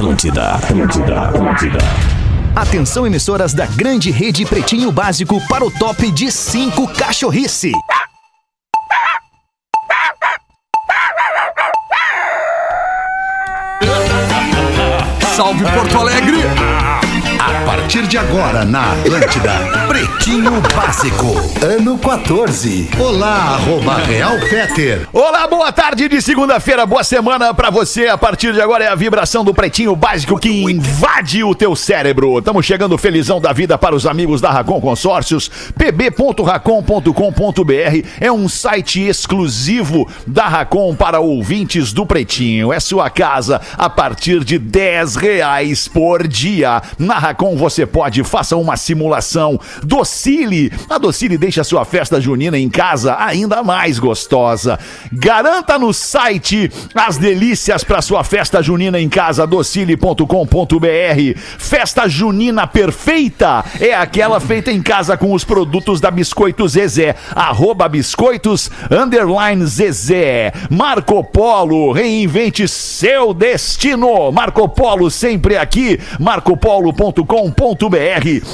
Atlântida, 0.00 0.52
Atlântida, 0.54 1.20
Atlântida. 1.28 1.78
Atenção, 2.56 3.06
emissoras 3.06 3.52
da 3.52 3.66
grande 3.66 4.10
rede 4.10 4.46
Pretinho 4.46 4.90
Básico 4.90 5.38
para 5.46 5.62
o 5.62 5.70
top 5.70 6.10
de 6.10 6.32
5 6.32 6.88
cachorrice. 6.94 7.70
Salve 15.36 15.64
Porto 15.64 15.98
Alegre! 15.98 16.39
Partir 17.90 18.06
de 18.06 18.18
agora 18.18 18.64
na 18.64 18.92
Atlântida, 18.92 19.50
Pretinho 19.88 20.60
Básico, 20.76 21.26
ano 21.60 21.98
14. 21.98 22.88
Olá, 22.96 23.56
arroba 23.56 23.96
Real 23.96 24.38
Feter. 24.42 25.08
Olá, 25.12 25.48
boa 25.48 25.72
tarde 25.72 26.08
de 26.08 26.22
segunda-feira, 26.22 26.86
boa 26.86 27.02
semana 27.02 27.52
pra 27.52 27.68
você. 27.68 28.06
A 28.06 28.16
partir 28.16 28.52
de 28.52 28.60
agora 28.60 28.84
é 28.84 28.86
a 28.86 28.94
vibração 28.94 29.42
do 29.42 29.52
Pretinho 29.52 29.96
Básico 29.96 30.38
que 30.38 30.48
invade 30.48 31.42
o 31.42 31.52
teu 31.52 31.74
cérebro. 31.74 32.38
Estamos 32.38 32.64
chegando 32.64 32.96
felizão 32.96 33.40
da 33.40 33.52
vida 33.52 33.76
para 33.76 33.96
os 33.96 34.06
amigos 34.06 34.40
da 34.40 34.52
Racon 34.52 34.80
Consórcios. 34.80 35.50
pb.racon.com.br 35.76 37.12
é 38.20 38.30
um 38.30 38.48
site 38.48 39.00
exclusivo 39.00 40.08
da 40.24 40.46
Racon 40.46 40.94
para 40.94 41.18
ouvintes 41.18 41.92
do 41.92 42.06
Pretinho. 42.06 42.72
É 42.72 42.78
sua 42.78 43.10
casa 43.10 43.60
a 43.76 43.90
partir 43.90 44.44
de 44.44 44.60
10 44.60 45.16
reais 45.16 45.88
por 45.88 46.28
dia. 46.28 46.80
Na 46.96 47.18
Racon 47.18 47.56
você 47.56 47.79
pode, 47.86 48.22
faça 48.24 48.56
uma 48.56 48.76
simulação. 48.76 49.58
Docile. 49.82 50.72
A 50.88 50.98
Docile 50.98 51.38
deixa 51.38 51.60
a 51.60 51.64
sua 51.64 51.84
festa 51.84 52.20
junina 52.20 52.58
em 52.58 52.68
casa 52.68 53.16
ainda 53.18 53.62
mais 53.62 53.98
gostosa. 53.98 54.78
Garanta 55.12 55.78
no 55.78 55.92
site 55.92 56.70
as 56.94 57.16
delícias 57.16 57.84
para 57.84 58.02
sua 58.02 58.24
festa 58.24 58.62
junina 58.62 59.00
em 59.00 59.08
casa, 59.08 59.46
docile.com.br. 59.46 60.26
Festa 61.58 62.08
junina 62.08 62.66
perfeita 62.66 63.64
é 63.80 63.94
aquela 63.94 64.40
feita 64.40 64.70
em 64.70 64.82
casa 64.82 65.16
com 65.16 65.32
os 65.32 65.44
produtos 65.44 66.00
da 66.00 66.10
Biscoitos 66.10 66.72
Zezé. 66.72 67.14
Arroba 67.34 67.88
biscoitos 67.88 68.70
underline 68.90 69.64
Zezé. 69.66 70.52
Marco 70.70 71.22
Polo, 71.24 71.92
reinvente 71.92 72.66
seu 72.68 73.32
destino. 73.32 74.30
Marco 74.32 74.68
Polo 74.68 75.10
sempre 75.10 75.56
aqui. 75.56 75.98
marcopolo.com.br 76.18 77.69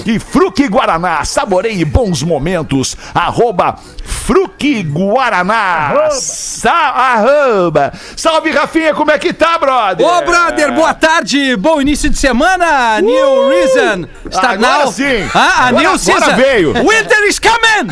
e 0.06 0.18
Fruque 0.18 0.68
Guaraná. 0.68 1.24
Saboreie 1.24 1.84
bons 1.84 2.22
momentos. 2.22 2.96
Arroba 3.14 3.76
Fruque 4.04 4.82
Guaraná. 4.82 6.08
Sa 6.10 6.70
arroba. 6.72 7.92
Salve, 8.16 8.50
Rafinha, 8.50 8.94
como 8.94 9.10
é 9.10 9.18
que 9.18 9.32
tá, 9.32 9.58
brother? 9.58 10.06
Ô, 10.06 10.22
brother, 10.22 10.72
boa 10.72 10.94
tarde, 10.94 11.56
bom 11.56 11.80
início 11.80 12.08
de 12.10 12.18
semana, 12.18 13.00
New 13.00 13.48
Reason. 13.48 14.04
Está 14.30 14.50
Agora 14.50 14.84
now. 14.84 14.92
sim. 14.92 15.28
Ah, 15.34 15.38
a 15.38 15.68
Agora- 15.68 15.82
New 15.82 15.90
agora 15.90 16.34
veio. 16.36 16.72
Winter 16.72 17.22
is 17.28 17.38
coming! 17.38 17.90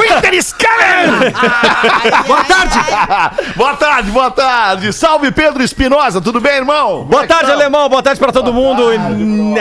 Winter 0.00 0.34
is 0.34 0.52
coming! 0.52 1.30
Boa 2.26 2.44
tarde! 2.44 2.78
boa 3.56 3.76
tarde, 3.76 4.10
boa 4.10 4.30
tarde. 4.30 4.92
Salve, 4.92 5.30
Pedro 5.30 5.62
Espinosa, 5.62 6.20
tudo 6.20 6.40
bem, 6.40 6.56
irmão? 6.56 7.02
É 7.02 7.10
Boa 7.10 7.22
que 7.22 7.28
tarde, 7.28 7.46
tá? 7.46 7.52
alemão. 7.52 7.88
Boa 7.88 8.02
tarde 8.02 8.18
pra 8.18 8.32
todo 8.32 8.52
mundo. 8.52 8.82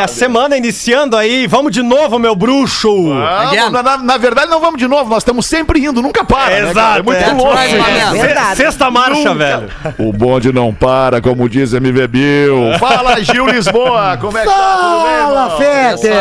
A 0.02 0.08
semana 0.08 0.56
iniciando 0.74 1.16
aí. 1.16 1.46
Vamos 1.46 1.72
de 1.72 1.84
novo, 1.84 2.18
meu 2.18 2.36
bruxo. 2.36 2.90
Vamos, 3.10 3.72
na, 3.84 3.98
na- 3.98 4.18
verdade, 4.18 4.50
não 4.50 4.60
vamos 4.60 4.80
de 4.80 4.88
novo, 4.88 5.10
nós 5.10 5.20
estamos 5.20 5.46
sempre 5.46 5.80
indo, 5.86 6.02
nunca 6.02 6.24
para. 6.24 6.50
né, 6.50 6.56
cara? 6.60 6.70
Exato, 6.72 7.00
É 7.00 7.02
muito 7.04 7.24
é. 7.24 7.32
louco. 7.34 7.58
Se- 8.56 8.56
Sexta 8.64 8.90
marcha, 8.90 9.34
velho. 9.36 9.70
O 10.00 10.12
bonde 10.12 10.52
não 10.52 10.74
para, 10.74 11.22
como 11.22 11.48
diz 11.48 11.74
MV 11.74 12.08
Bill. 12.08 12.78
Fala, 12.80 13.22
Gil 13.24 13.46
Lisboa, 13.48 14.18
como 14.20 14.38
é 14.38 14.42
que 14.42 14.48
tá? 14.50 15.04
Bem, 15.04 15.14
irmão? 15.14 15.34
Fala, 15.34 15.58
Feter! 15.58 16.14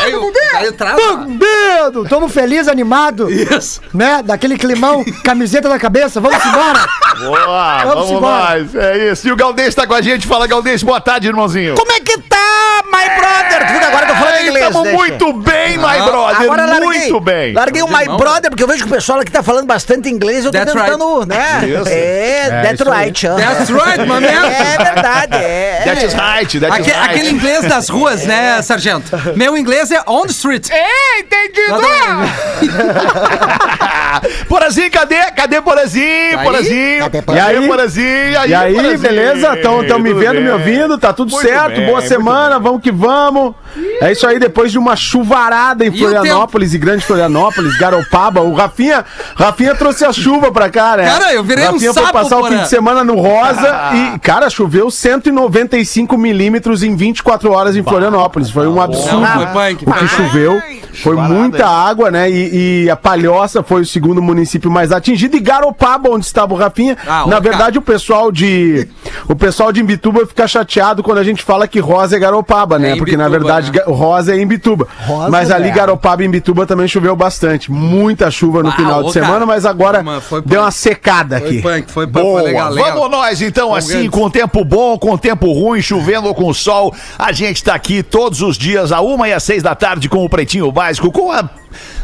Caiu, 0.00 0.32
caiu 0.52 0.70
atrás. 0.70 0.96
Medo! 1.26 2.04
Tamo 2.08 2.28
feliz, 2.28 2.68
animado, 2.68 3.30
Isso. 3.30 3.80
né? 3.92 4.22
Daquele 4.24 4.56
climão, 4.56 5.04
camiseta 5.24 5.68
na 5.68 5.78
cabeça, 5.78 6.20
vamos 6.20 6.44
embora! 6.44 6.86
Boa, 7.20 7.78
Vamos 7.78 7.94
vamos, 7.94 8.10
embora. 8.12 8.44
mais. 8.44 8.74
É 8.74 9.10
isso. 9.10 9.28
E 9.28 9.32
o 9.32 9.36
Galdês 9.36 9.74
tá 9.74 9.86
com 9.86 9.92
a 9.94 10.00
gente. 10.00 10.26
Fala, 10.26 10.46
Galdês, 10.46 10.82
boa 10.82 11.00
tarde, 11.00 11.26
irmãozinho. 11.26 11.74
Como 11.74 11.92
é 11.92 12.00
que 12.00 12.16
tá, 12.18 12.82
my 12.86 13.04
brother? 13.18 13.66
Tu 13.66 13.72
viu 13.72 13.80
que 13.80 13.86
agora 13.86 14.04
eu 14.04 14.08
tô 14.08 14.14
falando 14.14 14.34
Ei, 14.36 14.39
inglês, 14.50 14.76
deixa. 14.82 14.98
muito 14.98 15.32
bem, 15.34 15.76
my 15.78 15.98
brother. 16.04 16.40
Agora 16.42 16.66
larguei, 16.66 17.00
muito 17.00 17.20
bem. 17.20 17.52
larguei 17.52 17.82
o 17.82 17.88
my 17.88 18.04
brother, 18.16 18.50
porque 18.50 18.62
eu 18.62 18.68
vejo 18.68 18.84
que 18.84 18.90
o 18.90 18.94
pessoal 18.94 19.20
aqui 19.20 19.30
tá 19.30 19.42
falando 19.42 19.66
bastante 19.66 20.08
inglês, 20.08 20.44
eu 20.44 20.50
tô 20.52 20.58
That's 20.58 20.72
tentando, 20.72 21.26
né? 21.26 21.60
Isso. 21.66 21.88
É, 21.88 22.62
that's 22.62 22.80
right. 22.88 23.26
aham. 23.26 23.36
That's 23.36 23.70
right. 23.70 24.00
É 24.00 24.84
verdade, 24.84 25.36
é. 25.36 25.82
That 25.84 26.04
is 26.04 26.12
right, 26.14 26.60
that 26.60 26.80
is 26.80 26.86
Aque- 26.86 26.90
right. 26.92 27.10
aquele 27.10 27.30
inglês 27.30 27.64
das 27.66 27.88
ruas, 27.88 28.24
né, 28.24 28.60
sargento? 28.62 29.10
Meu 29.36 29.56
inglês 29.56 29.90
é 29.90 30.02
on 30.06 30.22
the 30.22 30.30
street. 30.32 30.68
É, 30.70 31.20
entendi. 31.20 31.60
Porazinho, 34.48 34.90
cadê? 34.90 35.16
Cadê 35.36 35.60
Porazinho? 35.60 36.38
Porazinho. 36.42 37.10
E 37.34 37.38
aí? 37.40 37.66
Porazinho? 37.66 38.32
E 38.46 38.54
aí, 38.54 38.96
beleza? 38.98 39.54
Estão 39.54 39.98
me 39.98 40.12
vendo, 40.14 40.34
bem. 40.34 40.44
me 40.44 40.50
ouvindo? 40.50 40.98
Tá 40.98 41.12
tudo 41.12 41.30
Muito 41.30 41.46
certo? 41.46 41.76
bem, 41.76 41.86
Boa 41.86 42.00
semana, 42.02 42.58
vamos 42.58 42.82
que 42.82 42.90
vamos. 42.90 43.54
É 44.00 44.12
isso 44.12 44.26
aí, 44.26 44.38
depois 44.40 44.72
de 44.72 44.78
uma 44.78 44.96
chuvarada 44.96 45.84
em 45.86 45.90
o 45.90 45.96
Florianópolis 45.96 46.74
e 46.74 46.78
Grande 46.78 47.04
Florianópolis, 47.04 47.76
Garopaba, 47.78 48.40
o 48.40 48.52
Rafinha, 48.54 49.04
Rafinha 49.36 49.74
trouxe 49.74 50.04
a 50.04 50.12
chuva 50.12 50.50
pra 50.50 50.68
cá, 50.68 50.96
né? 50.96 51.04
Cara, 51.04 51.32
eu 51.32 51.44
virei 51.44 51.68
um 51.68 51.72
Rafinha 51.72 51.92
sapo, 51.92 52.06
foi 52.06 52.12
passar 52.12 52.38
o 52.38 52.40
Porã. 52.40 52.56
fim 52.56 52.62
de 52.62 52.68
semana 52.68 53.04
no 53.04 53.14
Rosa 53.14 53.90
e, 53.94 54.18
cara, 54.18 54.50
choveu 54.50 54.90
195 54.90 56.16
milímetros 56.16 56.82
em 56.82 56.96
24 56.96 57.52
horas 57.52 57.76
em 57.76 57.82
Florianópolis. 57.82 58.50
Foi 58.50 58.66
um 58.66 58.80
absurdo. 58.80 59.20
Não, 59.20 59.32
foi 59.32 59.46
punk, 59.74 59.84
o 59.88 59.92
que 59.92 60.08
choveu. 60.08 60.60
Foi 61.02 61.14
muita 61.16 61.66
água, 61.68 62.10
né? 62.10 62.28
E, 62.30 62.84
e 62.84 62.90
a 62.90 62.96
Palhoça 62.96 63.62
foi 63.62 63.82
o 63.82 63.86
segundo 63.86 64.20
município 64.20 64.70
mais 64.70 64.90
atingido. 64.90 65.36
E 65.36 65.40
Garopaba, 65.40 66.10
onde 66.10 66.24
estava 66.26 66.52
o 66.52 66.56
Rafinha. 66.56 66.96
Ah, 67.06 67.24
Na 67.26 67.38
verdade, 67.38 67.78
o 67.78 67.82
pessoal 67.82 68.32
de. 68.32 68.88
O 69.28 69.36
pessoal 69.36 69.70
de 69.72 69.80
Imbituba 69.80 70.26
fica 70.26 70.46
chateado 70.48 71.02
quando 71.02 71.18
a 71.18 71.24
gente 71.24 71.42
fala 71.42 71.68
que 71.68 71.78
Rosa 71.78 72.16
é 72.16 72.18
Garopaba, 72.18 72.78
né? 72.78 72.92
É 72.92 72.96
Porque 72.96 73.16
na 73.16 73.28
verdade 73.28 73.70
né? 73.70 73.78
Ga- 73.78 73.90
Rosa 74.20 74.34
é 74.34 74.40
Imbituba. 74.40 74.86
Rosa, 75.06 75.30
mas 75.30 75.50
ali 75.50 75.68
é. 75.68 75.72
Garopaba 75.72 76.22
e 76.22 76.26
Imbituba 76.26 76.66
também 76.66 76.86
choveu 76.86 77.16
bastante. 77.16 77.70
Muita 77.72 78.30
chuva 78.30 78.62
no 78.62 78.68
Ah, 78.68 78.72
final 78.72 79.00
ô, 79.00 79.06
de 79.06 79.12
semana, 79.12 79.32
cara. 79.32 79.46
mas 79.46 79.64
agora 79.66 80.04
deu 80.44 80.60
uma 80.60 80.70
secada 80.70 81.38
Foi 81.38 81.48
aqui. 81.48 81.62
punk, 81.62 81.90
foi 81.90 82.06
punk, 82.06 82.22
Boa, 82.22 82.40
foi 82.40 82.50
legal, 82.50 82.70
legal. 82.72 82.92
vamos 82.94 83.10
nós 83.10 83.40
então, 83.42 83.74
assim, 83.74 84.08
com 84.10 84.28
tempo 84.28 84.64
bom, 84.64 84.98
com 84.98 85.16
tempo 85.16 85.50
ruim, 85.52 85.80
chovendo 85.80 86.28
ou 86.28 86.34
com 86.34 86.52
sol. 86.52 86.94
A 87.18 87.32
gente 87.32 87.64
tá 87.64 87.74
aqui 87.74 88.02
todos 88.02 88.42
os 88.42 88.56
dias, 88.58 88.92
a 88.92 89.00
uma 89.00 89.28
e 89.28 89.32
às 89.32 89.42
seis 89.42 89.62
da 89.62 89.74
tarde, 89.74 90.08
com 90.08 90.24
o 90.24 90.28
Pretinho 90.28 90.70
Básico, 90.70 91.10
com 91.10 91.32
a 91.32 91.48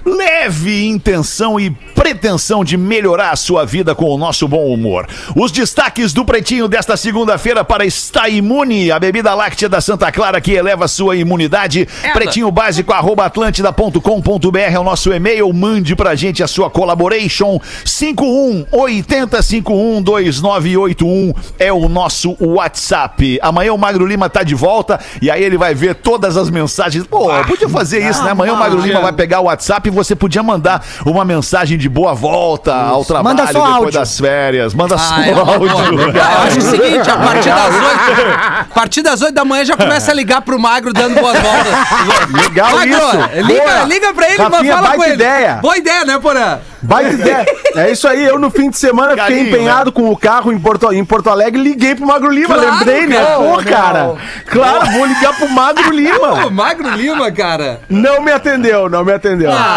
leve 0.07 0.87
intenção 0.87 1.59
e 1.59 1.71
pretensão 1.71 2.65
de 2.65 2.77
melhorar 2.77 3.31
a 3.31 3.37
sua 3.37 3.67
vida 3.67 3.95
com 3.95 4.05
o 4.05 4.17
nosso 4.17 4.47
bom 4.47 4.67
humor. 4.67 5.09
Os 5.35 5.51
destaques 5.51 6.13
do 6.13 6.25
Pretinho 6.25 6.69
desta 6.69 6.97
segunda-feira 6.97 7.65
para 7.65 7.85
Está 7.85 8.29
Imune, 8.29 8.93
a 8.93 9.01
bebida 9.01 9.35
láctea 9.35 9.69
da 9.69 9.81
Santa 9.81 10.13
Clara 10.13 10.41
que 10.41 10.53
eleva 10.53 10.85
a 10.85 10.89
sua 10.89 11.17
imunidade. 11.17 11.89
Pretinho 12.13 12.51
básico, 12.53 12.93
arroba 12.93 13.25
atlântida.com.br 13.25 14.59
é 14.59 14.79
o 14.79 14.85
nosso 14.85 15.13
e-mail. 15.13 15.53
Mande 15.53 15.97
pra 15.97 16.15
gente 16.15 16.43
a 16.43 16.47
sua 16.47 16.71
collaboration. 16.71 17.59
51 17.85 18.67
80 18.71 19.43
51 19.43 20.03
2981 20.03 21.35
é 21.59 21.73
o 21.73 21.89
nosso 21.89 22.37
WhatsApp. 22.41 23.41
Amanhã 23.43 23.73
o 23.73 23.79
Magro 23.79 24.07
Lima 24.07 24.31
tá 24.31 24.45
de 24.45 24.55
volta 24.55 25.01
e 25.21 25.31
aí 25.31 25.43
ele 25.43 25.59
vai 25.59 25.75
ver 25.75 25.97
todas 25.97 26.37
as 26.37 26.49
mensagens. 26.49 27.05
Pô, 27.07 27.29
podia 27.45 27.69
fazer 27.69 28.09
isso, 28.09 28.23
né? 28.23 28.31
Amanhã 28.31 28.53
o 28.53 28.57
Magro 28.57 28.81
Lima 28.81 29.01
vai 29.01 29.13
pegar 29.13 29.41
o 29.41 29.45
WhatsApp 29.45 29.89
e 29.89 29.96
você 29.97 30.15
podia 30.15 30.43
mandar 30.43 30.85
uma 31.05 31.25
mensagem 31.25 31.77
de 31.79 31.89
boa 31.89 32.15
volta 32.15 32.75
ao 32.75 33.05
trabalho 33.05 33.37
Manda 33.37 33.47
só 33.53 33.59
depois 33.59 33.75
áudio. 33.77 33.93
das 34.01 34.19
férias. 34.21 34.75
Manda 34.75 34.97
só 34.99 35.15
Ah, 35.17 35.27
é 35.29 35.33
uma 35.35 35.45
boa. 35.59 35.73
áudio. 35.73 36.01
Eu 36.17 36.23
acho 36.47 36.59
o 36.59 36.63
seguinte, 36.63 37.11
a 37.11 37.17
partir 37.17 37.51
das 37.51 37.75
8, 37.75 38.31
a 38.61 38.75
partir 38.75 39.03
das 39.03 39.23
8 39.23 39.35
da 39.35 39.45
manhã 39.45 39.65
já 39.65 39.77
começa 39.77 40.11
a 40.11 40.15
ligar 40.15 40.41
pro 40.43 40.59
Magro 40.59 40.93
dando 40.93 41.15
boas 41.21 41.39
voltas. 41.39 42.33
Legal 42.43 42.71
Magro, 42.77 42.89
isso. 42.89 43.43
liga, 43.47 43.63
Boa. 43.65 43.85
liga 43.85 44.15
pra 44.15 44.29
ele, 44.29 44.39
mas 44.39 44.53
Rafinha, 44.53 44.75
fala 44.75 44.91
com 44.97 45.05
ele. 45.05 45.15
ideia. 45.15 45.55
Boa 45.63 45.77
ideia, 45.77 46.05
né, 46.05 46.19
Porã? 46.19 46.59
Baita 46.83 47.13
ideia. 47.15 47.47
É 47.75 47.91
isso 47.91 48.07
aí, 48.07 48.25
eu 48.25 48.39
no 48.39 48.51
fim 48.51 48.71
de 48.71 48.79
semana 48.79 49.11
fiquei 49.11 49.25
Carinho, 49.25 49.49
empenhado 49.49 49.91
com 49.91 50.09
o 50.11 50.17
carro 50.17 50.53
em 50.53 50.59
Porto, 50.59 50.93
em 50.93 51.05
Porto 51.05 51.29
Alegre 51.31 51.61
e 51.61 51.65
liguei 51.65 51.95
pro 51.95 52.07
Magro 52.07 52.31
Lima. 52.31 52.55
Claro, 52.55 52.71
Lembrei, 52.71 53.07
né? 53.07 53.17
cara. 53.17 53.37
Pô, 53.39 53.63
cara. 53.65 54.15
Claro, 54.47 54.91
vou 54.93 55.05
ligar 55.07 55.35
pro 55.37 55.49
Magro 55.49 55.83
Pô, 55.87 55.91
Lima. 55.91 56.51
Magro 56.51 56.89
Lima, 56.91 57.31
cara. 57.33 57.81
Não 57.89 58.21
me 58.23 58.31
atendeu, 58.31 58.89
não 58.89 59.05
me 59.05 59.13
atendeu. 59.13 59.51
Ah, 59.53 59.76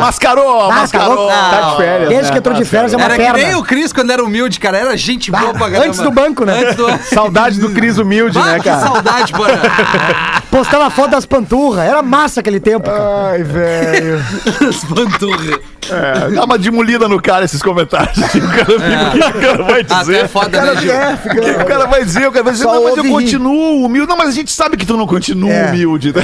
mascarou, 0.00 0.70
Ah, 0.70 0.86
tá 0.90 1.06
louco? 1.06 1.28
Tá 1.32 1.60
de 1.70 1.76
férias, 1.76 2.08
Desde 2.08 2.24
né? 2.26 2.32
que 2.32 2.38
entrou 2.38 2.54
de 2.56 2.64
férias 2.64 2.92
é 2.92 2.96
uma 2.96 3.04
Era 3.04 3.16
perna. 3.16 3.38
que 3.38 3.44
nem 3.44 3.54
o 3.54 3.62
Cris 3.62 3.92
quando 3.92 4.10
era 4.10 4.22
humilde, 4.24 4.58
cara. 4.60 4.78
Era 4.78 4.96
gente 4.96 5.30
boa 5.30 5.52
pra 5.52 5.70
caramba. 5.70 5.86
antes 5.86 6.00
do 6.00 6.10
banco, 6.10 6.44
né? 6.44 6.60
Antes 6.62 6.76
do... 6.76 6.86
Saudade 7.14 7.60
do 7.60 7.70
Cris 7.70 7.98
humilde, 7.98 8.38
Ah, 8.38 8.44
né, 8.44 8.58
que 8.58 8.64
cara? 8.64 8.80
saudade, 8.80 9.32
Porã. 9.32 9.54
Postava 10.50 10.90
foto 10.90 11.10
das 11.10 11.24
panturras. 11.24 11.84
Era 11.86 12.02
massa 12.02 12.40
aquele 12.40 12.60
tempo, 12.60 12.84
cara. 12.90 13.30
Ai, 13.32 13.42
velho. 13.42 14.22
As 14.68 14.84
panturras. 14.84 15.60
É, 15.90 16.30
dá 16.30 16.44
uma 16.44 16.56
demolida 16.58 17.08
no 17.08 17.20
cara 17.20 17.44
esses 17.44 17.60
comentários. 17.60 18.16
O 18.16 18.20
cara 18.20 18.28
fica, 18.30 18.62
o 18.62 19.30
que 19.32 19.38
o 19.38 19.40
cara 19.40 19.62
vai 19.64 19.80
Até 19.80 19.94
dizer? 19.98 20.24
é 20.24 20.28
foda, 20.28 20.60
né, 20.62 20.76
Gil? 20.76 20.92
O 20.94 21.18
que 21.56 21.62
o 21.62 21.64
cara 21.66 21.86
vai 21.86 22.04
dizer? 22.04 22.28
O 22.28 22.32
cara 22.32 22.44
vai 22.44 22.52
dizer, 22.52 22.64
Só 22.64 22.74
não, 22.74 22.84
mas 22.84 22.96
eu 22.96 23.04
continuo 23.04 23.84
humilde. 23.84 24.08
Não, 24.08 24.16
mas 24.16 24.28
a 24.28 24.32
gente 24.32 24.52
sabe 24.52 24.76
que 24.76 24.86
tu 24.86 24.96
não 24.96 25.06
continua 25.06 25.50
É. 25.50 25.68
humilde. 25.70 26.12
né? 26.14 26.22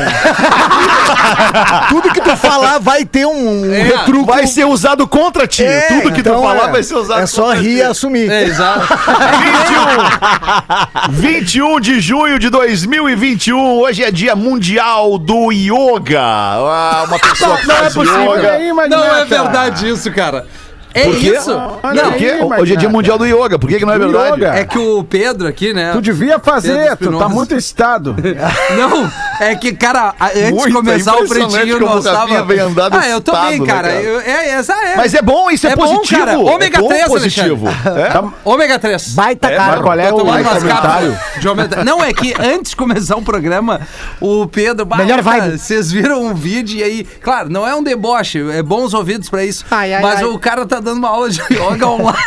Tudo 1.88 2.10
que 2.12 2.20
tu 2.20 2.27
falar 2.36 2.78
vai 2.78 3.04
ter 3.04 3.26
um, 3.26 3.62
um 3.68 3.72
É, 3.74 3.82
retruco. 3.82 4.26
Vai 4.26 4.46
ser 4.46 4.64
usado 4.64 5.06
contra 5.06 5.46
ti. 5.46 5.64
É, 5.64 5.82
Tudo 5.88 6.12
que 6.12 6.22
tu 6.22 6.28
então 6.30 6.42
falar 6.42 6.68
é. 6.68 6.72
vai 6.72 6.82
ser 6.82 6.94
usado 6.96 7.20
É 7.22 7.26
só 7.26 7.42
contra 7.44 7.60
rir 7.60 7.68
ti. 7.70 7.76
e 7.76 7.82
assumir. 7.82 8.30
É, 8.30 8.44
exato. 8.44 8.86
21 11.10 11.80
de 11.80 12.00
junho 12.00 12.38
de 12.38 12.50
2021, 12.50 13.58
hoje 13.80 14.02
é 14.04 14.10
dia 14.10 14.34
mundial 14.36 15.18
do 15.18 15.50
yoga. 15.52 16.20
Ah, 16.20 17.04
uma 17.08 17.18
pessoa 17.18 17.56
que 17.58 17.66
Não 17.66 17.74
é 17.74 17.78
faz 17.78 17.94
possível. 17.94 18.36
yoga. 18.36 18.50
Aí, 18.52 18.72
mas 18.72 18.90
Não 18.90 19.04
é 19.04 19.12
neta. 19.24 19.26
verdade 19.26 19.88
isso, 19.88 20.10
cara. 20.12 20.46
É 20.94 21.04
Por 21.04 21.16
quê? 21.16 21.30
isso. 21.36 21.50
Olha 21.82 22.02
Não, 22.02 22.12
quê? 22.12 22.26
aí, 22.30 22.60
Hoje 22.60 22.72
é 22.74 22.76
dia 22.76 22.88
mundial 22.88 23.18
do 23.18 23.24
yoga. 23.26 23.58
Por 23.58 23.68
que, 23.68 23.78
que 23.78 23.84
não 23.84 23.92
é 23.92 23.98
verdade? 23.98 24.36
yoga. 24.36 24.54
é 24.54 24.64
que 24.64 24.78
o 24.78 25.04
Pedro 25.04 25.46
aqui, 25.46 25.72
né? 25.74 25.92
Tu 25.92 26.00
devia 26.00 26.38
fazer, 26.38 26.96
tu 26.96 27.18
tá 27.18 27.28
muito 27.28 27.54
excitado. 27.54 28.16
Não, 28.76 29.10
é 29.40 29.54
que, 29.54 29.72
cara, 29.72 30.14
antes 30.20 30.44
de 30.46 30.52
Muito, 30.52 30.72
começar 30.74 31.12
é 31.12 31.14
o 31.14 31.24
impressionante 31.24 31.54
pretinho, 31.54 31.76
o 31.76 31.80
nós 31.94 32.04
Rafinha 32.06 32.38
tava... 32.38 32.44
vem 32.48 32.58
andado 32.58 32.96
Ah, 32.96 33.08
eu 33.08 33.20
tô 33.20 33.32
bem, 33.32 33.60
né, 33.60 33.66
cara. 33.66 33.88
cara? 33.88 34.02
Eu- 34.02 34.20
é, 34.20 34.48
essa 34.50 34.72
é. 34.74 34.96
Mas 34.96 35.14
é 35.14 35.22
bom, 35.22 35.50
isso 35.50 35.66
é, 35.66 35.70
É 35.72 35.76
bom, 35.76 35.96
positivo. 35.96 36.20
cara. 36.20 36.38
Ômega 36.38 36.78
é 36.78 36.80
bom 36.80 36.88
3, 36.88 37.06
positivo. 37.08 37.66
É? 37.98 38.08
Tá- 38.10 38.24
Ômega 38.44 38.78
3. 38.78 39.08
Baita 39.14 39.48
cara. 39.48 39.72
Mas 39.72 39.80
qual 39.80 39.98
é 39.98 40.12
o 40.12 40.16
comentário? 40.18 41.18
de 41.40 41.48
ômega- 41.48 41.84
Não, 41.84 42.02
é 42.02 42.12
que 42.12 42.34
antes 42.38 42.70
de 42.70 42.76
começar 42.76 43.16
o 43.16 43.22
programa, 43.22 43.80
o 44.20 44.46
Pedro. 44.46 44.84
bah, 44.84 44.96
Melhor 44.96 45.22
vibe. 45.22 45.58
Vocês 45.58 45.90
viram 45.90 46.22
um 46.24 46.34
vídeo 46.34 46.78
e 46.78 46.82
aí. 46.82 47.04
Claro, 47.22 47.48
não 47.50 47.66
é 47.66 47.74
um 47.74 47.82
deboche, 47.82 48.38
é 48.50 48.62
bons 48.62 48.94
ouvidos 48.94 49.28
pra 49.28 49.44
isso. 49.44 49.64
Ai, 49.70 49.94
ai, 49.94 50.02
mas 50.02 50.18
ai. 50.20 50.24
o 50.24 50.38
cara 50.38 50.66
tá 50.66 50.77
dando 50.80 50.98
uma 50.98 51.08
aula 51.08 51.30
de 51.30 51.40
yoga 51.40 51.86
online. 51.88 52.18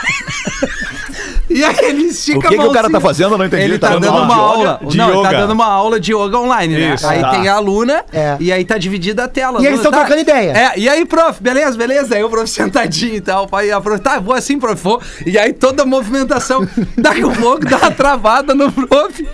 e 1.49 1.63
aí 1.63 1.75
ele 1.83 2.03
estica 2.03 2.39
O 2.39 2.41
que, 2.41 2.55
a 2.55 2.57
que 2.57 2.65
o 2.65 2.71
cara 2.71 2.89
tá 2.89 2.99
fazendo? 2.99 3.33
Eu 3.33 3.37
não 3.37 3.45
entendi. 3.45 3.63
Ele 3.63 3.79
tá, 3.79 3.89
dando 3.89 4.07
uma 4.09 4.35
aula. 4.35 4.79
de 4.83 4.97
não, 4.97 5.09
ele 5.09 5.21
tá 5.21 5.29
yoga. 5.29 5.37
dando 5.39 5.51
uma 5.51 5.65
aula 5.65 5.99
de 5.99 6.13
yoga 6.13 6.37
online, 6.37 6.77
né? 6.77 6.93
Isso, 6.95 7.07
aí 7.07 7.21
tá. 7.21 7.29
tem 7.31 7.47
a 7.47 7.55
aluna 7.55 8.05
É. 8.11 8.37
e 8.39 8.51
aí 8.51 8.63
tá 8.63 8.77
dividida 8.77 9.23
a 9.23 9.27
tela. 9.27 9.61
E 9.61 9.65
eles 9.65 9.79
Aluna, 9.79 9.83
tão 9.83 9.99
trocando 9.99 10.21
ideia. 10.21 10.51
É, 10.51 10.79
e 10.79 10.87
aí, 10.89 11.05
prof, 11.05 11.41
beleza, 11.41 11.77
beleza. 11.77 12.15
Aí 12.15 12.23
o 12.23 12.29
prof 12.29 12.47
sentadinho 12.49 13.15
e 13.15 13.21
tal. 13.21 13.47
Aí 13.51 13.71
a 13.71 13.81
prof, 13.81 14.01
tá, 14.01 14.19
vou 14.19 14.33
assim, 14.33 14.59
prof, 14.59 14.81
vou. 14.81 15.01
E 15.25 15.37
aí 15.37 15.53
toda 15.53 15.83
a 15.83 15.85
movimentação. 15.85 16.67
Daqui 16.97 17.23
a 17.23 17.29
pouco 17.29 17.65
dá 17.65 17.77
uma 17.77 17.91
travada 17.91 18.55
no 18.55 18.71
prof. 18.71 19.27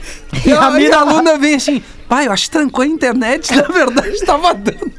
E 0.45 0.51
a 0.51 0.71
minha 0.71 0.97
aluna 0.97 1.37
vem 1.37 1.55
assim, 1.55 1.83
pai, 2.07 2.27
eu 2.27 2.31
acho 2.31 2.45
que 2.45 2.51
trancou 2.51 2.83
a 2.83 2.87
internet. 2.87 3.55
Na 3.55 3.63
verdade, 3.63 4.19
tava 4.25 4.53
dando. 4.53 4.91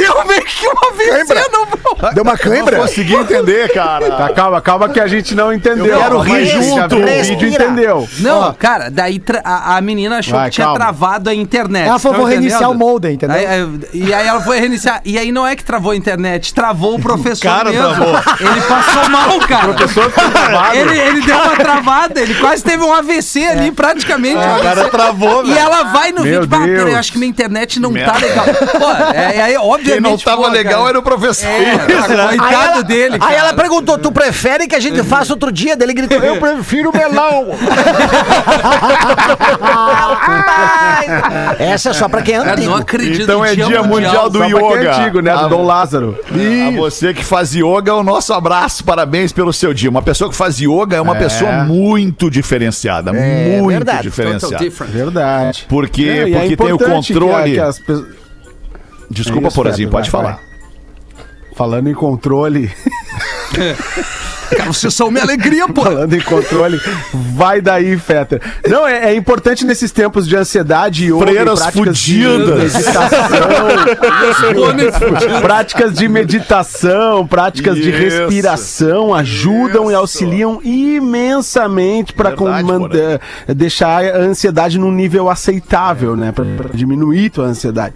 Deu 0.00 0.26
meio 0.26 0.44
que 0.44 0.66
uma 0.66 0.92
VC 0.92 1.34
no 1.52 1.66
prof. 1.66 2.14
Deu 2.14 2.22
uma 2.22 2.36
cãibra? 2.38 2.76
Não 2.78 2.86
consegui 2.86 3.14
entender, 3.14 3.72
cara. 3.72 4.10
Tá, 4.10 4.28
calma, 4.32 4.60
calma 4.60 4.88
que 4.88 5.00
a 5.00 5.06
gente 5.06 5.34
não 5.34 5.52
entendeu. 5.52 5.86
Eu 5.86 5.98
quero 5.98 6.18
rir 6.20 6.46
junto. 6.46 6.96
o 6.96 7.04
vídeo 7.06 7.48
entendeu. 7.48 8.08
Não, 8.18 8.52
cara, 8.54 8.90
daí 8.90 9.20
a, 9.44 9.76
a 9.76 9.80
menina 9.80 10.18
achou 10.18 10.38
Vai, 10.38 10.48
que 10.48 10.54
tinha 10.56 10.66
calma. 10.66 10.78
travado 10.80 11.30
a 11.30 11.34
internet. 11.34 11.88
Ela 11.88 11.98
falou, 11.98 12.14
Tá 12.16 12.20
vou 12.22 12.28
reiniciar 12.30 12.70
o 12.70 12.74
modem, 12.74 13.14
entendeu? 13.14 13.36
Aí- 13.36 13.46
aí- 13.46 13.80
e 13.92 14.14
aí 14.14 14.26
ela 14.26 14.40
foi 14.40 14.58
reiniciar. 14.58 15.00
E 15.04 15.18
aí 15.18 15.30
não 15.32 15.46
é 15.46 15.54
que 15.56 15.64
travou 15.64 15.92
a 15.92 15.96
internet, 15.96 16.52
travou 16.54 16.94
o 16.96 16.98
professor 17.00 17.42
Cara, 17.48 17.70
mesmo. 17.70 17.88
travou. 17.94 18.14
Ele 18.40 18.60
passou 18.62 19.08
mal, 19.10 19.38
cara. 19.46 19.74
travado. 19.74 20.76
Ele, 20.76 20.98
ele 20.98 21.20
deu 21.22 21.36
uma 21.36 21.56
travada, 21.56 22.20
ele 22.20 22.34
quase 22.34 22.62
teve 22.62 22.82
um 22.82 22.92
AVC 22.92 23.44
ali, 23.46 23.70
praticamente. 23.72 24.36
um 24.36 24.56
O 24.56 24.62
cara 24.62 24.88
travou, 24.88 25.44
E 25.44 25.48
velho. 25.48 25.58
ela 25.58 25.82
vai 25.84 26.12
no 26.12 26.22
Meu 26.22 26.32
vídeo, 26.42 26.46
"Bah, 26.46 26.58
Deus. 26.58 26.78
peraí, 26.78 26.92
eu 26.92 26.98
acho 26.98 27.12
que 27.12 27.18
minha 27.18 27.30
internet 27.30 27.78
não 27.80 27.90
tá 27.92 28.12
Merda. 28.12 28.18
legal. 28.18 28.44
Pô, 28.78 28.90
é, 29.14 29.52
é, 29.52 29.58
obviamente. 29.60 29.89
Quem 29.92 30.00
não 30.00 30.16
tava 30.18 30.48
legal 30.48 30.78
cara. 30.80 30.88
era 30.90 30.98
o 30.98 31.02
professor. 31.02 31.46
É, 31.48 31.70
Aí 32.30 32.38
coitado 32.38 32.72
ela, 32.72 32.82
dele, 32.82 33.18
cara. 33.18 33.30
aí 33.32 33.38
ela 33.38 33.52
perguntou: 33.54 33.98
tu 33.98 34.10
prefere 34.12 34.66
que 34.66 34.74
a 34.74 34.80
gente 34.80 35.02
faça 35.02 35.32
outro 35.32 35.50
dia? 35.52 35.76
Daí 35.76 35.86
ele 35.86 35.94
gritou: 35.94 36.18
eu 36.18 36.36
prefiro 36.38 36.92
melão. 36.92 37.48
Essa 41.58 41.90
é 41.90 41.92
só 41.92 42.08
pra 42.08 42.22
quem 42.22 42.34
é 42.34 42.38
antigo. 42.38 42.70
não 42.70 42.76
acredito. 42.76 43.22
Então 43.22 43.44
é 43.44 43.54
dia 43.54 43.82
mundial 43.82 44.28
do 44.30 44.38
Só 44.38 44.44
pra 44.48 44.58
quem 44.58 44.66
é 44.66 44.80
yoga. 44.80 44.96
antigo, 44.96 45.20
né? 45.20 45.30
Ah, 45.32 45.42
Do 45.42 45.48
Dom 45.50 45.64
Lázaro. 45.64 46.18
A 46.30 46.70
você 46.76 47.12
que 47.14 47.24
faz 47.24 47.54
yoga, 47.54 47.94
o 47.94 48.02
nosso 48.02 48.32
abraço, 48.32 48.84
parabéns 48.84 49.32
pelo 49.32 49.52
seu 49.52 49.72
dia. 49.74 49.90
Uma 49.90 50.02
pessoa 50.02 50.30
que 50.30 50.36
faz 50.36 50.58
yoga 50.60 50.96
é 50.96 51.00
uma 51.00 51.14
pessoa 51.16 51.64
muito 51.64 52.30
diferenciada, 52.30 53.12
muito 53.12 53.68
verdade. 53.68 54.02
diferenciada. 54.02 54.70
Verdade. 54.88 55.66
Por 55.68 55.88
quê? 55.88 56.02
É, 56.02 56.28
e 56.28 56.34
é 56.34 56.38
Porque 56.40 56.56
tem 56.56 56.66
o 56.66 56.74
importante 56.74 57.12
que 57.12 57.18
controle. 57.18 57.52
que 57.52 57.60
as 57.60 57.80
Desculpa, 59.10 59.48
Isso, 59.48 59.56
Porazinho, 59.56 59.88
Pepe, 59.88 59.96
pode 59.96 60.10
vai, 60.10 60.22
falar. 60.22 60.36
vai. 60.36 60.50
Falando 61.56 61.88
em 61.90 61.94
controle, 61.94 62.70
Cara, 64.56 64.72
vocês 64.72 64.94
são 64.94 65.10
minha 65.10 65.22
alegria, 65.22 65.68
pô. 65.68 65.82
falando 65.82 66.14
em 66.14 66.20
controle, 66.20 66.80
vai 67.12 67.60
daí, 67.60 67.96
Fetter. 67.98 68.40
Não, 68.68 68.86
é, 68.86 69.12
é 69.12 69.14
importante 69.14 69.64
nesses 69.64 69.92
tempos 69.92 70.26
de 70.26 70.36
ansiedade 70.36 71.06
e 71.06 71.18
Freiras 71.18 71.64
fudidas. 71.66 72.74
meditação, 72.74 73.18
práticas 75.40 75.94
de 75.94 76.08
meditação, 76.08 77.26
práticas 77.26 77.76
de 77.76 77.90
Isso. 77.90 77.98
respiração 77.98 79.14
ajudam 79.14 79.86
e 79.86 79.92
Isso. 79.92 80.00
auxiliam 80.00 80.58
imensamente 80.62 82.12
para 82.12 82.34
deixar 83.54 84.04
a 84.04 84.18
ansiedade 84.18 84.78
num 84.78 84.92
nível 84.92 85.28
aceitável, 85.28 86.16
né? 86.16 86.32
Para 86.32 86.44
diminuir 86.74 87.30
tua 87.30 87.46
ansiedade. 87.46 87.94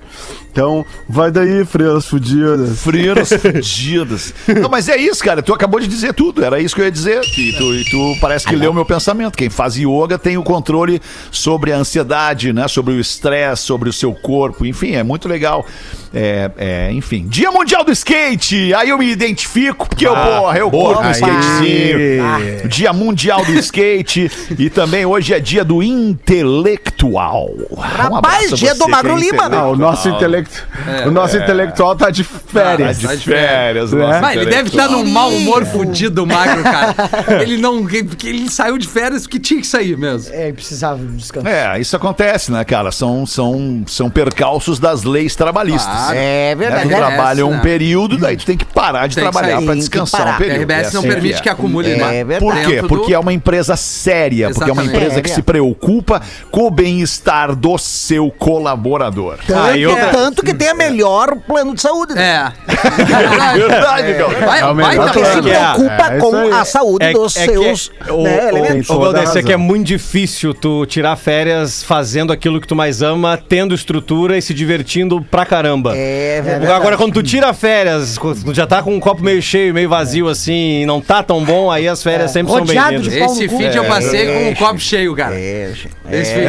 Então, 0.54 0.86
vai 1.08 1.32
daí, 1.32 1.64
freiras 1.64 2.06
fudidas. 2.06 2.80
Freiras 2.80 3.28
fudidas. 3.28 4.32
Não, 4.60 4.68
mas 4.68 4.88
é 4.88 4.96
isso, 4.96 5.22
cara. 5.24 5.42
Tu 5.42 5.52
acabou 5.52 5.80
de 5.80 5.88
dizer 5.88 6.14
tudo. 6.14 6.43
Era 6.44 6.60
isso 6.60 6.74
que 6.74 6.80
eu 6.80 6.84
ia 6.84 6.90
dizer. 6.92 7.20
E 7.38 7.52
tu, 7.52 7.74
e 7.74 7.84
tu 7.84 8.16
parece 8.20 8.46
que 8.46 8.54
leu 8.54 8.72
meu 8.72 8.84
pensamento. 8.84 9.36
Quem 9.36 9.50
faz 9.50 9.76
yoga 9.76 10.18
tem 10.18 10.36
o 10.36 10.42
controle 10.42 11.00
sobre 11.30 11.72
a 11.72 11.76
ansiedade, 11.76 12.52
né? 12.52 12.68
Sobre 12.68 12.94
o 12.94 13.00
estresse, 13.00 13.62
sobre 13.62 13.88
o 13.88 13.92
seu 13.92 14.12
corpo. 14.14 14.64
Enfim, 14.66 14.94
é 14.94 15.02
muito 15.02 15.28
legal. 15.28 15.64
É, 16.12 16.50
é, 16.56 16.92
enfim. 16.92 17.26
Dia 17.28 17.50
Mundial 17.50 17.84
do 17.84 17.90
Skate. 17.90 18.72
Aí 18.74 18.88
eu 18.88 18.98
me 18.98 19.10
identifico, 19.10 19.88
porque 19.88 20.06
eu, 20.06 20.14
porra, 20.14 20.56
eu 20.58 20.70
boa, 20.70 20.94
corro 20.94 21.10
skatezinho. 21.10 22.68
Dia 22.68 22.92
Mundial 22.92 23.44
do 23.44 23.52
Skate. 23.54 24.30
e 24.58 24.70
também 24.70 25.04
hoje 25.04 25.34
é 25.34 25.40
dia 25.40 25.64
do 25.64 25.82
intelectual. 25.82 27.50
Um 27.70 27.80
Rapaz, 27.80 28.52
a 28.52 28.56
dia 28.56 28.74
do 28.74 28.84
é 28.84 28.88
Magro 28.88 29.16
Lima, 29.16 29.48
né? 29.48 29.56
Ah, 29.56 29.68
o 29.68 29.76
nosso, 29.76 30.08
intelecto, 30.08 30.66
o 31.06 31.10
nosso 31.10 31.36
intelectual 31.36 31.96
tá 31.96 32.10
de 32.10 32.22
Tá 32.24 32.38
férias. 32.46 32.98
de 32.98 33.18
férias, 33.18 33.92
Né? 33.92 34.20
Mas 34.20 34.36
ele 34.36 34.50
deve 34.50 34.68
estar 34.68 34.88
num 34.88 35.04
mau 35.04 35.30
humor 35.30 35.64
fudido, 35.66 36.26
magro, 36.34 36.62
cara. 36.62 37.42
Ele 37.42 37.56
não. 37.58 37.84
Porque 37.84 38.28
ele 38.28 38.50
saiu 38.50 38.76
de 38.78 38.86
férias 38.88 39.22
porque 39.22 39.38
tinha 39.38 39.60
que 39.60 39.66
sair 39.66 39.96
mesmo. 39.96 40.34
É, 40.34 40.52
precisava 40.52 40.98
de 40.98 41.16
descanso. 41.16 41.46
É, 41.48 41.78
isso 41.80 41.94
acontece, 41.96 42.50
né, 42.52 42.64
cara? 42.64 42.90
São, 42.92 43.26
são, 43.26 43.82
são 43.86 44.10
percalços 44.10 44.78
das 44.78 45.04
leis 45.04 45.34
trabalhistas. 45.36 45.84
Claro. 45.92 46.14
É 46.16 46.48
Né? 46.50 46.54
verdade. 46.54 46.88
Tu 46.88 46.94
É, 46.94 46.96
trabalha 46.96 47.46
um 47.46 47.50
né? 47.52 47.60
período, 47.62 48.16
daí 48.18 48.36
tu 48.36 48.44
tem 48.46 48.56
que 48.56 48.64
parar 48.64 49.06
de 49.06 49.14
Tem 49.14 49.24
trabalhar 49.24 49.56
sair, 49.56 49.64
pra 49.64 49.72
tem 49.74 49.82
que 49.82 49.88
descansar 49.88 50.26
um 50.26 50.30
A 50.30 50.34
período. 50.34 50.60
RBS 50.62 50.92
não 50.94 51.00
Essa 51.00 51.08
permite 51.12 51.38
é. 51.38 51.40
que 51.42 51.48
acumule 51.48 51.90
É 51.92 51.98
ma- 51.98 52.10
verdade. 52.10 52.40
Por 52.40 52.54
quê? 52.56 52.82
Porque 52.86 53.14
é 53.14 53.18
uma 53.18 53.32
empresa 53.32 53.76
séria, 53.76 54.50
porque 54.50 54.68
é 54.70 54.72
uma 54.72 54.82
Exatamente. 54.82 55.04
empresa 55.04 55.22
que 55.22 55.30
se 55.30 55.42
preocupa 55.42 56.20
com 56.50 56.66
o 56.66 56.70
bem-estar 56.70 57.54
do 57.54 57.76
seu 57.78 58.30
colaborador. 58.30 59.38
Tanto, 59.46 59.58
Ah, 59.58 59.88
outra- 59.90 60.08
tanto 60.08 60.42
que 60.44 60.54
tem 60.54 60.68
a 60.68 60.74
melhor 60.74 61.36
plano 61.46 61.74
de 61.74 61.80
saúde. 61.80 62.14
né? 62.14 62.24
É. 62.24 62.74
Verdade, 63.54 64.14
cara. 64.14 64.46
Vai, 64.46 64.60
É 64.60 64.64
o 64.66 64.74
vai, 64.74 64.88
melhor 64.90 65.06
tá 65.06 65.12
Que 65.12 65.18
se 65.18 65.24
plano. 65.32 65.42
que 65.42 65.50
é- 65.50 65.54
preocupa 65.72 66.12
é 66.12 66.16
isso 66.18 66.23
com 66.30 66.54
a 66.54 66.64
saúde 66.64 67.04
É- 67.06 67.12
dos 67.12 67.36
é 67.36 67.46
que 67.46 67.52
seus 67.52 67.90
o, 68.08 68.22
né, 68.22 68.38
o, 68.44 68.48
elementos. 68.48 69.36
é 69.36 69.42
que 69.42 69.52
é 69.52 69.56
muito 69.56 69.86
difícil 69.86 70.52
tu 70.54 70.86
tirar 70.86 71.16
férias 71.16 71.82
fazendo 71.82 72.32
aquilo 72.32 72.60
que 72.60 72.66
tu 72.66 72.74
mais 72.76 73.02
ama, 73.02 73.38
tendo 73.48 73.74
estrutura 73.74 74.36
e 74.36 74.42
se 74.42 74.52
divertindo 74.54 75.20
pra 75.30 75.44
caramba. 75.44 75.96
É 75.96 76.40
verdade. 76.42 76.72
Agora, 76.72 76.96
quando 76.96 77.12
tu 77.14 77.22
tira 77.22 77.52
férias, 77.52 78.16
tu 78.44 78.54
já 78.54 78.66
tá 78.66 78.82
com 78.82 78.94
um 78.94 79.00
copo 79.00 79.22
meio 79.22 79.40
cheio, 79.42 79.72
meio 79.74 79.88
vazio 79.88 80.28
assim, 80.28 80.82
e 80.82 80.86
não 80.86 81.00
tá 81.00 81.22
tão 81.22 81.44
bom, 81.44 81.70
aí 81.70 81.86
as 81.88 82.02
férias 82.02 82.30
sempre 82.30 82.50
são 82.52 82.60
Rodeado 82.60 82.90
bem-vindas. 82.90 83.12
de 83.12 83.18
pau 83.20 83.32
Esse 83.32 83.48
fim 83.48 83.64
eu 83.76 83.84
É, 83.84 83.88
passei 83.88 84.26
com 84.26 84.48
um 84.50 84.54
copo 84.54 84.78
cheio, 84.80 85.14
cara. 85.14 85.34
É, 85.34 85.72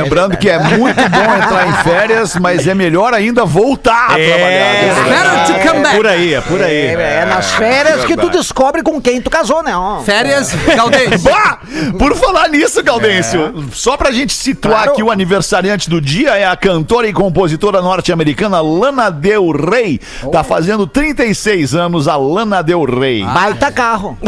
Lembrando 0.01 0.37
que 0.37 0.49
é 0.49 0.59
muito 0.59 0.95
bom 0.95 1.35
entrar 1.35 1.67
em 1.67 1.83
férias, 1.83 2.35
mas 2.35 2.67
é 2.67 2.73
melhor 2.73 3.13
ainda 3.13 3.45
voltar 3.45 4.11
a 4.11 4.19
É, 4.19 4.27
trabalhar. 4.27 5.45
To 5.45 5.53
come 5.67 5.79
é 5.79 5.81
back. 5.83 5.95
por 5.95 6.07
aí, 6.07 6.33
é 6.33 6.41
por 6.41 6.61
aí. 6.61 6.75
É, 6.87 7.19
é 7.21 7.25
nas 7.25 7.51
férias 7.53 8.05
que 8.05 8.15
tu 8.15 8.29
descobre 8.29 8.81
com 8.83 9.01
quem 9.01 9.21
tu 9.21 9.29
casou, 9.29 9.54
né? 9.63 9.75
ó. 9.75 9.99
Férias, 10.01 10.51
Galdês. 10.75 11.21
Bah! 11.23 11.59
Por 11.97 12.15
falar 12.15 12.47
nisso, 12.49 12.81
Gaudêncio, 12.83 13.65
só 13.73 13.97
pra 13.97 14.11
gente 14.11 14.33
situar 14.33 14.75
Claro. 14.75 14.91
aqui 14.91 15.03
o 15.03 15.11
aniversariante 15.11 15.89
do 15.89 15.99
dia 16.01 16.31
é 16.37 16.45
a 16.45 16.55
cantora 16.55 17.07
e 17.07 17.13
compositora 17.13 17.81
norte-americana 17.81 18.61
Lana 18.61 19.09
Del 19.09 19.51
Rey. 19.51 19.99
Tá 20.31 20.43
fazendo 20.43 20.85
36 20.87 21.73
anos 21.75 22.07
a 22.07 22.15
Lana 22.15 22.61
Del 22.63 22.83
Rey. 22.85 23.23
Baita 23.23 23.71
carro. 23.71 24.17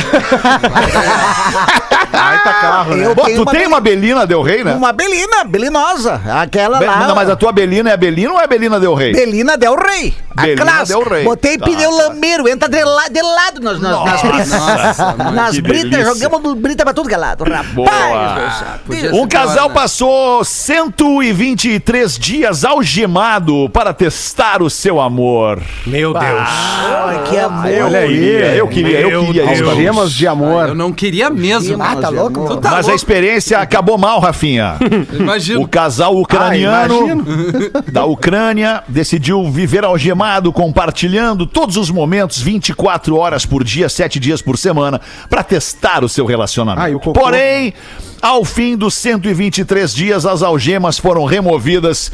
Baita 2.12 2.54
carro, 2.62 2.96
né? 2.96 3.14
Bom, 3.14 3.26
tu 3.26 3.42
uma 3.44 3.52
tem 3.52 3.68
uma 3.68 3.80
Belina 3.80 4.26
Del 4.26 4.42
Rey, 4.42 4.64
né? 4.64 4.74
Uma 4.74 4.92
Belina, 4.94 5.44
Belinosa. 5.46 6.22
Aquela 6.42 6.80
Be- 6.80 6.86
lá. 6.86 7.08
Não, 7.08 7.16
mas 7.16 7.30
a 7.30 7.36
tua 7.36 7.52
Belina 7.52 7.90
é 7.92 7.98
Belina 7.98 8.34
ou 8.34 8.40
é 8.40 8.48
Belina 8.48 8.80
Del 8.80 8.94
Rey? 8.96 9.12
Belina 9.14 9.58
Del 9.58 9.76
Rey. 9.76 10.16
A 10.36 10.42
Belina 10.42 10.64
clássica. 10.66 11.00
Del 11.00 11.10
Rey. 11.10 11.24
Botei 11.24 11.58
Tá, 11.58 11.66
pneu 11.66 11.90
tá. 11.92 12.04
lameiro, 12.04 12.48
entra 12.48 12.70
de, 12.70 12.84
la- 12.84 13.08
de 13.10 13.22
lado 13.22 13.62
nas, 13.62 13.80
nas, 13.82 13.92
nas. 13.92 14.24
Nossa, 14.24 15.16
nas 15.18 15.60
britas, 15.60 16.06
jogamos 16.06 16.42
do 16.42 16.56
brita 16.56 16.84
pra 16.84 16.94
tudo 16.94 17.10
que 17.10 17.16
é 17.16 17.18
lado. 17.18 17.44
Rapaz, 17.44 18.80
Um 19.14 19.22
ser 19.24 19.28
casal 19.28 19.70
né? 19.70 19.74
passou 19.76 20.44
123 20.44 22.18
dias 22.18 22.64
algemado 22.64 23.70
para 23.70 23.94
testar 23.94 24.62
o 24.62 24.70
seu 24.70 25.00
amor. 25.02 25.62
Meu 25.86 26.14
Deus. 26.14 26.24
Ai, 26.26 27.24
que 27.30 27.38
amor. 27.38 27.66
Olha 27.86 28.00
aí. 28.00 28.58
Eu 28.58 28.68
queria, 28.68 29.00
eu 29.02 29.26
queria. 29.26 29.44
Algemas 29.70 30.12
de 30.14 30.28
amor. 30.28 30.70
Eu 30.70 30.76
não 30.76 30.92
queria 30.92 31.30
mesmo. 31.30 31.82
Ah, 31.82 31.96
tá 31.96 32.10
louco? 32.10 32.48
Tu 32.48 32.58
tá 32.58 32.72
Mas 32.72 32.80
a 32.86 32.90
louco? 32.90 32.96
experiência 32.96 33.60
acabou 33.60 33.98
mal, 33.98 34.20
Rafinha. 34.20 34.76
Imagina. 35.14 35.60
O 35.60 35.68
casal 35.68 36.16
ucraniano 36.18 37.26
Ah, 37.74 37.82
da 37.92 38.06
Ucrânia 38.06 38.84
decidiu 38.88 39.50
viver 39.50 39.84
algemado, 39.84 40.52
compartilhando 40.52 41.46
todos 41.46 41.78
os 41.78 41.90
momentos, 41.90 42.42
24 42.42 43.16
horas 43.16 43.46
por 43.46 43.64
dia, 43.64 43.90
7 43.90 44.20
dias 44.20 44.42
por 44.42 44.58
semana, 44.58 45.00
para 45.30 45.44
testar 45.44 46.04
o 46.04 46.10
seu 46.10 46.26
relacionamento. 46.26 47.10
Ah? 47.10 47.14
Porém, 47.14 47.74
ao 48.22 48.44
fim 48.44 48.76
dos 48.76 48.94
123 48.96 49.94
dias, 49.94 50.26
as 50.26 50.42
algemas 50.42 50.98
foram 50.98 51.26
removidas. 51.26 52.12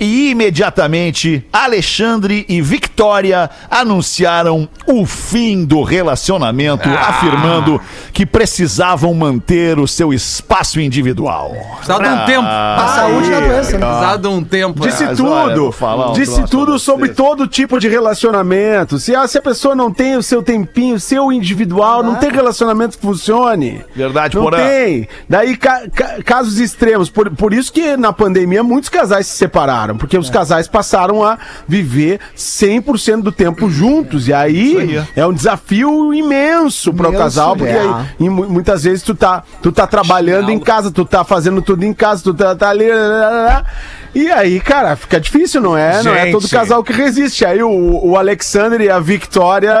E 0.00 0.30
imediatamente, 0.30 1.44
Alexandre 1.52 2.46
e 2.48 2.62
Victoria 2.62 3.50
anunciaram 3.70 4.66
o 4.86 5.04
fim 5.04 5.62
do 5.64 5.82
relacionamento, 5.82 6.88
Ah. 6.88 7.10
afirmando 7.10 7.78
que 8.12 8.24
precisavam 8.24 9.12
manter 9.12 9.78
o 9.78 9.86
seu 9.86 10.12
espaço 10.14 10.80
individual. 10.80 11.54
Precisava 11.76 12.02
de 12.02 12.08
um 12.08 12.24
tempo. 12.24 12.46
A 12.48 12.92
saúde 12.94 13.30
da 13.30 13.40
doença. 13.40 13.78
né? 13.78 13.86
Precisava 13.86 14.18
de 14.18 14.28
um 14.28 14.42
tempo. 14.44 14.80
Disse 14.80 15.04
é. 15.04 15.06
Olha, 15.08 15.52
eu 15.52 15.56
tudo, 15.56 15.72
falar 15.72 16.10
um 16.10 16.12
disse 16.14 16.42
tudo 16.46 16.78
sobre 16.78 17.06
vocês. 17.08 17.16
todo 17.16 17.46
tipo 17.46 17.78
de 17.78 17.86
relacionamento. 17.88 18.98
Se 18.98 19.14
a, 19.14 19.26
se 19.26 19.36
a 19.36 19.42
pessoa 19.42 19.74
não 19.74 19.92
tem 19.92 20.16
o 20.16 20.22
seu 20.22 20.42
tempinho, 20.42 20.96
o 20.96 21.00
seu 21.00 21.30
individual, 21.30 22.02
não 22.02 22.14
tem 22.14 22.30
relacionamento 22.30 22.96
que 22.96 23.02
funcione. 23.06 23.84
Verdade, 23.94 24.34
Não 24.36 24.44
Porã. 24.44 24.56
tem. 24.56 25.08
Daí, 25.28 25.56
ca- 25.56 25.82
ca- 25.94 26.22
casos 26.24 26.58
extremos. 26.58 27.10
Por, 27.10 27.30
por 27.36 27.52
isso 27.52 27.70
que 27.72 27.96
na 27.96 28.12
pandemia 28.12 28.62
muitos 28.62 28.88
casais 28.88 29.26
se 29.26 29.36
separaram. 29.36 29.89
Porque 29.98 30.16
os 30.18 30.30
casais 30.30 30.68
passaram 30.68 31.24
a 31.24 31.38
viver 31.66 32.20
100% 32.36 33.22
do 33.22 33.32
tempo 33.32 33.70
juntos. 33.70 34.28
E 34.28 34.32
aí, 34.32 34.76
aí. 34.78 35.04
é 35.16 35.26
um 35.26 35.32
desafio 35.32 36.12
imenso 36.14 36.92
para 36.92 37.08
o 37.08 37.12
casal. 37.12 37.56
Porque 37.56 37.72
é. 37.72 37.80
aí, 37.80 38.06
e 38.18 38.28
mu- 38.28 38.48
muitas 38.48 38.84
vezes 38.84 39.02
tu 39.02 39.14
tá, 39.14 39.42
tu 39.62 39.72
tá 39.72 39.86
trabalhando 39.86 40.50
em 40.50 40.58
casa, 40.58 40.90
tu 40.90 41.04
tá 41.04 41.24
fazendo 41.24 41.62
tudo 41.62 41.84
em 41.84 41.92
casa, 41.92 42.22
tu 42.22 42.34
tá, 42.34 42.54
tá 42.54 42.70
ali. 42.70 42.88
lá, 42.88 42.96
lá, 42.96 43.28
lá, 43.30 43.42
lá. 43.44 43.66
E 44.14 44.28
aí, 44.30 44.60
cara, 44.60 44.96
fica 44.96 45.20
difícil, 45.20 45.60
não 45.60 45.76
é? 45.76 46.02
Não 46.02 46.14
é 46.14 46.24
Gente. 46.24 46.32
todo 46.32 46.48
casal 46.48 46.82
que 46.82 46.92
resiste. 46.92 47.44
Aí 47.44 47.62
o, 47.62 47.70
o 47.70 48.16
Alexander 48.16 48.80
e 48.80 48.90
a 48.90 48.98
Victoria 48.98 49.76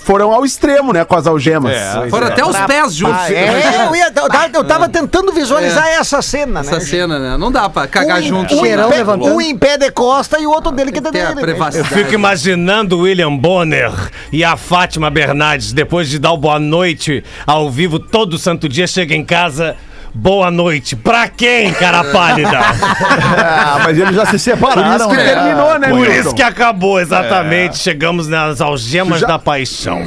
foram 0.00 0.32
ao 0.32 0.44
extremo, 0.46 0.92
né? 0.92 1.04
Com 1.04 1.14
as 1.14 1.26
algemas. 1.26 1.76
Foram 2.08 2.28
até 2.28 2.44
os 2.44 2.56
pés 2.60 2.94
juntos. 2.94 3.18
Ah, 3.18 3.32
é, 3.32 3.86
eu, 3.86 3.94
ia, 3.94 4.06
eu, 4.06 4.28
tava, 4.28 4.50
eu 4.54 4.64
tava 4.64 4.88
tentando 4.88 5.32
visualizar 5.32 5.86
essa 5.88 6.22
cena, 6.22 6.62
né? 6.62 6.68
Essa 6.68 6.80
cena, 6.80 7.18
né? 7.18 7.36
Não 7.36 7.52
dá 7.52 7.68
pra 7.68 7.86
cagar 7.86 8.20
um, 8.20 8.22
junto. 8.22 8.54
um, 8.54 8.60
cheirão 8.60 8.90
em 8.92 9.30
um 9.30 9.40
em 9.40 9.56
pé 9.56 9.76
de 9.76 9.90
costa 9.90 10.38
e 10.38 10.46
o 10.46 10.50
outro 10.50 10.72
dele 10.72 10.90
que 10.90 11.00
tá 11.00 11.10
dele. 11.10 11.32
Eu 11.32 11.36
privacidade. 11.36 11.94
fico 11.94 12.14
imaginando 12.14 12.96
o 12.96 13.00
William 13.02 13.36
Bonner 13.36 13.92
e 14.32 14.42
a 14.42 14.56
Fátima 14.56 15.10
Bernardes, 15.10 15.72
depois 15.72 16.08
de 16.08 16.18
dar 16.18 16.32
o 16.32 16.38
boa 16.38 16.58
noite 16.58 17.22
ao 17.46 17.70
vivo 17.70 17.98
todo 17.98 18.38
santo 18.38 18.68
dia, 18.68 18.86
chega 18.86 19.14
em 19.14 19.24
casa. 19.24 19.76
Boa 20.20 20.50
noite. 20.50 20.96
Pra 20.96 21.28
quem, 21.28 21.72
cara 21.72 22.02
pálida? 22.12 22.58
Ah, 22.58 23.80
mas 23.84 23.96
eles 23.98 24.16
já 24.16 24.24
se 24.26 24.32
Por 24.32 24.38
separaram, 24.40 24.96
isso 24.96 25.08
que 25.08 25.16
né? 25.16 25.24
terminou, 25.24 25.78
né, 25.78 25.88
Por 25.88 26.00
Milton? 26.00 26.12
isso 26.20 26.34
que 26.34 26.42
acabou, 26.42 27.00
exatamente. 27.00 27.78
Chegamos 27.78 28.26
nas 28.26 28.60
algemas 28.60 29.18
Tu 29.18 29.20
já- 29.20 29.26
da 29.28 29.38
paixão. 29.38 30.02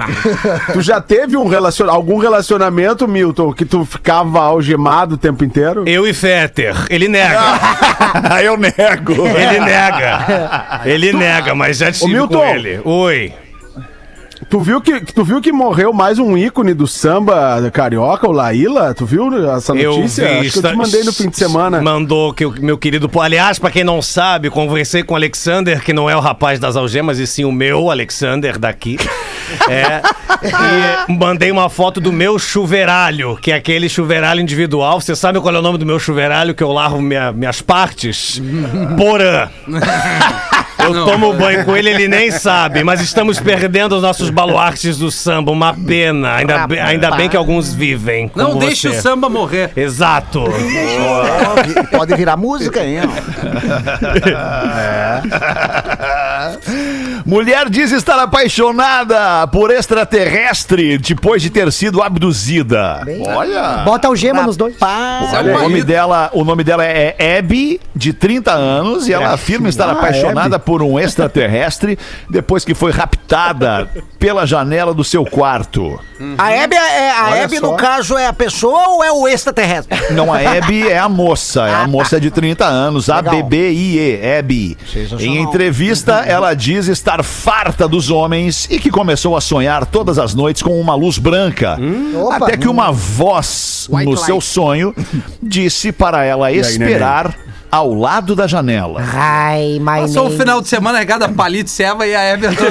Tu 0.72 0.80
já 0.80 0.98
teve 0.98 1.36
um 1.36 1.46
relacion... 1.46 1.86
algum 1.90 2.16
relacionamento, 2.16 3.06
Milton, 3.06 3.52
que 3.52 3.66
tu 3.66 3.84
ficava 3.84 4.40
algemado 4.40 5.16
o 5.16 5.18
tempo 5.18 5.44
inteiro? 5.44 5.84
Eu 5.86 6.06
e 6.06 6.14
Fetter. 6.14 6.74
Ele 6.88 7.06
nega. 7.06 7.38
Eu 8.42 8.56
nego. 8.56 9.26
Ele 9.26 9.60
nega. 9.60 10.80
Ele 10.86 11.12
nega, 11.12 11.54
mas 11.54 11.76
já 11.76 11.90
estive 11.90 12.14
Milton. 12.14 12.38
com 12.38 12.44
ele. 12.46 12.80
Oi. 12.82 13.32
Tu 14.50 14.58
viu 14.58 14.80
que, 14.80 15.00
tu 15.00 15.22
viu 15.22 15.40
que 15.40 15.52
morreu 15.52 15.92
mais 15.92 16.18
um 16.18 16.36
ícone 16.36 16.74
do 16.74 16.84
samba 16.84 17.70
carioca, 17.72 18.28
o 18.28 18.32
Laíla? 18.32 18.92
Tu 18.92 19.06
viu 19.06 19.48
essa 19.48 19.72
notícia? 19.72 20.40
Acho 20.40 20.50
que 20.60 20.66
eu 20.66 20.70
te 20.72 20.76
mandei 20.76 21.04
no 21.04 21.12
fim 21.12 21.28
de 21.28 21.36
semana. 21.36 21.80
Mandou 21.80 22.34
que 22.34 22.44
o 22.44 22.52
meu 22.60 22.76
querido. 22.76 23.08
Aliás, 23.20 23.60
pra 23.60 23.70
quem 23.70 23.84
não 23.84 24.02
sabe, 24.02 24.50
conversei 24.50 25.04
com 25.04 25.14
o 25.14 25.16
Alexander, 25.16 25.80
que 25.84 25.92
não 25.92 26.10
é 26.10 26.16
o 26.16 26.20
rapaz 26.20 26.58
das 26.58 26.74
algemas, 26.74 27.20
e 27.20 27.28
sim 27.28 27.44
o 27.44 27.52
meu 27.52 27.90
Alexander 27.90 28.58
daqui. 28.58 28.98
É. 29.68 30.00
E 31.08 31.12
mandei 31.12 31.50
uma 31.50 31.68
foto 31.68 32.00
do 32.00 32.12
meu 32.12 32.38
chuveiralho, 32.38 33.36
que 33.36 33.50
é 33.50 33.56
aquele 33.56 33.88
chuveiralho 33.88 34.40
individual. 34.40 35.00
Você 35.00 35.16
sabe 35.16 35.40
qual 35.40 35.52
é 35.52 35.58
o 35.58 35.62
nome 35.62 35.76
do 35.76 35.84
meu 35.84 35.98
chuveiralho 35.98 36.54
que 36.54 36.62
eu 36.62 36.70
lavo 36.70 37.02
minha- 37.02 37.32
minhas 37.32 37.60
partes? 37.60 38.40
Porã. 38.96 39.48
Eu 40.94 41.04
tomo 41.04 41.32
banho 41.34 41.64
com 41.64 41.76
ele, 41.76 41.90
ele 41.90 42.08
nem 42.08 42.30
sabe, 42.30 42.82
mas 42.84 43.00
estamos 43.00 43.38
perdendo 43.40 43.96
os 43.96 44.02
nossos 44.02 44.30
baluartes 44.30 44.98
do 44.98 45.10
samba. 45.10 45.50
Uma 45.52 45.74
pena. 45.74 46.34
Ainda, 46.36 46.66
bem- 46.66 46.80
ainda 46.80 47.10
bem 47.12 47.28
que 47.28 47.36
alguns 47.36 47.72
vivem. 47.72 48.28
como 48.28 48.48
Não 48.48 48.58
deixe 48.58 48.88
o 48.88 48.92
você. 48.94 49.00
samba 49.00 49.28
morrer. 49.28 49.70
Exato. 49.76 50.44
Pode, 50.44 51.88
pode 51.90 52.14
virar 52.14 52.36
música, 52.36 52.84
hein? 52.84 52.98
ó. 53.04 53.10
Mulher 57.24 57.68
diz 57.68 57.92
estar 57.92 58.18
apaixonada 58.18 59.46
por 59.48 59.70
extraterrestre 59.70 60.98
depois 60.98 61.42
de 61.42 61.50
ter 61.50 61.70
sido 61.72 62.02
abduzida. 62.02 63.00
Olha. 63.34 63.82
Bota 63.84 64.08
algema 64.08 64.42
nos 64.42 64.56
dois. 64.56 64.74
É 64.80 65.40
O 65.40 65.58
nome, 65.62 65.82
dela, 65.82 66.30
o 66.32 66.44
nome 66.44 66.64
dela 66.64 66.84
é 66.84 67.38
Abby, 67.38 67.80
de 67.94 68.12
30 68.12 68.52
anos, 68.52 69.08
e 69.08 69.12
ela 69.12 69.32
afirma 69.32 69.68
estar 69.68 69.88
Ah, 69.88 69.92
apaixonada 69.92 70.58
por 70.58 70.79
um 70.82 70.98
extraterrestre 70.98 71.98
depois 72.28 72.64
que 72.64 72.74
foi 72.74 72.90
raptada 72.90 73.88
pela 74.18 74.46
janela 74.46 74.92
do 74.92 75.04
seu 75.04 75.24
quarto. 75.24 75.98
A 76.36 76.52
Hebe, 76.52 76.76
é, 76.76 77.10
a 77.10 77.30
Olha 77.30 77.40
Hebe 77.42 77.58
só. 77.58 77.70
no 77.70 77.76
caso, 77.76 78.16
é 78.18 78.26
a 78.26 78.32
pessoa 78.32 78.88
ou 78.90 79.04
é 79.04 79.10
o 79.10 79.26
extraterrestre? 79.26 79.98
Não, 80.12 80.32
a 80.32 80.38
Abby 80.38 80.86
é 80.86 80.98
a 80.98 81.08
moça, 81.08 81.66
é 81.66 81.74
a 81.74 81.86
moça 81.86 82.20
de 82.20 82.30
30 82.30 82.66
anos, 82.66 83.08
a. 83.08 83.22
B-B-I-E, 83.22 84.38
Abby. 84.38 84.76
Sensacional. 84.90 85.24
Em 85.24 85.40
entrevista, 85.40 86.24
ela 86.26 86.52
diz 86.54 86.88
estar 86.88 87.22
farta 87.22 87.86
dos 87.86 88.10
homens 88.10 88.66
e 88.70 88.78
que 88.78 88.90
começou 88.90 89.36
a 89.36 89.40
sonhar 89.40 89.86
todas 89.86 90.18
as 90.18 90.34
noites 90.34 90.62
com 90.62 90.80
uma 90.80 90.94
luz 90.94 91.18
branca. 91.18 91.78
Opa. 92.14 92.36
Até 92.36 92.56
que 92.56 92.68
uma 92.68 92.90
voz 92.90 93.88
White 93.90 94.04
no 94.04 94.10
light. 94.12 94.26
seu 94.26 94.40
sonho 94.40 94.94
disse 95.42 95.92
para 95.92 96.24
ela 96.24 96.48
aí, 96.48 96.58
esperar 96.58 97.34
ao 97.70 97.94
lado 97.94 98.34
da 98.34 98.46
janela. 98.46 99.02
Ai, 99.14 99.78
my 99.80 100.00
Passou 100.02 100.22
um 100.24 100.28
name. 100.28 100.38
final 100.38 100.60
de 100.60 100.68
semana 100.68 100.98
regada 100.98 101.26
a 101.26 101.28
palito, 101.28 101.70
ceva 101.70 102.06
e 102.06 102.14
a 102.14 102.36
nessa 102.36 102.64
aí. 102.64 102.70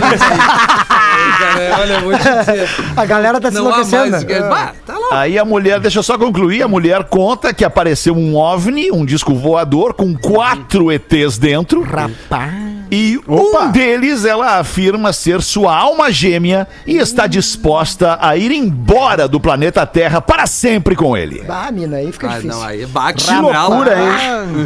Cara, 1.39 1.77
olha, 1.81 1.93
eu 1.93 2.01
vou 2.01 2.13
te 2.13 2.19
dizer. 2.23 2.69
A 2.97 3.05
galera 3.05 3.39
tá 3.39 3.49
se 3.49 3.55
Não 3.57 3.67
há 3.67 3.79
enlouquecendo. 3.81 4.11
mais. 4.11 4.23
Bah, 4.49 4.73
tá 4.85 4.97
lá. 4.97 5.21
Aí 5.21 5.37
a 5.39 5.45
mulher, 5.45 5.79
deixa 5.79 5.99
eu 5.99 6.03
só 6.03 6.17
concluir, 6.17 6.61
a 6.63 6.67
mulher 6.67 7.03
conta 7.05 7.53
que 7.53 7.63
apareceu 7.63 8.15
um 8.15 8.35
OVNI, 8.35 8.91
um 8.91 9.05
disco 9.05 9.33
voador 9.33 9.93
com 9.93 10.15
quatro 10.15 10.91
ETs 10.91 11.37
dentro. 11.37 11.81
Rapaz. 11.83 12.78
E 12.91 13.19
Opa! 13.27 13.65
um 13.65 13.71
deles 13.71 14.25
ela 14.25 14.57
afirma 14.59 15.13
ser 15.13 15.41
sua 15.41 15.75
alma 15.77 16.11
gêmea 16.11 16.67
e 16.87 16.97
está 16.97 17.27
disposta 17.27 18.17
a 18.19 18.35
ir 18.35 18.51
embora 18.51 19.27
do 19.27 19.39
planeta 19.39 19.85
Terra 19.85 20.19
para 20.21 20.47
sempre 20.47 20.95
com 20.95 21.15
ele. 21.15 21.43
Ah, 21.47 21.71
mina, 21.71 21.97
aí 21.97 22.11
fica 22.11 22.27
Ah, 22.27 22.35
difícil. 22.35 22.49
não, 22.57 22.63
aí 22.63 22.85
bate 22.85 23.25
Que 23.25 23.33
loucura, 23.35 23.95
hein? 23.99 24.65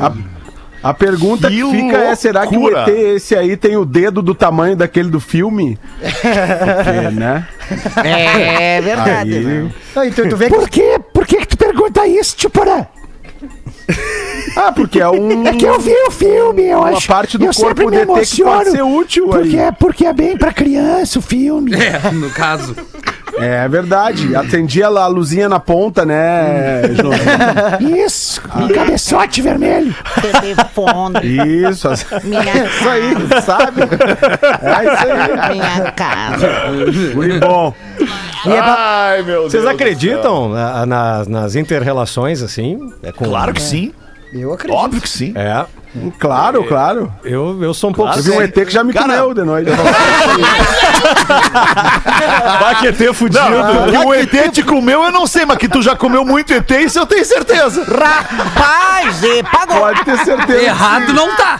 A, 0.81 0.89
a 0.89 0.93
pergunta 0.93 1.49
que, 1.49 1.61
Que 1.63 1.71
fica 1.71 1.97
é: 1.97 2.15
será 2.15 2.47
que 2.47 2.55
o 2.55 2.61
loucura. 2.61 2.83
ET 2.89 3.15
esse 3.15 3.35
aí 3.35 3.57
tem 3.57 3.75
o 3.77 3.83
dedo 3.85 4.21
do 4.21 4.33
tamanho 4.33 4.75
daquele 4.75 5.09
do 5.09 5.19
filme? 5.19 5.77
Porque, 5.99 7.09
né? 7.15 7.47
É 8.03 8.81
verdade. 8.81 9.33
Aí- 9.35 9.43
né? 9.43 9.71
Não, 9.95 10.05
e 10.05 10.11
tu, 10.11 10.35
vê 10.37 10.49
que 10.49 10.69
que, 10.69 10.99
por 11.13 11.25
que 11.27 11.37
que 11.37 11.47
tu 11.47 11.57
pergunta 11.57 12.05
isso, 12.07 12.35
Tuporã? 12.37 12.85
Ah, 14.55 14.71
porque 14.71 14.99
é 14.99 15.09
um. 15.09 15.47
É 15.47 15.53
que 15.53 15.65
eu 15.65 15.79
vi 15.79 15.93
o 16.07 16.11
filme, 16.11 16.63
eu 16.63 16.79
Uma 16.79 16.89
acho. 16.89 17.07
parte 17.07 17.37
do 17.37 17.45
eu 17.45 17.53
corpo 17.53 17.89
me 17.89 17.97
que 17.99 18.05
pode 18.05 18.19
emociono, 18.19 18.71
ser 18.71 18.81
útil 18.83 19.27
porque 19.27 19.57
aí. 19.57 19.63
é, 19.65 19.71
porque 19.71 20.05
é 20.05 20.13
bem 20.13 20.37
pra 20.37 20.53
criança 20.53 21.17
o 21.19 21.21
filme. 21.21 21.71
É, 21.73 22.11
no 22.11 22.29
caso. 22.29 22.75
É 23.39 23.67
verdade. 23.67 24.35
Atendia 24.35 24.87
lá 24.89 25.05
a 25.05 25.07
luzinha 25.07 25.49
na 25.49 25.59
ponta, 25.59 26.05
né, 26.05 26.83
João? 26.93 27.13
Isso, 28.05 28.39
um 28.55 28.67
cabeçote 28.67 29.41
vermelho. 29.41 29.95
Telefone, 30.39 31.19
Isso, 31.67 31.87
as- 31.89 32.05
minha 32.23 32.43
isso 32.65 32.89
aí, 32.89 33.41
sabe? 33.43 33.81
É 33.81 34.83
isso 34.83 35.49
aí. 35.49 35.53
minha 35.55 35.91
casa. 35.93 36.47
Muito 37.15 37.39
bom. 37.39 37.73
Ai, 38.45 39.23
meu 39.23 39.39
Deus. 39.41 39.51
Vocês 39.51 39.63
do 39.63 39.69
acreditam 39.69 40.49
na- 40.49 40.85
na- 40.85 41.25
nas 41.25 41.55
inter-relações, 41.55 42.43
assim? 42.43 42.93
É 43.01 43.11
com-. 43.11 43.25
Claro 43.25 43.51
que 43.51 43.61
sim. 43.61 43.91
Eu 44.33 44.53
acredito. 44.53 44.77
Óbvio 44.77 45.01
que 45.01 45.09
sim. 45.09 45.33
É. 45.35 45.65
Claro, 46.19 46.63
claro. 46.65 47.11
Eu, 47.23 47.61
eu 47.63 47.73
sou 47.73 47.89
um 47.91 47.93
pouco... 47.93 48.17
Eu 48.17 48.23
vi 48.23 48.31
um 48.31 48.41
ET 48.41 48.53
que 48.53 48.69
já 48.71 48.83
me 48.83 48.91
Cara- 48.93 49.05
comeu 49.19 49.33
de 49.33 49.43
noite. 49.43 49.69
Vai 52.59 52.75
que 52.79 52.87
ET 52.87 53.13
fudido. 53.13 53.43
Não, 53.49 53.91
que 53.91 53.97
o 53.97 54.13
ET 54.13 54.51
te 54.51 54.63
comeu, 54.63 55.03
eu 55.03 55.11
não 55.11 55.27
sei, 55.27 55.45
mas 55.45 55.57
que 55.57 55.67
tu 55.67 55.81
já 55.81 55.95
comeu 55.95 56.25
muito 56.25 56.53
ET, 56.53 56.69
isso 56.71 56.99
eu 56.99 57.05
tenho 57.05 57.25
certeza. 57.25 57.83
Rapaz, 57.83 59.21
e 59.23 59.43
pagou. 59.43 59.77
Pode 59.79 60.03
ter 60.05 60.17
certeza. 60.19 60.63
Errado 60.63 61.13
não 61.13 61.35
tá. 61.35 61.59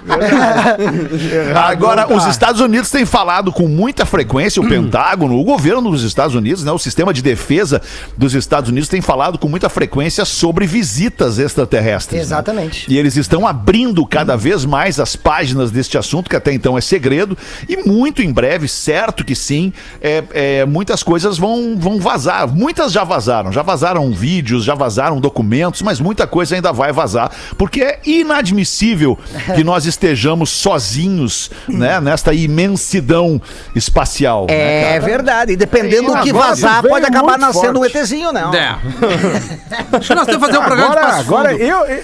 Agora, 1.68 2.12
os 2.14 2.26
Estados 2.26 2.62
Unidos 2.62 2.90
têm 2.90 3.06
falado 3.06 3.52
com 3.52 3.68
muita 3.68 4.06
frequência, 4.06 4.62
o 4.62 4.68
Pentágono, 4.68 5.38
o 5.40 5.44
governo 5.44 5.92
dos 5.92 6.04
Estados 6.04 6.36
Unidos, 6.36 6.64
né, 6.64 6.72
o 6.72 6.80
sistema 6.80 7.14
de 7.14 7.22
defesa 7.22 7.82
dos 8.18 8.34
Estados 8.34 8.70
Unidos 8.70 8.90
tem 8.90 9.02
falado 9.02 9.38
com 9.38 9.48
muita 9.48 9.70
frequência 9.70 10.26
sobre 10.26 10.66
visitas 10.66 11.38
extraterrestres. 11.40 12.18
né? 12.18 12.24
Exatamente. 12.24 12.86
E 12.92 12.98
eles 12.98 13.16
estão 13.16 13.46
abrindo 13.48 14.06
cada 14.06 14.23
vez 14.38 14.64
mais 14.66 15.00
as 15.00 15.16
páginas 15.16 15.72
deste 15.72 15.98
assunto, 15.98 16.30
que 16.30 16.36
até 16.36 16.54
então 16.54 16.78
é 16.78 16.82
segredo, 16.82 17.38
e 17.68 17.78
muito 17.78 18.22
em 18.22 18.32
breve, 18.32 18.68
certo 18.68 19.24
que 19.26 19.36
sim, 19.36 19.74
é, 20.02 20.24
é, 20.34 20.66
muitas 20.66 21.04
coisas 21.04 21.38
vão, 21.38 21.76
vão 21.78 22.00
vazar. 22.00 22.48
Muitas 22.48 22.92
já 22.92 23.04
vazaram, 23.04 23.52
já 23.52 23.62
vazaram 23.62 24.12
vídeos, 24.12 24.64
já 24.64 24.74
vazaram 24.76 25.20
documentos, 25.20 25.82
mas 25.82 26.00
muita 26.00 26.26
coisa 26.26 26.56
ainda 26.56 26.72
vai 26.72 26.92
vazar, 26.92 27.32
porque 27.58 27.82
é 27.82 28.00
inadmissível 28.06 29.18
que 29.56 29.64
nós 29.66 29.86
estejamos 29.86 30.50
sozinhos, 30.50 31.52
né, 31.68 32.00
nesta 32.00 32.34
imensidão 32.34 33.42
espacial. 33.76 34.46
né, 34.48 34.54
É 34.54 34.94
cara? 34.94 35.00
verdade. 35.06 35.54
E 35.54 35.56
dependendo 35.56 36.14
do 36.14 36.22
que 36.22 36.32
vazar, 36.32 36.82
pode 36.84 37.06
acabar 37.06 37.38
nascendo 37.38 37.80
um 37.80 37.84
forte. 37.84 37.98
ETzinho, 37.98 38.32
né? 38.32 38.44
É. 38.54 39.98
Acho 39.98 40.08
que 40.08 40.16
nós 40.16 40.26
temos 40.26 40.48
que 40.48 40.54
fazer 40.54 40.58
um 40.60 40.64
programa 40.64 40.92
de 40.96 40.98
Agora, 40.98 41.02
passo 41.02 41.20
agora 41.22 41.54
eu, 41.56 41.78
eu- 41.86 42.04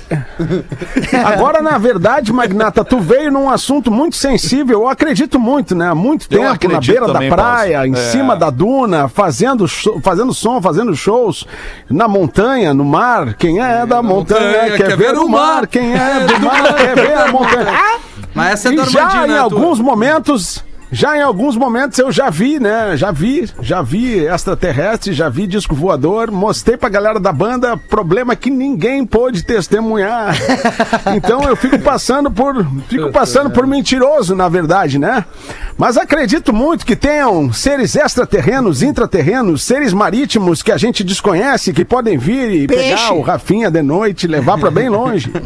Agora, 1.26 1.62
na 1.62 1.78
verdade, 1.78 2.09
Magnata, 2.34 2.84
tu 2.84 3.00
veio 3.00 3.32
num 3.32 3.50
assunto 3.50 3.92
muito 3.92 4.16
sensível. 4.16 4.82
Eu 4.82 4.88
acredito 4.88 5.40
muito, 5.40 5.76
né? 5.76 5.90
Há 5.90 5.96
muito 5.96 6.28
Eu 6.30 6.40
tempo 6.40 6.68
na 6.74 6.80
beira 6.82 7.06
também, 7.06 7.30
da 7.30 7.36
praia, 7.36 7.74
Paulo. 7.78 7.88
em 7.88 7.94
É. 7.94 8.12
cima 8.12 8.36
da 8.36 8.50
duna, 8.50 9.08
fazendo, 9.08 9.68
fazendo 10.02 10.34
som, 10.34 10.62
fazendo 10.62 10.96
shows 10.96 11.46
na 11.90 12.08
montanha, 12.08 12.74
no 12.74 12.84
mar. 12.84 13.34
Quem 13.36 13.60
é 13.60 13.86
da 13.86 14.02
montanha, 14.02 14.76
quer, 14.78 14.98
ver 14.98 15.16
o 15.16 15.28
mar. 15.30 15.68
Quem 15.68 15.94
é 15.94 16.20
do 16.26 16.40
mar 16.46 16.74
quer 16.76 16.96
ver 16.96 17.18
a 17.18 17.28
montanha. 17.32 17.74
Mas 18.34 18.54
essa 18.54 18.70
é 18.70 18.74
E 18.74 18.78
já 18.78 18.84
Normandina, 19.02 19.26
em 19.26 19.28
tua. 19.30 19.42
alguns 19.42 19.80
momentos. 19.80 20.64
Já 20.92 21.18
em 21.18 21.22
alguns 21.22 21.56
momentos 21.56 22.00
eu 22.00 22.12
já 22.12 22.30
vi, 22.30 22.60
né? 22.60 22.98
Já 22.98 23.12
vi, 23.12 23.48
já 23.62 23.82
vi 23.82 24.26
extraterrestre, 24.26 25.14
já 25.14 25.30
vi 25.30 25.46
disco 25.46 25.76
voador, 25.76 26.32
mostrei 26.32 26.78
pra 26.78 26.90
galera 26.90 27.20
da 27.20 27.32
banda, 27.32 27.78
problema 27.78 28.36
que 28.36 28.50
ninguém 28.50 29.06
pôde 29.06 29.44
testemunhar. 29.44 30.36
Então 31.16 31.42
eu 31.44 31.56
fico 31.56 31.80
passando 31.80 32.30
por, 32.32 32.66
fico 32.88 33.12
passando 33.12 33.50
por 33.50 33.66
mentiroso, 33.66 34.36
na 34.36 34.48
verdade, 34.48 35.00
né? 35.00 35.26
Mas 35.78 35.98
acredito 35.98 36.54
muito 36.54 36.86
que 36.86 36.96
tenham 36.96 37.52
seres 37.52 37.96
extraterrenos, 37.96 38.84
intraterrenos, 38.84 39.64
seres 39.64 39.92
marítimos 39.94 40.62
que 40.62 40.72
a 40.72 40.78
gente 40.78 41.04
desconhece, 41.04 41.74
que 41.74 41.84
podem 41.86 42.18
vir 42.18 42.52
e 42.52 42.68
Peixe. 42.68 42.84
pegar 42.84 43.14
o 43.14 43.22
Rafinha 43.22 43.72
de 43.72 43.82
noite 43.82 44.24
e 44.26 44.28
levar 44.28 44.58
pra 44.60 44.70
bem 44.70 44.90
longe. 44.90 45.32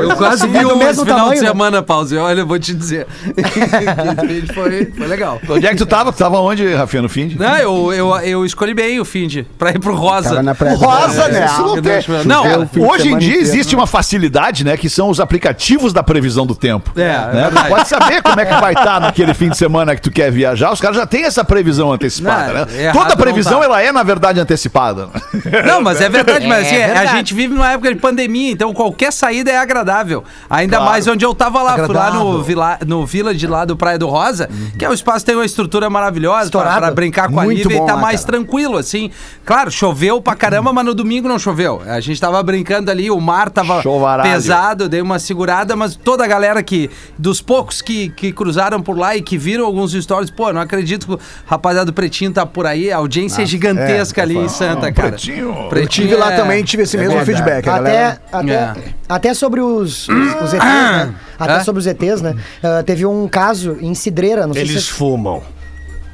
Eu 0.00 0.16
quase 0.16 0.46
vi 0.48 0.58
É 0.58 0.66
um 0.66 0.70
esse 0.70 0.78
mesmo 0.78 1.02
final 1.04 1.18
tamanho, 1.18 1.34
de 1.36 1.42
né? 1.42 1.48
semana, 1.48 1.82
Pause. 1.82 2.16
Olha, 2.16 2.40
eu 2.40 2.46
vou 2.46 2.58
te 2.58 2.74
dizer. 2.74 3.06
Vídeo 4.26 4.54
foi, 4.54 4.86
foi 4.96 5.06
legal. 5.06 5.40
Onde 5.48 5.66
é 5.66 5.70
que 5.70 5.76
tu 5.76 5.86
tava? 5.86 6.12
Tu 6.12 6.18
tava 6.18 6.38
onde, 6.40 6.74
Rafinha, 6.74 7.02
no 7.02 7.08
fim? 7.08 7.28
de- 7.28 7.38
Não, 7.38 7.56
eu, 7.56 7.92
eu, 7.92 8.16
eu 8.20 8.44
escolhi 8.44 8.74
bem 8.74 9.00
o 9.00 9.04
Find 9.04 9.44
pra 9.58 9.70
ir 9.70 9.78
pro 9.78 9.94
Rosa. 9.94 10.30
Tava 10.30 10.42
na 10.42 10.54
praia. 10.54 10.76
Rosa, 10.76 11.28
né? 11.28 11.44
Isso 11.46 11.62
não 11.62 11.82
tem. 11.82 12.04
Não, 12.26 12.44
É, 12.46 12.68
hoje 12.78 13.08
em 13.12 13.18
dia 13.18 13.36
existe 13.36 13.74
uma 13.74 13.86
facilidade, 13.86 14.64
né? 14.64 14.76
Que 14.76 14.88
são 14.88 15.08
os 15.08 15.20
aplicativos 15.20 15.92
da 15.92 16.02
previsão 16.02 16.46
do 16.46 16.54
tempo. 16.54 16.90
É, 16.96 17.02
é 17.02 17.04
né? 17.06 17.26
Tu 17.30 17.34
verdade. 17.34 17.68
pode 17.68 17.88
saber 17.88 18.22
como 18.22 18.40
é 18.40 18.44
que 18.46 18.54
vai 18.60 18.72
estar 18.72 19.00
naquele 19.00 19.34
fim 19.34 19.48
de 19.48 19.56
semana 19.56 19.94
que 19.94 20.02
tu 20.02 20.10
quer 20.10 20.30
viajar. 20.30 20.72
Os 20.72 20.80
caras 20.80 20.96
já 20.96 21.06
têm 21.06 21.24
essa 21.24 21.44
previsão 21.44 21.92
antecipada, 21.92 22.46
Não, 22.52 22.66
né? 22.66 22.92
Toda 22.92 23.16
previsão, 23.16 23.60
tá. 23.60 23.64
ela 23.64 23.82
é, 23.82 23.92
na 23.92 24.02
verdade, 24.02 24.40
antecipada. 24.40 25.08
Não, 25.66 25.80
mas 25.80 26.00
é 26.00 26.08
verdade, 26.08 26.46
mas 26.46 26.64
É 26.64 26.66
assim, 26.66 26.82
a 26.82 26.86
verdade. 26.86 27.16
gente 27.18 27.34
vive 27.34 27.54
numa 27.54 27.70
época 27.72 27.92
de 27.92 28.00
pandemia, 28.00 28.50
então 28.52 28.72
qualquer 28.72 29.12
saída 29.12 29.50
é 29.50 29.56
agradável. 29.56 30.24
Ainda 30.48 30.76
Claro. 30.76 30.90
mais 30.90 31.06
onde 31.06 31.24
eu 31.24 31.34
tava 31.34 31.62
lá, 31.62 31.84
fui 31.86 31.94
lá 31.94 32.10
no, 32.10 32.42
vila, 32.42 32.78
no 32.86 33.06
Village 33.06 33.46
lá 33.46 33.64
do 33.64 33.76
Praia 33.84 33.98
do 33.98 34.06
Rosa, 34.08 34.48
que 34.78 34.84
é 34.84 34.88
um 34.88 34.94
espaço 34.94 35.18
que 35.20 35.26
tem 35.26 35.34
uma 35.34 35.44
estrutura 35.44 35.90
maravilhosa 35.90 36.50
pra 36.50 36.90
brincar 36.90 37.28
com 37.30 37.38
a 37.38 37.44
Muito 37.44 37.58
Lívia 37.58 37.76
e 37.76 37.78
bom 37.80 37.84
tá 37.86 37.94
lá, 37.96 38.00
mais 38.00 38.20
cara. 38.24 38.38
tranquilo, 38.38 38.78
assim. 38.78 39.10
Claro, 39.44 39.70
choveu 39.70 40.22
pra 40.22 40.34
caramba, 40.34 40.72
mas 40.72 40.86
no 40.86 40.94
domingo 40.94 41.28
não 41.28 41.38
choveu. 41.38 41.82
A 41.86 42.00
gente 42.00 42.18
tava 42.18 42.42
brincando 42.42 42.90
ali, 42.90 43.10
o 43.10 43.20
mar 43.20 43.50
tava 43.50 43.82
Chovaralho. 43.82 44.30
pesado, 44.30 44.88
dei 44.88 45.02
uma 45.02 45.18
segurada, 45.18 45.76
mas 45.76 45.94
toda 45.96 46.24
a 46.24 46.26
galera 46.26 46.62
que, 46.62 46.88
dos 47.18 47.42
poucos 47.42 47.82
que, 47.82 48.08
que 48.08 48.32
cruzaram 48.32 48.80
por 48.80 48.96
lá 48.96 49.14
e 49.16 49.20
que 49.20 49.36
viram 49.36 49.66
alguns 49.66 49.92
stories, 49.92 50.30
pô, 50.30 50.50
não 50.50 50.62
acredito 50.62 51.06
que 51.06 51.12
o 51.12 51.20
rapaziada 51.44 51.84
do 51.86 51.92
Pretinho 51.92 52.32
tá 52.32 52.46
por 52.46 52.64
aí, 52.64 52.90
a 52.90 52.96
audiência 52.96 53.42
é 53.42 53.46
gigantesca 53.46 54.22
ali 54.22 54.38
em 54.38 54.48
Santa, 54.48 54.90
cara. 54.92 55.08
Pretinho. 55.10 55.54
Eu 55.72 55.86
tive 55.86 56.16
lá 56.16 56.32
é- 56.32 56.36
também, 56.36 56.64
tive 56.64 56.84
esse 56.84 56.96
mesmo 56.96 57.16
verdade. 57.22 57.32
feedback. 57.36 57.68
A 57.68 57.74
Até, 57.74 57.82
galera... 57.92 58.20
até, 58.32 58.52
É. 58.54 58.74
até 59.08 59.34
sobre 59.34 59.60
os, 59.60 60.08
os, 60.08 60.42
os 60.42 60.54
ETs, 60.54 60.64
né? 60.64 61.14
Até 61.38 61.56
É? 61.56 61.60
sobre 61.64 61.80
os 61.80 61.86
ETs, 61.86 62.22
né? 62.22 62.34
Ah, 62.62 62.82
teve 62.86 63.04
um 63.04 63.26
caso 63.28 63.73
em 63.80 63.94
Cidreira, 63.94 64.46
não 64.46 64.54
sei 64.54 64.62
Eles 64.62 64.84
se 64.84 64.90
fumam. 64.92 65.42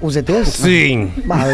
os 0.02 0.16
ETs. 0.16 0.48
Sim. 0.54 1.12
Mas, 1.26 1.46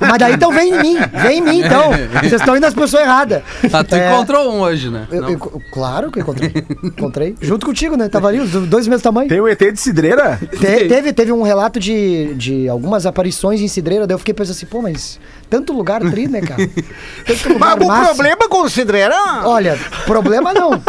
mas 0.00 0.18
daí 0.18 0.32
então 0.32 0.50
vem 0.50 0.70
em 0.74 0.80
mim, 0.82 0.96
vem 1.22 1.38
em 1.38 1.40
mim 1.42 1.60
então. 1.62 1.90
Vocês 2.20 2.32
estão 2.40 2.56
indo 2.56 2.62
nas 2.62 2.72
pessoas 2.72 3.02
erradas. 3.02 3.42
Ah, 3.70 3.84
tu 3.84 3.94
É, 3.94 4.10
encontrou 4.10 4.52
um 4.54 4.60
hoje, 4.60 4.88
né? 4.88 5.06
eu- 5.10 5.28
eu- 5.32 5.38
claro 5.70 6.10
que 6.10 6.18
eu 6.18 6.22
encontrei. 6.22 6.50
Encontrei. 6.82 7.34
Junto 7.42 7.66
contigo, 7.66 7.94
né? 7.94 8.08
Tava 8.08 8.28
ali, 8.28 8.40
os 8.40 8.50
dois 8.50 8.86
do 8.86 8.90
mesmo 8.90 9.02
tamanho. 9.02 9.28
Tem 9.28 9.38
o 9.38 9.46
ET 9.46 9.58
de 9.70 9.78
Cidreira? 9.78 10.38
Te- 10.50 10.88
teve, 10.88 11.12
teve 11.12 11.30
um 11.30 11.42
relato 11.42 11.78
de, 11.78 12.32
de 12.36 12.68
algumas 12.70 13.04
aparições 13.04 13.60
em 13.60 13.68
Cidreira, 13.68 14.06
daí 14.06 14.14
eu 14.14 14.18
fiquei 14.18 14.32
pensando 14.32 14.52
assim, 14.56 14.66
pô, 14.66 14.80
mas 14.80 15.20
tanto 15.54 15.72
lugar 15.72 16.00
tri, 16.00 16.26
né, 16.26 16.40
cara? 16.40 16.56
Tanto 17.24 17.48
lugar 17.52 17.76
Mas 17.76 17.84
o 17.84 17.88
massa. 17.88 18.04
problema 18.06 18.48
com 18.48 18.62
o 18.62 18.68
Cidreira... 18.68 19.14
Olha, 19.44 19.78
problema 20.04 20.52
não. 20.52 20.82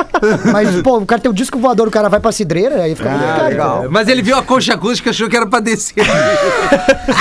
Mas, 0.51 0.81
pô, 0.81 0.97
o 0.97 1.05
cara 1.05 1.21
tem 1.21 1.29
o 1.29 1.33
disco 1.33 1.59
voador, 1.59 1.87
o 1.87 1.91
cara 1.91 2.09
vai 2.09 2.19
pra 2.19 2.31
Cidreira, 2.31 2.81
aí 2.81 2.95
fica 2.95 3.09
complicado. 3.09 3.43
legal. 3.47 3.71
entendeu? 3.73 3.91
Mas 3.91 4.07
ele 4.07 4.21
viu 4.23 4.35
a 4.35 4.41
concha 4.41 4.73
acústica 4.73 5.09
e 5.09 5.11
achou 5.11 5.29
que 5.29 5.37
era 5.37 5.45
pra 5.45 5.59
descer. 5.59 5.93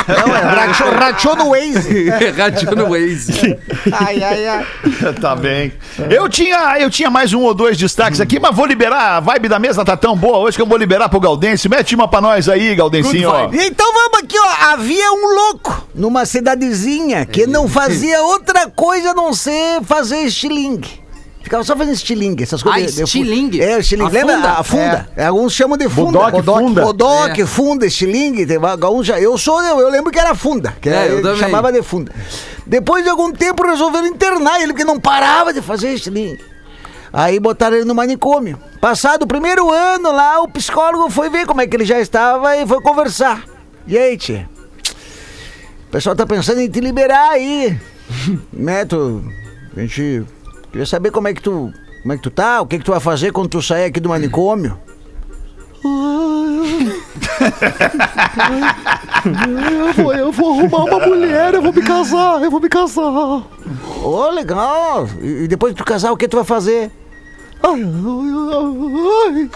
Não, 0.09 0.35
é, 0.35 0.41
rachou, 0.41 0.91
rachou 0.91 1.37
no 1.37 1.51
Waze. 1.51 2.09
Radiou 2.37 2.77
no 2.77 2.89
Waze. 2.91 3.59
Ai, 3.93 4.23
ai, 4.23 4.47
ai. 4.47 4.67
tá 5.21 5.37
bem. 5.37 5.73
Eu 6.11 6.29
tinha, 6.29 6.79
eu 6.79 6.89
tinha 6.91 7.11
mais 7.11 7.33
um 7.35 7.43
ou 7.43 7.53
dois 7.55 7.77
destaques 7.77 8.21
aqui, 8.21 8.41
mas 8.41 8.55
vou 8.57 8.65
liberar. 8.67 9.17
A 9.17 9.21
vibe 9.21 9.49
da 9.49 9.59
mesa 9.59 9.85
tá 9.85 9.97
tão 9.97 10.17
boa 10.17 10.39
hoje 10.39 10.57
que 10.57 10.63
eu 10.63 10.67
vou 10.67 10.79
liberar 10.79 11.09
pro 11.09 11.21
Gaudense. 11.21 11.69
Mete 11.69 11.95
uma 11.95 12.09
pra 12.09 12.21
nós 12.21 12.49
aí, 12.49 12.75
Gaudensinho. 12.75 13.29
ó. 13.29 13.51
Então 13.53 13.93
vamos 13.93 14.19
aqui, 14.25 14.37
ó. 14.39 14.73
Havia 14.73 15.13
um 15.13 15.35
louco 15.35 15.87
numa 15.95 16.25
cidadezinha 16.25 17.25
que 17.35 17.47
não 17.47 17.69
fazia 17.69 18.23
outra 18.23 18.71
coisa 18.71 19.11
a 19.11 19.15
não 19.15 19.35
ser 19.35 19.83
fazer 19.85 20.21
estilingue. 20.23 21.03
Ficava 21.43 21.63
só 21.63 21.77
fazendo 21.77 21.95
estilingue, 21.95 22.43
essas 22.43 22.63
coisas. 22.63 22.99
Ah, 22.99 23.03
estilingue? 23.03 23.61
É, 23.61 23.79
estilingue. 23.79 24.17
A 24.17 24.21
Lembra? 24.21 24.37
funda? 24.37 24.51
A 24.53 24.63
funda. 24.65 25.09
Alguns 25.27 25.53
chamam 25.53 25.77
de 25.77 25.89
funda. 25.91 26.19
Bodoque, 26.31 26.43
funda. 26.43 26.83
Bodoque, 26.83 27.45
funda, 27.47 27.87
estilingue. 27.87 28.47
tem 28.47 28.57
alguns 28.57 29.07
já- 29.07 29.21
Eu 29.21 29.37
sou, 29.37 29.61
eu, 29.63 29.79
eu 29.79 29.91
lembro 29.91 30.11
que 30.11 30.19
era 30.19 30.35
funda. 30.35 30.75
Que 30.81 30.89
É, 30.89 31.09
eu 31.09 31.17
eu 31.19 31.23
também. 31.23 31.39
chamava 31.41 31.71
de 31.71 31.83
funda. 31.83 32.11
Depois 32.67 33.05
de 33.05 33.11
algum 33.11 33.31
tempo 33.31 33.63
resolveram 33.67 34.07
internar 34.07 34.59
ele, 34.63 34.73
porque 34.73 34.85
não 34.85 34.99
parava 34.99 35.53
de 35.53 35.61
fazer 35.61 35.93
estilingue. 35.93 36.41
Aí 37.13 37.39
botaram 37.39 37.77
ele 37.77 37.85
no 37.85 37.95
manicômio. 37.95 38.59
Passado 38.81 39.25
o 39.25 39.27
primeiro 39.27 39.71
ano 39.71 40.11
lá, 40.13 40.41
o 40.41 40.49
psicólogo 40.49 41.11
foi 41.11 41.29
ver 41.29 41.45
como 41.47 41.61
é 41.61 41.67
que 41.67 41.77
ele 41.77 41.85
já 41.85 42.01
estava 42.01 42.57
e 42.57 42.67
foi 42.67 42.81
conversar. 42.81 43.45
E 43.87 43.99
aí, 43.99 44.17
tia? 44.17 44.49
O 45.95 45.97
pessoal 45.97 46.17
tá 46.17 46.27
pensando 46.27 46.59
em 46.59 46.69
te 46.69 46.81
liberar 46.81 47.31
aí. 47.31 47.79
né, 48.53 48.85
tu... 48.85 49.23
A 49.77 49.81
gente 49.81 50.27
queria 50.73 50.85
saber 50.85 51.13
como 51.13 51.29
é 51.29 51.33
que 51.33 51.41
tu... 51.41 51.73
Como 52.03 52.13
é 52.13 52.17
que 52.17 52.23
tu 52.25 52.33
tá? 52.33 52.61
O 52.61 52.67
que 52.67 52.81
que 52.81 52.85
tu 52.85 52.91
vai 52.91 52.99
fazer 52.99 53.31
quando 53.31 53.51
tu 53.51 53.63
sair 53.63 53.85
aqui 53.85 54.01
do 54.01 54.09
manicômio? 54.09 54.77
Eu 59.25 59.93
vou, 59.95 60.15
eu 60.15 60.33
vou 60.33 60.53
arrumar 60.53 60.85
uma 60.85 61.07
mulher, 61.07 61.55
eu 61.55 61.63
vou 61.63 61.73
me 61.73 61.81
casar, 61.81 62.43
eu 62.43 62.51
vou 62.51 62.61
me 62.61 62.69
casar. 62.69 63.43
Ô, 64.03 64.31
legal. 64.31 65.09
E 65.23 65.45
e 65.45 65.49
depois 65.49 65.73
de 65.73 65.79
tu 65.79 65.85
casar, 65.85 66.13
o 66.13 66.17
que 66.17 66.29
tu 66.29 66.37
vai 66.37 66.45
fazer? 66.45 66.91
Ai, 67.67 67.83
ai, 67.83 69.51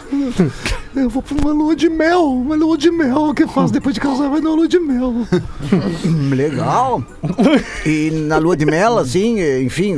ai, 0.96 1.02
eu 1.02 1.10
vou 1.10 1.22
pra 1.22 1.36
uma 1.36 1.52
lua 1.52 1.76
de 1.76 1.90
mel, 1.90 2.24
uma 2.24 2.56
lua 2.56 2.78
de 2.78 2.90
mel. 2.90 3.28
O 3.28 3.34
que 3.34 3.46
faz 3.46 3.70
depois 3.70 3.94
de 3.94 4.00
casar 4.00 4.30
vai 4.30 4.40
na 4.40 4.48
lua 4.48 4.66
de 4.66 4.78
mel. 4.78 5.12
Legal. 6.34 7.04
E 7.84 8.10
na 8.10 8.38
lua 8.38 8.56
de 8.56 8.64
mel, 8.64 8.96
assim, 8.96 9.38
enfim, 9.62 9.94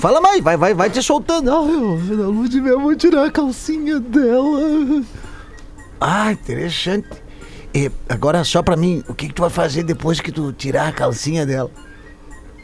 fala 0.00 0.20
mais, 0.20 0.42
vai, 0.42 0.56
vai, 0.56 0.74
vai 0.74 0.90
te 0.90 1.00
soltando. 1.00 1.48
Ai, 1.48 1.70
eu, 2.10 2.16
na 2.16 2.26
lua 2.26 2.48
de 2.48 2.60
mel 2.60 2.72
eu 2.72 2.80
vou 2.80 2.96
tirar 2.96 3.26
a 3.26 3.30
calcinha 3.30 4.00
dela. 4.00 5.04
Ah, 6.00 6.32
interessante. 6.32 7.06
E 7.72 7.90
agora 8.08 8.42
só 8.42 8.62
pra 8.62 8.76
mim, 8.76 9.04
o 9.08 9.14
que, 9.14 9.28
que 9.28 9.34
tu 9.34 9.42
vai 9.42 9.50
fazer 9.50 9.84
depois 9.84 10.20
que 10.20 10.32
tu 10.32 10.52
tirar 10.52 10.88
a 10.88 10.92
calcinha 10.92 11.46
dela? 11.46 11.70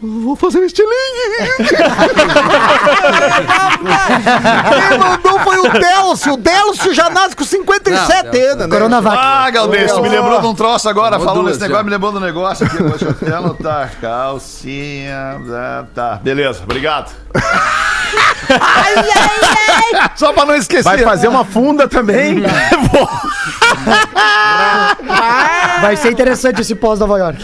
Vou 0.03 0.35
fazer 0.35 0.61
um 0.61 0.65
estilingue. 0.65 0.91
Quem 4.89 4.99
mandou 4.99 5.39
foi 5.41 5.59
o 5.59 5.69
Delcio. 5.73 6.33
O 6.35 6.37
Delcio 6.39 6.95
já 6.95 7.11
nasce 7.11 7.37
com 7.37 7.45
57 7.45 8.25
Não, 8.25 8.51
anos, 8.53 8.67
né? 8.67 8.69
Coronavac. 8.69 9.17
Ah, 9.21 9.51
Galdêncio, 9.51 10.01
me 10.01 10.09
lembrou 10.09 10.41
de 10.41 10.47
um 10.47 10.55
troço 10.55 10.89
agora, 10.89 11.19
Vou 11.19 11.27
falando 11.27 11.49
desse 11.49 11.61
negócio, 11.61 11.85
me 11.85 11.91
lembrou 11.91 12.13
do 12.13 12.21
negócio 12.21 12.67
aqui. 12.67 12.83
Deixa 12.83 13.05
eu 13.05 13.11
até 13.11 13.33
anotar. 13.35 13.93
Calcinha. 14.01 15.41
tá, 15.47 15.87
Tá, 15.95 16.15
beleza, 16.23 16.63
obrigado. 16.63 17.13
Só 20.17 20.33
pra 20.33 20.45
não 20.45 20.55
esquecer. 20.55 20.85
Vai 20.85 20.99
fazer 20.99 21.29
uma 21.29 21.45
funda 21.45 21.89
também. 21.89 22.43
Vai 25.81 25.97
ser 25.97 26.11
interessante 26.11 26.61
esse 26.61 26.75
pós-Nova 26.75 27.19
York. 27.19 27.43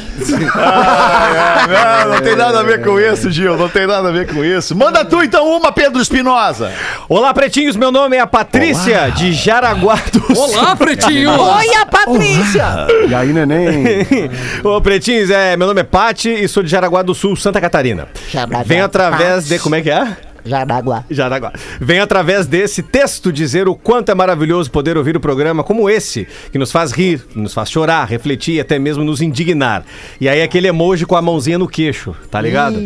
Ah, 0.55 2.05
não, 2.05 2.15
não 2.15 2.21
tem 2.21 2.37
nada 2.37 2.61
a 2.61 2.63
ver 2.63 2.85
com 2.85 3.01
isso, 3.01 3.31
Gil. 3.31 3.57
Não 3.57 3.69
tem 3.69 3.87
nada 3.87 4.09
a 4.09 4.13
ver 4.13 4.33
com 4.33 4.45
isso. 4.45 4.77
Manda 4.77 5.05
tu 5.05 5.23
então 5.23 5.47
uma, 5.47 5.73
Pedro 5.73 6.01
Espinosa. 6.01 6.73
Olá, 7.09 7.33
pretinhos. 7.33 7.77
Meu 7.77 7.91
nome 7.91 8.17
é 8.17 8.21
a 8.21 8.27
Patrícia, 8.27 9.11
de 9.11 9.33
Jaraguá 9.33 9.99
do 10.13 10.35
Sul. 10.35 10.37
Olá, 10.37 10.77
pretinho! 10.77 11.31
Oi, 11.31 11.75
a 11.81 11.87
Patrícia! 11.87 12.87
E 13.09 13.15
aí, 13.15 13.33
neném? 13.33 14.31
Ô, 14.63 14.81
pretinhos, 14.81 15.31
é, 15.31 15.57
meu 15.57 15.67
nome 15.67 15.81
é 15.81 15.85
Pati 15.85 16.29
e 16.29 16.49
sou 16.49 16.63
de 16.63 16.69
Jaraguá 16.69 17.03
do 17.03 17.15
Sul, 17.15 17.37
Santa 17.37 17.61
Catarina. 17.61 18.09
Jaraguá. 18.29 18.63
Venho 18.63 18.85
através 18.85 19.47
de. 19.47 19.59
Como 19.59 19.75
é 19.75 19.83
que 19.83 19.91
é? 19.91 20.17
Jaraguá. 20.47 21.05
Jaraguá. 21.11 21.53
Venho 21.81 22.03
através 22.03 22.47
desse 22.47 22.83
texto 22.83 23.33
dizer 23.33 23.69
o 23.69 23.75
quanto 23.75 24.11
é 24.11 24.15
maravilhoso 24.15 24.71
poder 24.71 24.97
ouvir 24.97 25.17
o 25.17 25.21
programa 25.21 25.65
como 25.65 25.91
esse, 25.91 26.27
que 26.53 26.59
nos 26.59 26.71
faz 26.71 26.93
rir, 26.93 27.25
nos 27.35 27.53
faz 27.53 27.71
chorar, 27.71 28.07
refletir 28.07 28.55
e 28.55 28.61
até 28.61 28.79
mesmo 28.79 29.05
nos 29.05 29.21
indignar. 29.21 29.85
E 30.21 30.29
aí 30.29 30.43
aquele 30.43 30.69
emoji 30.69 31.05
com 31.05 31.17
a 31.17 31.23
mãozinha 31.23 31.59
no 31.59 31.69
queixo, 31.69 32.15
tá 32.31 32.41
ligado? 32.41 32.79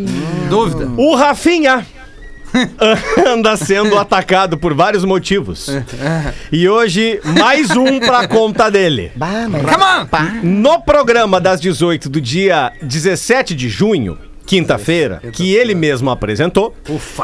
Dúvida. 0.49 0.89
O 0.97 1.15
Rafinha 1.15 1.85
anda 3.25 3.55
sendo 3.55 3.97
atacado 3.97 4.57
por 4.57 4.73
vários 4.73 5.05
motivos. 5.05 5.69
E 6.51 6.67
hoje, 6.67 7.19
mais 7.39 7.71
um 7.71 7.99
pra 7.99 8.27
conta 8.27 8.69
dele. 8.69 9.11
Bah, 9.15 9.47
mas... 9.49 9.61
Come 9.63 9.83
on! 9.83 10.07
No 10.43 10.81
programa 10.81 11.39
das 11.39 11.61
18 11.61 12.09
do 12.09 12.19
dia 12.19 12.71
17 12.81 13.55
de 13.55 13.69
junho, 13.69 14.17
quinta-feira, 14.45 15.21
que 15.33 15.53
ele 15.53 15.73
mesmo 15.75 16.09
apresentou, 16.09 16.75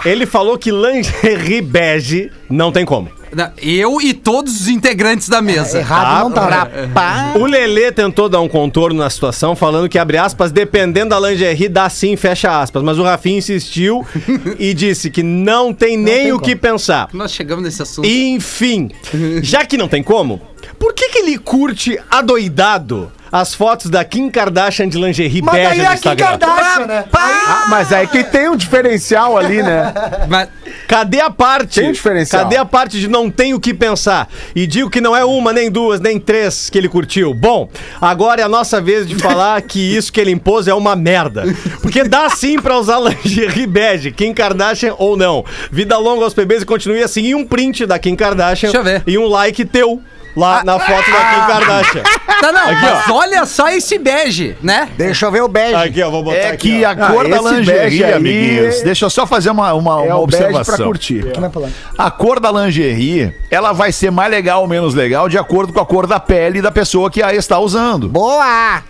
ele 0.06 0.25
falou 0.25 0.58
que 0.58 0.71
lingerie 0.71 1.62
bege 1.62 2.32
não 2.49 2.71
tem 2.71 2.86
como. 2.86 3.16
Eu 3.61 3.99
e 4.01 4.13
todos 4.13 4.61
os 4.61 4.67
integrantes 4.67 5.27
da 5.29 5.41
mesa. 5.41 5.79
Errado 5.79 6.29
não 6.29 6.31
tá. 6.31 7.33
O 7.35 7.45
Lelê 7.45 7.91
tentou 7.91 8.29
dar 8.29 8.41
um 8.41 8.47
contorno 8.47 8.99
na 8.99 9.09
situação, 9.09 9.55
falando 9.55 9.89
que, 9.89 9.99
abre 9.99 10.17
aspas, 10.17 10.51
dependendo 10.51 11.09
da 11.09 11.19
lingerie, 11.19 11.67
dá 11.69 11.89
sim, 11.89 12.15
fecha 12.15 12.61
aspas. 12.61 12.81
Mas 12.83 12.97
o 12.97 13.03
Rafinha 13.03 13.37
insistiu 13.37 14.05
e 14.57 14.73
disse 14.73 15.09
que 15.09 15.23
não 15.23 15.73
tem 15.73 15.97
nem 15.97 16.23
tem 16.23 16.31
o 16.31 16.35
como. 16.35 16.45
que 16.45 16.55
pensar. 16.55 17.09
Nós 17.13 17.31
chegamos 17.31 17.63
nesse 17.63 17.81
assunto. 17.81 18.07
Enfim, 18.07 18.91
já 19.41 19.65
que 19.65 19.77
não 19.77 19.87
tem 19.87 20.01
como, 20.01 20.41
por 20.79 20.93
que, 20.93 21.09
que 21.09 21.19
ele 21.19 21.37
curte 21.37 21.99
adoidado 22.09 23.11
as 23.31 23.53
fotos 23.53 23.89
da 23.89 24.03
Kim 24.05 24.29
Kardashian 24.29 24.87
de 24.87 24.97
lingerie 24.97 25.41
Mas 25.41 25.53
bege 25.55 25.69
daí 25.69 25.77
no 25.77 25.83
é 25.83 25.87
Kim 25.87 25.93
Instagram? 25.95 26.25
Kardashian, 26.25 26.85
né? 26.87 27.05
Ah, 27.13 27.65
mas 27.69 27.91
aí 27.91 28.07
que 28.07 28.23
tem 28.23 28.49
um 28.49 28.55
diferencial 28.55 29.37
ali, 29.37 29.61
né? 29.61 29.93
Mas, 30.29 30.49
Cadê 30.87 31.19
a 31.19 31.29
parte? 31.29 31.79
Tem 31.79 31.89
um 31.89 31.91
diferencial. 31.91 32.43
Cadê 32.43 32.57
a 32.57 32.65
parte 32.65 32.99
de 32.99 33.07
não 33.07 33.29
tem 33.29 33.53
o 33.53 33.59
que 33.59 33.73
pensar? 33.73 34.29
E 34.55 34.67
digo 34.67 34.89
que 34.89 35.01
não 35.01 35.15
é 35.15 35.23
uma, 35.23 35.53
nem 35.53 35.69
duas, 35.71 35.99
nem 35.99 36.19
três 36.19 36.69
que 36.69 36.77
ele 36.77 36.89
curtiu. 36.89 37.33
Bom, 37.33 37.69
agora 37.99 38.41
é 38.41 38.43
a 38.43 38.49
nossa 38.49 38.81
vez 38.81 39.07
de 39.07 39.15
falar 39.15 39.61
que 39.63 39.79
isso 39.79 40.11
que 40.11 40.19
ele 40.19 40.31
impôs 40.31 40.67
é 40.67 40.73
uma 40.73 40.95
merda. 40.95 41.43
Porque 41.81 42.03
dá 42.03 42.29
sim 42.29 42.59
pra 42.59 42.77
usar 42.77 42.99
lingerie 43.23 43.67
bege, 43.67 44.11
Kim 44.11 44.33
Kardashian 44.33 44.95
ou 44.97 45.15
não. 45.15 45.43
Vida 45.71 45.97
longa 45.97 46.23
aos 46.23 46.33
bebês 46.33 46.61
e 46.63 46.65
continue 46.65 47.01
assim. 47.03 47.21
E 47.23 47.35
um 47.35 47.45
print 47.45 47.85
da 47.85 47.97
Kim 47.99 48.15
Kardashian 48.15 48.71
Deixa 48.71 48.77
eu 48.77 48.83
ver. 48.83 49.03
e 49.05 49.17
um 49.17 49.27
like 49.27 49.63
teu 49.65 50.01
lá 50.38 50.63
na 50.63 50.80
foto 50.80 51.12
da 51.12 51.17
Kim 51.26 51.47
Kardashian. 51.47 52.04
tá, 52.39 52.52
não, 52.52 52.69
Aqui, 52.69 52.82
mas 52.82 53.10
olha 53.10 53.45
só 53.45 53.67
esse 53.69 53.97
bege, 53.97 54.56
né? 54.62 54.88
Deixa 54.95 55.26
eu 55.26 55.32
ver 55.32 55.41
o 55.41 55.47
bege. 55.47 55.76
Aqui, 55.76 56.02
ó, 56.04 56.10
vou 56.12 56.23
botar 56.23 56.38
É 56.38 56.47
aqui. 56.52 56.80
que 56.80 56.86
ó. 56.86 56.89
a 56.89 56.95
cor 56.95 57.28
da 57.28 57.36
esse 57.38 57.43
bege 57.43 57.60
lingerie, 57.73 58.04
aí 58.04 58.13
amiguinhos, 58.13 58.82
deixa 58.84 59.06
eu 59.06 59.10
só 59.10 59.26
fazer 59.26 59.50
uma, 59.50 59.73
uma, 59.73 60.06
É 60.06 60.13
uma 60.13 60.19
o 60.19 60.28
bege 60.28 60.43
pra 60.43 60.47
observação. 60.60 60.86
curtir. 60.86 61.26
Vai 61.39 61.50
falar? 61.50 61.69
A 61.97 62.12
cor 62.12 62.39
da 62.39 62.52
lingerie, 62.52 63.34
ela 63.50 63.73
vai 63.73 63.91
ser 63.91 64.12
mais 64.12 64.30
legal 64.32 64.62
ou 64.62 64.67
menos 64.67 64.93
legal 64.93 65.28
de 65.28 65.38
acordo 65.38 65.73
com 65.73 65.80
a 65.80 65.86
cor 65.86 66.06
da 66.08 66.19
pele 66.19 66.62
da 66.62 66.71
pessoa 66.71 67.10
que 67.10 67.21
a 67.23 67.34
está 67.34 67.60
usando. 67.60 68.08
Boa! 68.08 68.84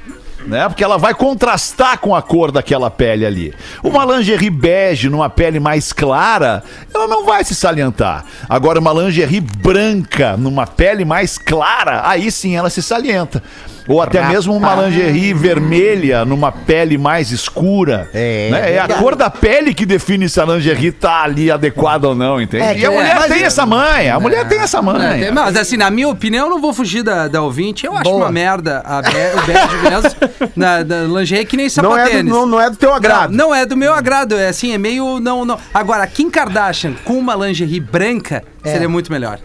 Né? 0.46 0.68
Porque 0.68 0.84
ela 0.84 0.98
vai 0.98 1.14
contrastar 1.14 2.00
com 2.00 2.16
a 2.16 2.22
cor 2.22 2.52
daquela 2.52 2.90
pele 2.90 3.26
ali. 3.26 3.54
Uma 3.84 4.06
lingerie 4.06 4.50
bege 4.50 5.10
numa 5.10 5.30
pele 5.30 5.60
mais 5.60 5.92
clara, 5.92 6.64
ela 6.94 7.08
não 7.08 7.26
vai 7.26 7.44
se 7.44 7.56
salientar. 7.56 8.26
Agora, 8.48 8.80
uma 8.80 8.94
lingerie 8.94 9.42
branca 9.42 10.38
numa 10.38 10.68
pele 10.68 11.04
mais 11.06 11.38
clara, 11.38 12.08
aí 12.08 12.32
sim 12.32 12.56
ela 12.56 12.70
se 12.70 12.82
salienta. 12.82 13.44
Ou 13.88 14.02
até 14.02 14.26
mesmo 14.28 14.54
uma 14.56 14.76
lingerie 14.76 15.34
vermelha 15.34 16.26
numa 16.26 16.52
pele 16.52 16.98
mais 16.98 17.32
escura. 17.32 18.10
É, 18.14 18.50
né? 18.52 18.74
é 18.74 18.80
a 18.80 18.88
cor 18.88 19.16
da 19.16 19.30
pele 19.30 19.74
que 19.74 19.86
define 19.86 20.28
se 20.30 20.40
a 20.42 20.46
lingerie 20.46 20.92
tá 20.92 21.24
ali 21.24 21.50
adequada 21.50 22.08
ou 22.10 22.16
não, 22.16 22.42
entende? 22.42 22.64
É, 22.64 22.78
e 22.78 22.86
a 22.86 22.90
que- 22.90 22.96
mulher 22.96 23.16
mas- 23.16 23.32
tem 23.34 23.44
essa 23.44 23.66
manha, 23.66 24.16
a 24.16 24.20
mulher 24.20 24.48
tem 24.48 24.60
essa 24.60 24.78
É, 24.80 24.82
manha. 24.82 25.26
tem- 25.26 25.32
mas 25.32 25.56
assim, 25.56 25.78
na 25.78 25.90
minha 25.90 26.10
opinião, 26.10 26.46
eu 26.48 26.50
não 26.50 26.62
vou 26.62 26.74
fugir 26.74 27.04
da, 27.04 27.28
da 27.28 27.42
ouvinte. 27.42 27.86
Eu 27.86 27.94
acho 27.94 28.04
Boa. 28.04 28.18
uma 28.26 28.32
merda 28.32 28.82
a 28.86 29.02
be 29.02 29.10
o 29.10 29.46
bege 29.46 29.78
mesmo. 29.90 30.18
Na, 30.56 30.84
da 30.84 31.04
lingerie 31.04 31.46
que 31.46 31.56
nem 31.56 31.68
Não 31.78 31.96
é, 31.98 32.02
do, 32.04 32.06
sapatênis. 32.08 32.32
não, 32.34 32.46
não 32.46 32.62
é 32.62 32.70
do 32.70 32.76
teu 32.76 32.94
agrado. 32.94 33.32
Não, 33.32 33.48
não 33.50 33.56
é 33.56 33.66
do 33.66 33.78
meu 33.78 33.94
agrado, 33.94 34.36
é 34.36 34.48
assim, 34.50 34.74
é 34.74 34.78
meio 34.78 35.20
não, 35.20 35.46
não. 35.46 35.58
Agora, 35.74 36.06
Kim 36.08 36.30
Kardashian 36.30 36.94
com 37.06 37.14
uma 37.14 37.36
lingerie 37.36 37.80
branca 37.80 38.44
seria 38.64 38.90
muito 38.90 39.12
melhor. 39.12 39.40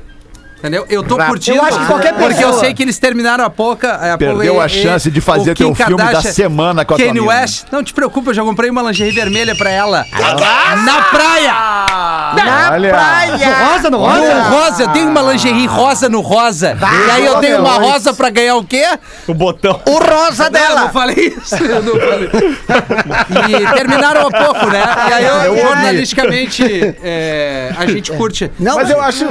Entendeu? 0.63 0.87
Eu 0.89 1.03
tô 1.03 1.17
curtindo. 1.19 1.57
Eu 1.59 1.65
acho 1.65 1.77
que 1.81 1.87
qualquer 1.87 2.15
Porque 2.15 2.35
eu 2.35 2.47
pessoa- 2.47 2.61
sei 2.61 2.73
que 2.73 2.85
eles 2.85 2.97
terminaram 2.97 3.51
pouco. 3.51 3.85
há 3.85 4.17
Perdeu 4.17 4.61
a 4.61 4.69
chance 4.69 5.11
de 5.11 5.21
fazer 5.21 5.51
o 5.51 5.55
teu 5.57 5.69
Kim 5.71 5.75
filme 5.75 5.97
da 5.97 6.05
Kardashian, 6.05 6.33
semana 6.33 6.85
com 6.85 6.95
a 6.95 6.97
Kanye. 6.99 7.19
West. 7.21 7.65
Não 7.73 7.83
te 7.83 7.93
preocupa, 7.93 8.31
eu 8.31 8.35
já 8.35 8.45
comprei 8.45 8.71
uma 8.71 8.81
lingerie 8.83 9.11
vermelha 9.13 9.57
pra 9.57 9.71
ela. 9.71 10.07
Na 10.85 11.03
praia! 11.03 11.53
Olha. 12.73 12.93
No 12.93 13.73
rosa, 13.73 13.91
no 13.91 13.99
No 13.99 14.05
rosa? 14.07 14.43
rosa, 14.45 14.83
eu 14.85 14.89
tenho 14.91 15.09
uma 15.09 15.21
lingerie 15.33 15.67
rosa 15.67 16.09
no 16.09 16.21
rosa. 16.21 16.77
e 16.81 17.11
aí 17.11 17.27
eu 17.27 17.41
tenho 17.41 17.59
uma 17.59 17.75
rosa 17.79 18.15
pra 18.15 18.31
ganhar 18.31 18.55
o 18.57 18.65
quê? 18.65 18.85
O 19.27 19.35
botão. 19.35 19.81
O 19.87 19.99
rosa 19.99 20.45
Não, 20.51 20.61
eu 20.61 20.69
dela. 20.69 20.81
não 20.83 20.93
falei 20.93 21.35
isso. 21.43 21.57
Eu 21.57 21.83
não 21.83 21.95
falei. 21.99 22.31
E 23.51 23.75
terminaram 23.75 24.27
há 24.27 24.31
pouco, 24.31 24.67
né? 24.67 24.83
E 25.09 25.13
aí, 25.13 25.25
eu, 25.25 25.35
Eu 25.57 25.63
jornalisticamente, 25.67 26.63
é, 27.03 27.73
a 27.77 27.87
gente 27.87 28.13
curte. 28.13 28.51
Não, 28.59 28.77
Mas 28.77 28.91
eu 28.91 29.01
acho. 29.01 29.27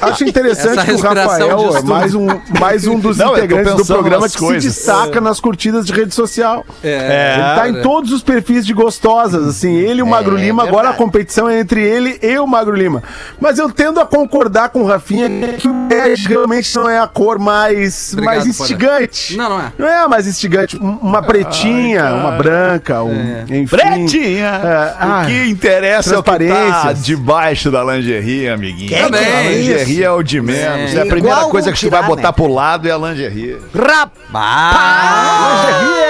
Acho 0.00 0.24
interessante 0.24 0.78
Essa 0.78 0.84
que 0.84 0.92
o 0.92 0.98
Rafael 1.00 1.76
é 1.76 1.82
mais 1.82 2.14
um, 2.14 2.26
mais 2.58 2.86
um 2.86 2.98
dos 2.98 3.16
Não, 3.18 3.32
integrantes 3.32 3.74
do 3.74 3.84
programa 3.86 4.28
que 4.28 4.38
coisas. 4.38 4.62
se 4.62 4.68
destaca 4.80 5.20
nas 5.20 5.40
curtidas 5.40 5.86
de 5.86 5.92
rede 5.92 6.14
social. 6.14 6.64
É, 6.82 7.34
Ele 7.34 7.42
tá 7.54 7.68
em 7.68 7.82
todos 7.82 8.12
os 8.12 8.22
perfis 8.22 8.64
de 8.66 8.72
gostosas, 8.72 9.46
assim, 9.46 9.74
ele 9.74 10.00
e 10.00 10.02
o 10.02 10.06
Magro 10.06 10.36
Lima, 10.36 10.62
agora 10.62 10.90
a 10.90 10.92
competição 10.92 11.48
é 11.48 11.58
entre 11.60 11.82
ele 11.82 12.18
e 12.22 12.38
o 12.38 12.46
Magro 12.46 12.74
Lima. 12.74 13.02
Mas 13.40 13.58
eu 13.58 13.70
tendo 13.70 14.00
a 14.00 14.06
concordar 14.06 14.70
com 14.70 14.82
o 14.82 14.86
Rafinha 14.86 15.28
que 15.58 15.68
o 15.68 15.72
bege 15.88 16.28
realmente 16.28 16.74
não 16.76 16.88
é 16.88 16.98
a 16.98 17.06
cor 17.06 17.38
mais, 17.38 18.12
Obrigado, 18.12 18.34
mais 18.34 18.46
instigante. 18.46 19.36
Não, 19.36 19.48
não 19.48 19.60
é. 19.60 19.72
Não 19.78 19.88
é 19.88 19.98
a 19.98 20.08
mais 20.08 20.26
instigante. 20.26 20.76
Um- 20.76 20.98
Uma 21.00 21.22
pretinha, 21.22 22.12
uma 22.14 22.32
branca, 22.32 23.02
um, 23.02 23.42
enfim. 23.48 23.66
Pretinha! 23.66 24.46
É, 24.62 25.04
o 25.04 25.10
ah, 25.12 25.24
que 25.26 25.50
interessa 25.50 26.14
é 26.14 26.18
o 26.18 26.22
que 26.22 26.30
tá 26.48 26.92
debaixo 26.92 27.70
da 27.70 27.82
lingerie, 27.84 28.48
amiguinho. 28.48 28.90
Também. 28.90 29.49
A 29.50 29.56
lingerie 29.56 30.04
é 30.04 30.10
o 30.10 30.22
de 30.22 30.40
menos. 30.40 30.60
É, 30.94 31.00
a 31.00 31.04
Igual 31.04 31.06
primeira 31.08 31.44
coisa 31.46 31.72
que 31.72 31.78
tu 31.78 31.80
tirar, 31.80 32.00
vai 32.00 32.08
botar 32.08 32.28
né? 32.28 32.32
pro 32.32 32.46
lado 32.46 32.88
é 32.88 32.92
a 32.92 32.96
lingerie. 32.98 33.58
Rapaz! 33.74 34.10
Ah, 34.34 35.66
É 36.06 36.09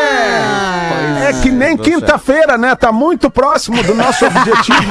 É 1.30 1.42
que 1.42 1.50
nem 1.50 1.76
quinta-feira, 1.76 2.58
né? 2.58 2.74
Tá 2.74 2.90
muito 2.92 3.30
próximo 3.30 3.82
do 3.82 3.94
nosso 3.94 4.24
objetivo. 4.26 4.80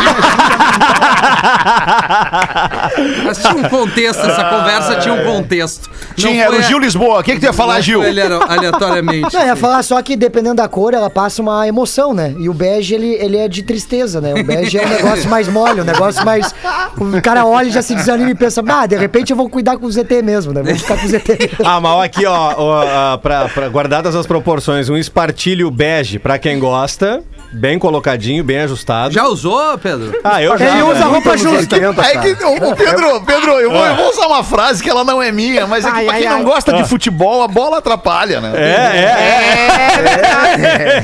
Mas 3.25 3.37
tinha 3.39 3.53
um 3.55 3.63
contexto, 3.69 4.25
essa 4.25 4.43
conversa 4.45 4.95
tinha 4.95 5.13
um 5.13 5.23
contexto. 5.23 5.89
Não 5.89 6.15
Tinha, 6.15 6.43
era 6.45 6.55
o 6.55 6.59
a- 6.59 6.61
Gil 6.61 6.79
Lisboa. 6.79 7.19
O 7.19 7.23
que, 7.23 7.33
que 7.33 7.39
tu 7.39 7.45
ia 7.45 7.53
falar, 7.53 7.75
não 7.75 7.81
Gil? 7.81 8.03
ele 8.03 8.21
ale- 8.21 8.43
aleatoriamente. 8.47 9.33
Não, 9.33 9.41
eu 9.41 9.47
ia 9.47 9.55
falar 9.55 9.83
só 9.83 10.01
que 10.01 10.15
dependendo 10.15 10.55
da 10.55 10.67
cor, 10.67 10.93
ela 10.93 11.09
passa 11.09 11.41
uma 11.41 11.67
emoção, 11.67 12.13
né? 12.13 12.33
E 12.39 12.49
o 12.49 12.53
bege, 12.53 12.95
ele, 12.95 13.13
ele 13.13 13.37
é 13.37 13.47
de 13.47 13.63
tristeza, 13.63 14.19
né? 14.21 14.33
O 14.33 14.43
bege 14.43 14.77
é 14.77 14.85
um 14.85 14.89
negócio 14.89 15.29
mais 15.29 15.47
mole, 15.47 15.81
um 15.81 15.85
negócio 15.85 16.23
mais. 16.25 16.53
O 16.97 17.21
cara 17.21 17.45
olha 17.45 17.67
e 17.67 17.71
já 17.71 17.81
se 17.81 17.95
desanima 17.95 18.31
e 18.31 18.35
pensa, 18.35 18.63
ah, 18.67 18.85
de 18.85 18.95
repente 18.97 19.31
eu 19.31 19.37
vou 19.37 19.49
cuidar 19.49 19.77
com 19.77 19.85
o 19.85 19.91
ZT 19.91 20.21
mesmo, 20.23 20.53
né? 20.53 20.61
Vou 20.63 20.75
ficar 20.75 20.97
com 20.97 21.05
o 21.05 21.09
ZT 21.09 21.37
mesmo. 21.39 21.57
Ah, 21.65 21.79
mas 21.79 21.91
ó, 21.91 22.03
aqui, 22.03 22.25
ó, 22.25 22.53
ó, 22.57 22.83
ah, 22.87 23.17
pra, 23.21 23.47
pra- 23.49 23.69
guardadas 23.69 24.15
as 24.15 24.25
proporções, 24.27 24.89
um 24.89 24.97
espartilho 24.97 25.69
bege 25.71 26.19
pra 26.29 26.37
quem 26.37 26.59
gosta, 26.59 27.23
bem 27.51 27.79
colocadinho, 27.79 28.43
bem 28.43 28.59
ajustado. 28.59 29.13
Já 29.13 29.25
usou, 29.25 29.77
Pedro? 29.77 30.19
Ah, 30.23 30.41
eu 30.41 30.57
já. 30.57 30.65
Ele 30.65 30.83
usa 30.83 31.05
roupa 31.05 31.37
justa. 31.37 31.75
É 31.75 32.17
que, 32.17 32.43
ô, 32.43 32.69
ô, 32.69 32.75
Pedro, 32.75 33.21
Pedro, 33.25 33.51
eu 33.59 33.71
vou, 33.71 33.85
eu 33.85 33.95
vou 33.95 34.09
usar 34.09 34.27
uma 34.27 34.43
frase 34.43 34.83
que 34.83 34.89
ela 34.89 35.03
não 35.03 35.21
é 35.21 35.31
minha, 35.31 35.67
mas 35.67 35.85
é 35.85 35.91
que 35.91 35.97
Ai, 35.97 36.05
pra 36.05 36.13
ai, 36.13 36.21
quem 36.21 36.29
ai. 36.29 36.37
não 36.37 36.43
gosta 36.43 36.73
de 36.73 36.83
futebol, 36.87 37.41
a 37.43 37.47
bola 37.47 37.79
atrapalha, 37.79 38.39
né? 38.41 38.51
É, 38.55 38.69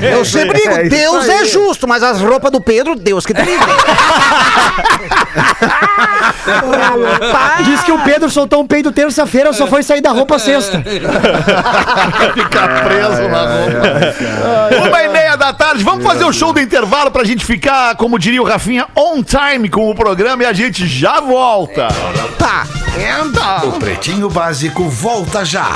é, 0.01 0.13
Eu 0.13 0.23
sempre 0.25 0.59
digo, 0.61 0.73
É 0.73 0.83
Deus 0.83 1.27
é 1.27 1.45
justo, 1.45 1.87
mas 1.87 2.03
as 2.03 2.19
roupas 2.21 2.51
do 2.51 2.61
Pedro, 2.61 2.95
Deus 2.95 3.25
que 3.25 3.33
te 3.33 3.41
livre. 3.41 3.65
Diz 7.65 7.81
que 7.83 7.91
o 7.91 7.99
Pedro 7.99 8.29
soltou 8.29 8.61
um 8.61 8.67
peido 8.67 8.91
terça-feira, 8.91 9.53
só 9.53 9.67
foi 9.67 9.83
sair 9.83 10.01
da 10.01 10.11
roupa 10.11 10.37
sexta. 10.39 10.81
Ficar 12.33 12.83
preso 12.85 13.27
na 13.29 13.41
roupa. 13.41 14.87
Uma 14.87 15.03
e 15.03 15.07
meia 15.09 15.35
da 15.35 15.53
tarde, 15.53 15.83
vamos 15.83 16.05
fazer 16.05 16.25
o 16.25 16.33
show 16.35 16.51
do 16.51 16.59
intervalo 16.59 17.09
pra 17.11 17.23
gente 17.23 17.45
ficar, 17.45 17.95
como 17.95 18.19
diria 18.19 18.41
o 18.41 18.45
Rafinha, 18.45 18.87
on 18.93 19.23
time 19.23 19.69
com 19.69 19.89
o 19.89 19.95
programa 19.95 20.43
e 20.43 20.45
a 20.45 20.51
gente 20.51 20.85
já 20.85 21.21
volta. 21.21 21.87
Tá. 22.37 22.67
Entra! 22.97 23.65
O 23.65 23.79
Pretinho 23.79 24.29
Básico 24.29 24.83
volta 24.89 25.45
já. 25.45 25.69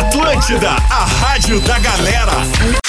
Atlântida, 0.00 0.70
a 0.70 1.04
rádio 1.04 1.60
da 1.60 1.78
galera. 1.78 2.79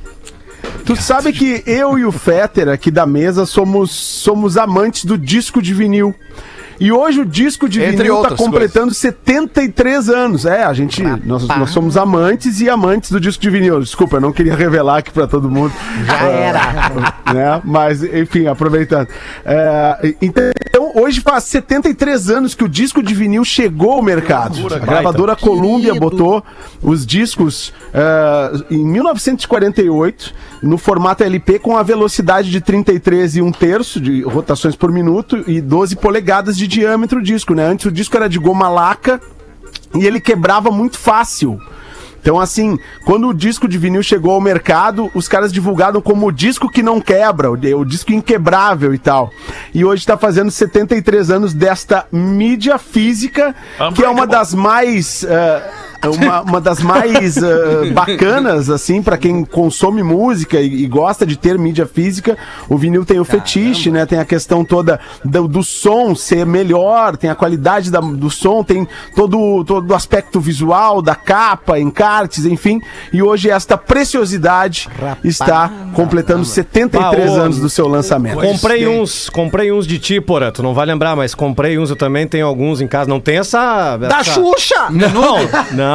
Tu 0.84 0.96
sabe 0.96 1.32
que 1.32 1.62
eu 1.66 1.98
e 1.98 2.04
o 2.04 2.12
Fetter 2.12 2.68
aqui 2.68 2.90
da 2.90 3.06
mesa 3.06 3.44
somos, 3.46 3.90
somos 3.90 4.56
amantes 4.56 5.04
do 5.04 5.18
disco 5.18 5.60
de 5.60 5.74
vinil. 5.74 6.14
E 6.80 6.92
hoje 6.92 7.20
o 7.20 7.24
disco 7.24 7.68
de 7.68 7.82
Entre 7.82 7.96
vinil 7.96 8.22
tá 8.22 8.36
completando 8.36 8.94
73 8.94 10.08
anos. 10.08 10.46
É, 10.46 10.64
a 10.64 10.72
gente. 10.72 11.02
Nós, 11.02 11.46
nós 11.46 11.70
somos 11.70 11.96
amantes 11.96 12.60
e 12.60 12.70
amantes 12.70 13.10
do 13.10 13.20
disco 13.20 13.42
de 13.42 13.50
vinil. 13.50 13.80
Desculpa, 13.80 14.16
eu 14.16 14.20
não 14.20 14.32
queria 14.32 14.54
revelar 14.54 14.98
aqui 14.98 15.10
pra 15.10 15.26
todo 15.26 15.50
mundo. 15.50 15.72
Já 16.06 16.18
era. 16.22 16.60
né? 17.34 17.60
Mas, 17.64 18.02
enfim, 18.02 18.46
aproveitando. 18.46 19.08
É, 19.44 20.14
então, 20.22 20.52
hoje 20.94 21.20
faz 21.20 21.44
73 21.44 22.30
anos 22.30 22.54
que 22.54 22.64
o 22.64 22.68
disco 22.68 23.02
de 23.02 23.14
vinil 23.14 23.44
chegou 23.44 23.92
ao 23.92 24.02
mercado. 24.02 24.58
A 24.72 24.78
gravadora 24.78 25.34
Columbia 25.34 25.94
botou 25.94 26.44
os 26.82 27.04
discos 27.04 27.72
é, 27.92 28.74
em 28.74 28.84
1948 28.84 30.34
no 30.62 30.78
formato 30.78 31.22
LP 31.22 31.58
com 31.58 31.76
a 31.76 31.82
velocidade 31.82 32.50
de 32.50 32.60
33 32.60 33.36
e 33.36 33.42
um 33.42 33.52
terço 33.52 34.00
de 34.00 34.22
rotações 34.22 34.76
por 34.76 34.90
minuto 34.90 35.44
e 35.46 35.60
12 35.60 35.96
polegadas 35.96 36.56
de 36.56 36.67
diâmetro 36.68 37.18
o 37.18 37.22
disco, 37.22 37.54
né? 37.54 37.66
Antes 37.66 37.86
o 37.86 37.92
disco 37.92 38.16
era 38.16 38.28
de 38.28 38.38
goma 38.38 38.68
laca 38.68 39.20
e 39.94 40.06
ele 40.06 40.20
quebrava 40.20 40.70
muito 40.70 40.98
fácil. 40.98 41.60
Então, 42.20 42.38
assim, 42.38 42.78
quando 43.04 43.28
o 43.28 43.34
disco 43.34 43.66
de 43.66 43.78
vinil 43.78 44.02
chegou 44.02 44.32
ao 44.32 44.40
mercado, 44.40 45.10
os 45.14 45.28
caras 45.28 45.52
divulgaram 45.52 46.00
como 46.00 46.26
o 46.26 46.32
disco 46.32 46.68
que 46.68 46.82
não 46.82 47.00
quebra, 47.00 47.50
o, 47.50 47.84
disco 47.84 48.12
inquebrável 48.12 48.92
e 48.92 48.98
tal. 48.98 49.30
E 49.72 49.84
hoje 49.84 50.04
tá 50.04 50.16
fazendo 50.16 50.50
73 50.50 51.30
anos 51.30 51.54
desta 51.54 52.06
mídia 52.12 52.76
física, 52.76 53.54
que 53.94 54.04
é 54.04 54.08
uma 54.08 54.26
das 54.26 54.52
mais. 54.52 55.24
eh, 55.24 55.87
uma, 56.06 56.40
uma 56.42 56.60
das 56.60 56.80
mais 56.80 57.36
eh, 57.36 57.90
bacanas, 57.92 58.70
assim, 58.70 59.02
pra 59.02 59.16
quem 59.16 59.44
consome 59.44 60.02
música 60.02 60.60
e, 60.60 60.84
e 60.84 60.86
gosta 60.86 61.24
de 61.26 61.36
ter 61.36 61.58
mídia 61.58 61.86
física. 61.86 62.36
O 62.68 62.76
vinil 62.76 63.04
tem 63.04 63.18
o 63.18 63.24
fetiche, 63.24 63.90
né? 63.90 64.06
Tem 64.06 64.18
a 64.18 64.24
questão 64.24 64.64
toda 64.64 65.00
do, 65.24 65.48
do 65.48 65.62
som 65.62 66.14
ser 66.14 66.46
melhor, 66.46 67.16
tem 67.16 67.30
a 67.30 67.34
qualidade 67.34 67.90
da- 67.90 68.00
do 68.00 68.30
som, 68.30 68.62
tem 68.62 68.86
todo, 69.16 69.64
todo 69.64 69.90
o 69.90 69.94
aspecto 69.94 70.38
visual 70.40 71.02
da 71.02 71.14
capa, 71.14 71.78
encartes, 71.78 72.44
enfim. 72.44 72.80
E 73.12 73.22
hoje 73.22 73.50
esta 73.50 73.76
preciosidade 73.76 74.88
está 75.24 75.70
completando 75.94 76.44
73 76.44 77.30
Ah, 77.30 77.32
ô, 77.32 77.40
anos 77.42 77.58
do 77.60 77.68
seu 77.68 77.88
lançamento. 77.88 78.38
Comprei 78.40 78.86
uns, 78.86 79.28
comprei 79.28 79.72
uns 79.72 79.86
de 79.86 79.98
ti, 79.98 80.20
Porã. 80.20 80.50
Tu 80.50 80.62
não 80.62 80.74
vai 80.74 80.86
lembrar, 80.86 81.16
mas 81.16 81.34
comprei 81.34 81.78
uns, 81.78 81.90
eu 81.90 81.96
também 81.96 82.26
tenho 82.26 82.46
alguns 82.46 82.80
em 82.80 82.86
casa. 82.86 83.08
Não 83.08 83.20
tem 83.20 83.38
essa. 83.38 83.96
Da 83.96 84.20
essa- 84.20 84.34
Xuxa! 84.34 84.88
Não, 84.90 85.08
não. 85.72 85.87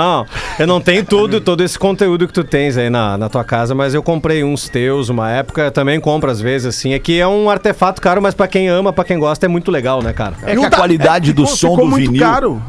Eu 0.59 0.67
não 0.67 0.79
tenho 0.81 1.03
tudo, 1.05 1.39
todo 1.41 1.63
esse 1.63 1.77
conteúdo 1.77 2.27
que 2.27 2.33
tu 2.33 2.43
tens 2.43 2.77
aí 2.77 2.89
na, 2.89 3.17
na 3.17 3.29
tua 3.29 3.43
casa, 3.43 3.73
mas 3.75 3.93
eu 3.93 4.01
comprei 4.03 4.43
uns 4.43 4.67
teus 4.69 5.09
uma 5.09 5.29
época, 5.31 5.61
eu 5.63 5.71
também 5.71 5.99
compro 5.99 6.29
às 6.29 6.39
vezes, 6.41 6.67
assim. 6.67 6.93
É 6.93 6.99
que 6.99 7.19
é 7.19 7.27
um 7.27 7.49
artefato 7.49 8.01
caro, 8.01 8.21
mas 8.21 8.33
pra 8.33 8.47
quem 8.47 8.67
ama, 8.69 8.91
pra 8.93 9.03
quem 9.03 9.17
gosta, 9.19 9.45
é 9.45 9.49
muito 9.49 9.71
legal, 9.71 10.01
né, 10.01 10.13
cara? 10.13 10.35
É 10.43 10.55
que 10.55 10.65
a 10.65 10.69
qualidade 10.71 11.33
do 11.33 11.43
Ficou- 11.43 11.57
som 11.57 11.69
ficou 11.71 11.85
do 11.85 11.91
muito 11.91 12.11
vinil. 12.11 12.21
caro. 12.25 12.61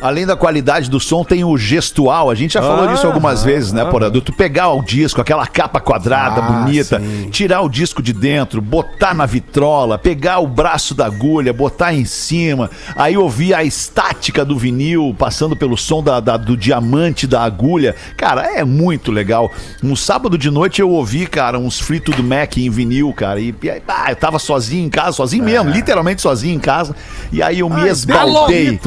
Além 0.00 0.24
da 0.26 0.34
qualidade 0.36 0.88
do 0.88 0.98
som, 0.98 1.22
tem 1.24 1.44
o 1.44 1.56
gestual. 1.58 2.30
A 2.30 2.34
gente 2.34 2.54
já 2.54 2.62
falou 2.62 2.84
Ah, 2.88 2.92
disso 2.92 3.06
algumas 3.06 3.42
ah, 3.42 3.46
vezes, 3.46 3.72
né, 3.72 3.82
ah. 3.82 3.86
Porã? 3.86 4.10
Do 4.10 4.20
tu 4.20 4.32
pegar 4.32 4.70
o 4.70 4.82
disco, 4.82 5.20
aquela 5.20 5.46
capa 5.46 5.78
quadrada, 5.80 6.40
Ah, 6.40 6.42
bonita, 6.64 6.98
sim. 7.00 7.28
tirar 7.30 7.60
o 7.60 7.68
disco 7.68 8.02
de 8.02 8.12
dentro, 8.12 8.60
botar 8.62 9.12
na 9.14 9.26
vitrola, 9.26 9.98
pegar 9.98 10.38
o 10.38 10.46
braço 10.46 10.94
da 10.94 11.06
agulha, 11.06 11.52
botar 11.52 11.92
em 11.92 12.04
cima, 12.04 12.70
aí 12.96 13.16
ouvir 13.16 13.52
a 13.54 13.62
estática 13.62 14.44
do 14.44 14.56
vinil 14.58 15.14
passando 15.18 15.54
pelo 15.54 15.76
som 15.76 16.02
da, 16.02 16.18
da- 16.20 16.36
do 16.36 16.56
diamante 16.56 17.26
da 17.26 17.42
agulha. 17.42 17.94
Cara, 18.16 18.58
é 18.58 18.64
muito 18.64 19.12
legal. 19.12 19.50
Um 19.82 19.94
sábado 19.94 20.38
de 20.38 20.50
noite 20.50 20.80
eu 20.80 20.90
ouvi, 20.90 21.26
cara, 21.26 21.58
uns 21.58 21.78
fritos 21.78 22.14
do 22.16 22.22
Mac 22.22 22.56
em 22.56 22.70
vinil, 22.70 23.12
cara. 23.12 23.38
E, 23.40 23.54
e 23.62 23.70
aí, 23.70 23.82
ah, 23.86 24.06
eu 24.10 24.16
tava 24.16 24.38
sozinho 24.38 24.86
em 24.86 24.90
casa, 24.90 25.12
sozinho 25.12 25.44
mesmo, 25.44 25.70
literalmente 25.70 26.22
sozinho 26.22 26.54
em 26.56 26.60
casa. 26.60 26.94
E 27.32 27.42
aí 27.42 27.58
eu 27.58 27.68
me 27.68 27.86
esbaldei. 27.88 28.80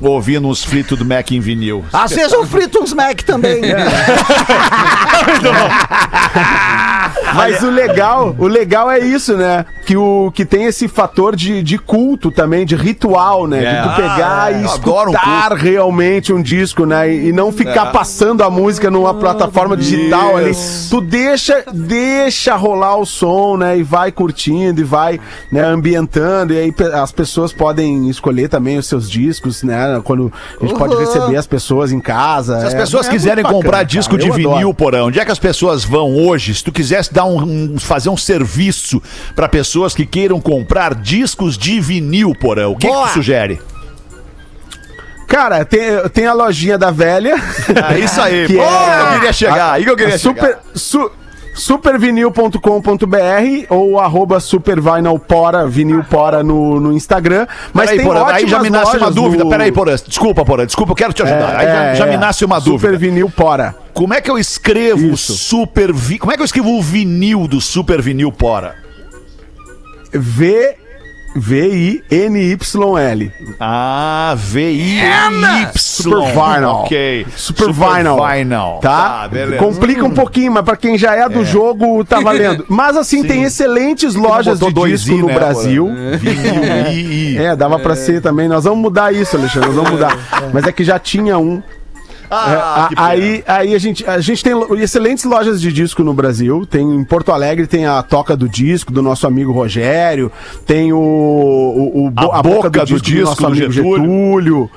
Ouvindo 0.00 0.48
uns 0.48 0.64
fritos 0.64 0.98
do 0.98 1.04
Mac 1.04 1.30
em 1.30 1.40
vinil. 1.40 1.84
Às 1.92 2.12
vezes 2.12 2.32
eu 2.32 2.46
frito 2.46 2.82
uns 2.82 2.92
Mac 2.92 3.20
também. 3.22 3.60
Mas 7.34 7.62
o 7.62 7.70
legal, 7.70 8.34
o 8.38 8.46
legal 8.46 8.90
é 8.90 8.98
isso, 8.98 9.36
né? 9.36 9.64
Que, 9.84 9.96
o, 9.96 10.30
que 10.32 10.44
tem 10.44 10.64
esse 10.64 10.86
fator 10.88 11.34
de, 11.34 11.62
de 11.62 11.78
culto 11.78 12.30
também, 12.30 12.64
de 12.64 12.76
ritual, 12.76 13.46
né? 13.46 13.64
É. 13.64 13.82
De 13.82 13.88
tu 13.88 13.96
pegar 13.96 14.42
Ah, 14.44 14.50
e 14.52 14.64
eu 14.64 14.70
adoro 14.70 15.10
um 15.10 15.14
escutar 15.14 15.52
realmente 15.54 16.32
um 16.32 16.42
disco, 16.42 16.84
né? 16.84 17.12
E, 17.12 17.28
e 17.28 17.32
não 17.32 17.52
ficar 17.52 17.86
passando 17.92 18.42
a 18.42 18.50
música 18.50 18.90
numa 18.90 19.14
plataforma 19.14 19.76
digital 19.76 20.36
ali. 20.36 20.52
Tu 20.88 21.00
deixa, 21.00 21.64
deixa 21.72 22.54
rolar 22.56 22.96
o 22.96 23.06
som, 23.06 23.56
né? 23.56 23.78
E 23.78 23.82
vai 23.82 24.12
curtindo 24.12 24.80
e 24.80 24.84
vai 24.84 25.20
né, 25.50 25.62
ambientando. 25.62 26.52
E 26.52 26.58
aí 26.58 26.74
as 26.94 27.12
pessoas 27.12 27.52
podem 27.52 28.08
escolher 28.08 28.48
também 28.48 28.78
os 28.78 28.86
seus 28.86 29.10
discos, 29.10 29.62
né? 29.62 29.89
Né? 29.94 30.00
Quando 30.04 30.32
a 30.60 30.66
gente 30.66 30.76
pode 30.78 30.96
receber 30.96 31.36
as 31.36 31.46
pessoas 31.46 31.92
em 31.92 32.00
casa. 32.00 32.60
Se 32.60 32.66
as 32.66 32.74
é- 32.74 32.78
pessoas 32.78 33.06
é 33.08 33.10
quiserem 33.10 33.44
muito 33.44 33.54
comprar 33.54 33.70
bacana, 33.78 33.84
disco 33.86 34.16
cara. 34.16 34.24
de 34.30 34.36
vinil, 34.36 34.50
adoro. 34.58 34.74
porão, 34.74 35.06
onde 35.06 35.18
é 35.20 35.24
que 35.24 35.32
as 35.32 35.38
pessoas 35.38 35.84
vão 35.84 36.14
hoje? 36.16 36.54
Se 36.54 36.64
tu 36.64 36.72
quisesse 36.72 37.12
dar 37.12 37.24
um, 37.24 37.74
um- 37.74 37.78
fazer 37.78 38.08
um 38.08 38.16
serviço 38.16 39.02
pra 39.34 39.48
pessoas 39.48 39.94
que 39.94 40.04
queiram 40.06 40.40
comprar 40.40 40.94
discos 40.94 41.56
de 41.58 41.80
vinil, 41.80 42.34
porão, 42.34 42.72
o 42.72 42.76
que, 42.76 42.86
que 42.88 42.92
tu 42.92 43.08
sugere? 43.14 43.60
Cara, 45.26 45.64
tem, 45.64 45.80
tem 46.12 46.26
a 46.26 46.32
lojinha 46.32 46.76
da 46.76 46.90
velha. 46.90 47.36
É 47.92 47.98
isso 48.00 48.20
aí, 48.20 48.46
Que 48.48 48.54
pô, 48.56 48.62
é- 48.62 49.02
eu 49.02 49.14
queria 49.14 49.32
chegar, 49.32 49.72
aí 49.72 49.84
que 49.84 49.90
eu 49.90 49.96
queria 49.96 50.18
super, 50.18 50.58
su, 50.74 51.08
supervinil.com.br 51.54 53.66
ou 53.68 53.98
arroba 54.00 54.40
supervinylpora, 54.40 55.66
vinilpora 55.66 56.42
no, 56.42 56.80
no 56.80 56.92
Instagram. 56.92 57.46
Mas 57.72 57.86
Peraí, 57.90 57.98
tem 57.98 58.06
Porã, 58.06 58.24
aí 58.26 58.46
já 58.46 58.58
me 58.60 58.70
nasce 58.70 58.96
uma 58.96 59.10
dúvida. 59.10 59.44
no- 59.44 59.50
Peraí, 59.50 59.72
Porã, 59.72 59.94
desculpa, 60.06 60.44
Porã, 60.44 60.66
desculpa, 60.66 60.92
eu 60.92 60.96
quero 60.96 61.12
te 61.12 61.22
ajudar. 61.22 61.56
aí 61.56 61.66
já, 61.66 61.84
É, 61.84 61.94
já 61.94 62.06
me 62.06 62.14
é, 62.14 62.18
nasce 62.18 62.44
uma 62.44 62.58
dúvida. 62.60 62.80
Supervinilpora. 62.80 63.74
Como 63.92 64.14
é 64.14 64.20
que 64.20 64.30
eu 64.30 64.38
escrevo 64.38 65.12
Isso. 65.12 65.34
super 65.34 65.92
vi... 65.92 66.18
Como 66.18 66.32
é 66.32 66.36
que 66.36 66.42
eu 66.42 66.46
escrevo 66.46 66.70
o 66.78 66.82
vinil 66.82 67.46
do 67.48 67.60
super 67.60 68.00
vinil 68.00 68.30
Pora? 68.32 68.76
V 70.12 70.76
V-I-N-Y-L. 71.34 73.32
Ah, 73.58 74.34
V-I-Y. 74.36 75.70
Super 75.76 76.20
Vinyl. 76.20 76.68
Ok. 76.68 77.26
Super, 77.36 77.72
Vinyl. 77.72 78.16
Vinyl. 78.16 78.78
Tá? 78.80 79.28
beleza. 79.28 79.62
Complica 79.62 80.04
um 80.04 80.10
pouquinho, 80.10 80.52
mas 80.52 80.64
pra 80.64 80.76
quem 80.76 80.98
já 80.98 81.14
é 81.14 81.28
do 81.28 81.44
jogo, 81.44 82.04
tá 82.04 82.18
valendo. 82.24 82.64
Mas 82.68 82.96
assim, 82.96 83.22
tem 83.22 83.44
excelentes 83.44 84.14
lojas 84.14 84.58
de 84.58 84.72
disco 84.72 85.12
i, 85.12 85.20
no 85.20 85.26
né, 85.28 85.34
Brasil. 85.34 85.86
Vinil, 86.18 86.64
I, 86.92 87.34
I. 87.34 87.38
É, 87.38 87.56
dava 87.56 87.78
pra 87.78 87.94
ser 87.94 88.20
também. 88.20 88.48
Nós 88.48 88.64
vamos 88.64 88.80
mudar 88.80 89.14
isso, 89.14 89.36
Alexandre. 89.36 89.68
Nós 89.68 89.76
vamos 89.76 89.90
mudar. 89.92 90.16
Mas 90.52 90.66
é 90.66 90.72
que 90.72 90.84
já 90.84 90.98
tinha 90.98 91.38
um. 91.38 91.62
É, 92.30 92.34
Ah, 92.34 92.84
a- 92.84 92.88
pena. 92.88 93.06
aí, 93.08 93.44
aí 93.46 93.74
a 93.74 93.78
gente, 93.78 94.06
a 94.08 94.20
gente 94.20 94.44
tem 94.44 94.52
excelentes 94.80 95.24
lojas 95.24 95.60
de 95.60 95.72
disco 95.72 96.04
no 96.04 96.14
Brasil. 96.14 96.64
Tem 96.64 96.82
em 96.88 97.02
Porto 97.02 97.32
Alegre 97.32 97.66
tem 97.66 97.86
a 97.86 98.02
Toca 98.02 98.36
do 98.36 98.48
Disco 98.48 98.92
do 98.92 99.02
nosso 99.02 99.26
amigo 99.26 99.50
Rogério. 99.52 100.30
Tem 100.64 100.92
o, 100.92 100.96
o- 100.98 102.06
o 102.06 102.10
bo- 102.10 102.30
A 102.32 102.42
Boca 102.42 102.70
do 102.70 103.00
Disco 103.00 103.42
do 103.50 103.72
Getúlio. 103.72 104.70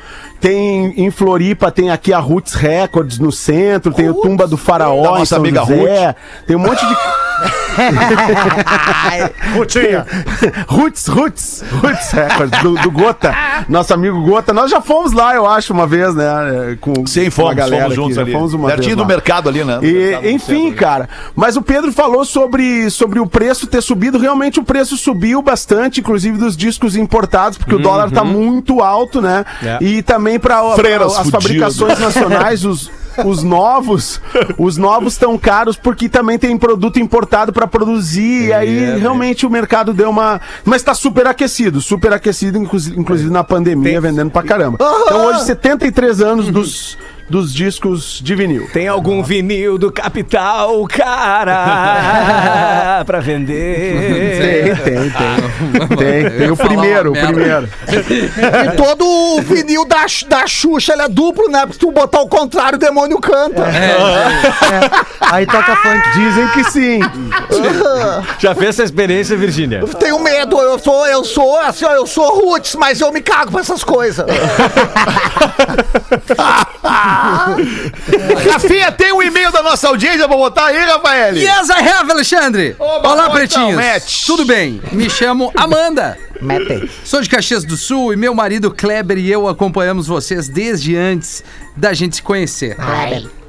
Tem 0.43 0.93
em 0.97 1.09
Floripa 1.09 1.71
tem 1.71 1.89
aqui 1.89 2.11
a 2.11 2.19
Roots 2.19 2.53
Records 2.53 3.17
no 3.17 3.31
centro. 3.31 3.93
Tem 3.93 4.09
o 4.09 4.15
Tumba 4.15 4.45
do 4.45 4.57
Da 4.57 4.61
Faraó 4.61 4.99
em 4.99 5.19
nossa 5.19 5.25
São 5.27 5.37
amiga 5.37 5.61
José. 5.61 6.13
Tem 6.45 6.57
um 6.57 6.59
monte 6.59 6.85
de 6.85 6.93
Rutinha. 9.55 10.05
Roots, 10.67 11.07
Roots, 11.07 11.63
Roots 11.81 12.11
Records, 12.11 12.61
do, 12.61 12.75
do 12.75 12.91
Gota, 12.91 13.35
nosso 13.67 13.93
amigo 13.93 14.21
Gota. 14.21 14.53
Nós 14.53 14.69
já 14.69 14.81
fomos 14.81 15.11
lá, 15.11 15.35
eu 15.35 15.47
acho, 15.47 15.73
uma 15.73 15.87
vez, 15.87 16.13
né? 16.13 16.77
Com, 16.79 17.05
Sim, 17.07 17.25
com 17.25 17.31
fomos, 17.31 17.51
a 17.51 17.55
galera 17.55 17.83
fomos 17.83 17.95
juntos 17.95 18.11
aqui, 18.11 18.15
já 18.15 18.21
ali. 18.21 18.31
Fomos 18.31 18.53
uma 18.53 18.67
Pertinho 18.67 18.95
vez 18.95 18.97
do 18.97 19.05
mercado 19.05 19.49
ali, 19.49 19.63
né? 19.63 19.79
E, 19.81 20.31
enfim, 20.31 20.71
cara. 20.71 21.09
Mas 21.35 21.57
o 21.57 21.61
Pedro 21.61 21.91
falou 21.91 22.23
sobre, 22.25 22.89
sobre 22.89 23.19
o 23.19 23.25
preço 23.25 23.67
ter 23.67 23.81
subido. 23.81 24.17
Realmente 24.17 24.59
o 24.59 24.63
preço 24.63 24.97
subiu 24.97 25.41
bastante, 25.41 25.99
inclusive 25.99 26.37
dos 26.37 26.55
discos 26.55 26.95
importados, 26.95 27.57
porque 27.57 27.75
o 27.75 27.79
dólar 27.79 28.11
tá 28.11 28.23
muito 28.23 28.81
alto, 28.81 29.21
né? 29.21 29.45
É. 29.63 29.77
E 29.81 30.01
também 30.01 30.32
para 30.39 30.75
Freiras 30.75 31.17
as 31.17 31.29
fabricações 31.29 31.99
nacionais, 31.99 32.65
os. 32.65 32.91
Os 33.23 33.43
novos, 33.43 34.19
os 34.57 34.75
novos 34.75 35.13
estão 35.13 35.37
caros 35.37 35.77
porque 35.77 36.09
também 36.09 36.39
tem 36.39 36.57
produto 36.57 36.99
importado 36.99 37.53
para 37.53 37.67
produzir. 37.67 38.47
e 38.47 38.53
aí 38.53 38.97
realmente 38.97 39.45
o 39.45 39.51
mercado 39.51 39.93
deu 39.93 40.09
uma. 40.09 40.41
Mas 40.65 40.81
tá 40.81 40.95
super 40.95 41.27
aquecido, 41.27 41.79
super 41.79 42.11
aquecido, 42.11 42.57
inclusive, 42.57 42.99
inclusive 42.99 43.29
na 43.29 43.43
pandemia, 43.43 44.01
vendendo 44.01 44.31
pra 44.31 44.41
caramba. 44.41 44.79
Então 44.81 45.25
hoje, 45.27 45.43
73 45.43 46.21
anos 46.21 46.47
dos, 46.47 46.97
dos 47.29 47.53
discos 47.53 48.19
de 48.23 48.35
vinil. 48.35 48.69
Tem 48.71 48.87
algum 48.87 49.23
vinil 49.23 49.77
do 49.77 49.91
Capital, 49.91 50.85
cara, 50.87 51.53
pra 53.05 53.21
Tem, 53.21 53.39
vender? 53.39 54.77
tem, 54.83 55.09
tem. 55.09 55.11
Tem, 55.97 56.29
tem 56.37 56.51
o 56.51 56.55
falar 56.55 56.69
primeiro, 56.69 57.11
o 57.11 57.13
primeiro. 57.13 57.69
E 57.89 58.71
todo 58.75 59.05
o 59.05 59.41
vinil 59.41 59.85
da, 59.85 60.05
da 60.27 60.45
Xuxa, 60.47 60.93
ele 60.93 61.03
é 61.03 61.07
duplo, 61.09 61.49
né? 61.49 61.61
Porque 61.61 61.73
se 61.73 61.79
tu 61.79 61.91
botar 61.91 62.21
o 62.21 62.27
contrário, 62.27 62.75
o 62.75 62.79
demônio 62.79 63.19
canta. 63.19 63.63
Aí 65.21 65.45
toca 65.45 65.75
funk. 65.77 66.03
Dizem 66.13 66.47
que 66.49 66.63
sim. 66.65 66.99
Já 68.39 68.53
fez 68.53 68.69
essa 68.69 68.83
experiência, 68.83 69.35
Virgínia? 69.37 69.83
Tenho 69.99 70.19
medo, 70.19 70.59
eu 70.59 70.77
sou, 70.79 71.07
eu 71.07 71.23
sou, 71.23 71.59
assim, 71.59 71.85
ó, 71.85 71.91
eu 71.93 72.05
sou 72.05 72.39
roots, 72.39 72.75
mas 72.75 72.99
eu 73.01 73.11
me 73.11 73.21
cago 73.21 73.51
pra 73.51 73.61
essas 73.61 73.83
coisas. 73.83 74.25
Rafinha, 78.51 78.91
tem 78.91 79.13
um 79.13 79.21
e-mail 79.21 79.51
da 79.51 79.63
nossa 79.63 79.87
audiência 79.87 80.27
pra 80.27 80.35
botar 80.35 80.67
aí, 80.67 80.77
Rafael? 80.85 81.35
Yes, 81.35 81.69
I 81.69 81.87
have, 81.87 82.11
Alexandre! 82.11 82.75
Oba, 82.77 83.09
Olá, 83.09 83.23
então, 83.23 83.35
pretinhos! 83.35 83.75
mete. 83.75 84.25
Tudo 84.25 84.45
bem? 84.45 84.81
Me 84.91 85.09
chamo 85.09 85.51
Amanda. 85.55 86.17
Mete. 86.41 86.89
Sou 87.03 87.21
de 87.21 87.29
Caxias 87.29 87.63
do 87.63 87.77
Sul 87.77 88.13
e 88.13 88.15
meu 88.15 88.33
marido 88.33 88.69
Kleber 88.71 89.17
e 89.17 89.31
eu 89.31 89.47
acompanhamos 89.47 90.07
vocês 90.07 90.47
desde 90.47 90.95
antes 90.95 91.43
da 91.75 91.93
gente 91.93 92.17
se 92.17 92.21
conhecer. 92.21 92.75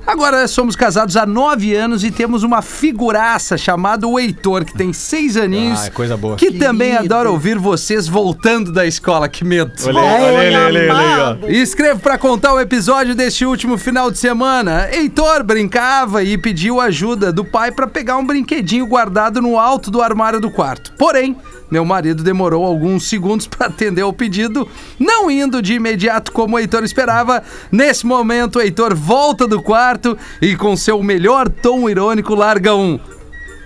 Agora 0.06 0.46
somos 0.46 0.76
casados 0.76 1.16
há 1.16 1.24
nove 1.24 1.74
anos 1.74 2.04
e 2.04 2.10
temos 2.10 2.42
uma 2.42 2.60
figuraça 2.60 3.56
chamada 3.56 4.06
o 4.06 4.18
Heitor, 4.18 4.64
que 4.64 4.74
tem 4.74 4.92
seis 4.92 5.36
aninhos. 5.36 5.80
Ah, 5.80 5.86
é 5.86 5.90
coisa 5.90 6.16
boa. 6.16 6.36
Que 6.36 6.52
também 6.52 6.94
adora 6.94 7.30
ouvir 7.30 7.58
vocês 7.58 8.06
voltando 8.06 8.70
da 8.70 8.84
escola. 8.84 9.28
Que 9.28 9.44
medo. 9.44 9.72
Olha 9.86 10.00
aí, 10.00 10.22
olha 10.22 10.38
aí, 10.38 10.56
olha 10.56 10.80
aí, 10.80 10.88
olha 10.90 11.00
aí, 11.00 11.38
ó. 11.42 11.48
E 11.48 11.60
escrevo 11.60 12.00
pra 12.00 12.18
contar 12.18 12.52
o 12.52 12.60
episódio 12.60 13.14
deste 13.14 13.46
último 13.46 13.78
final 13.78 14.10
de 14.10 14.18
semana. 14.18 14.88
Heitor 14.92 15.42
brincava 15.42 16.22
e 16.22 16.36
pediu 16.36 16.80
ajuda 16.80 17.32
do 17.32 17.44
pai 17.44 17.72
pra 17.72 17.86
pegar 17.86 18.18
um 18.18 18.26
brinquedinho 18.26 18.86
guardado 18.86 19.40
no 19.40 19.58
alto 19.58 19.90
do 19.90 20.02
armário 20.02 20.38
do 20.40 20.50
quarto. 20.50 20.92
Porém, 20.98 21.36
meu 21.74 21.84
marido 21.84 22.22
demorou 22.22 22.64
alguns 22.64 23.08
segundos 23.08 23.48
pra 23.50 23.66
atender 23.66 24.04
o 24.04 24.12
pedido, 24.12 24.68
não 24.96 25.28
indo 25.28 25.60
de 25.60 25.74
imediato 25.74 26.30
como 26.30 26.54
o 26.54 26.58
Heitor 26.60 26.84
esperava. 26.84 27.42
Nesse 27.72 28.06
momento, 28.06 28.56
o 28.56 28.62
Heitor 28.62 28.94
volta 28.94 29.44
do 29.44 29.60
quarto 29.60 30.16
e 30.40 30.54
com 30.54 30.76
seu 30.76 31.02
melhor 31.02 31.48
tom 31.48 31.90
irônico 31.90 32.32
larga 32.32 32.76
um 32.76 33.00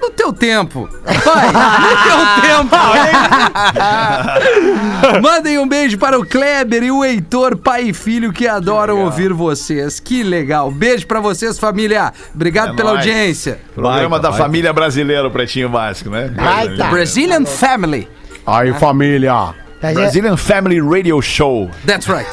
no 0.08 0.14
teu 0.14 0.32
tempo. 0.32 0.88
Pai, 1.04 1.46
no 1.52 1.60
teu 2.02 2.18
tempo. 2.48 2.76
Mandem 5.22 5.58
um 5.58 5.68
beijo 5.68 5.98
para 5.98 6.18
o 6.18 6.24
Kleber 6.24 6.82
e 6.82 6.90
o 6.90 7.04
Heitor, 7.04 7.56
pai 7.56 7.84
e 7.84 7.92
filho, 7.92 8.32
que 8.32 8.46
adoram 8.48 9.00
ouvir 9.04 9.32
vocês. 9.32 10.00
Que 10.00 10.22
legal. 10.22 10.70
Beijo 10.70 11.06
para 11.06 11.20
vocês, 11.20 11.58
família. 11.58 12.12
Obrigado 12.34 12.72
É 12.72 12.76
pela 12.76 12.92
nóis. 12.94 13.06
audiência. 13.06 13.60
Programa 13.74 14.08
Baita, 14.10 14.22
da 14.22 14.30
baita. 14.30 14.44
família 14.44 14.72
brasileira, 14.72 15.26
o 15.28 15.30
Pretinho 15.30 15.68
Básico, 15.68 16.10
né? 16.10 16.28
Baita. 16.28 16.84
Brazilian 16.86 17.44
Family. 17.44 18.08
Aí, 18.46 18.72
família. 18.74 19.54
É, 19.82 19.92
Brazilian 19.92 20.36
Family 20.36 20.80
Radio 20.80 21.20
Show. 21.22 21.70
That's 21.86 22.06
right. 22.08 22.28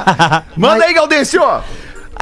Manda 0.56 0.84
aí, 0.84 0.94
Gaudêncio! 0.94 1.42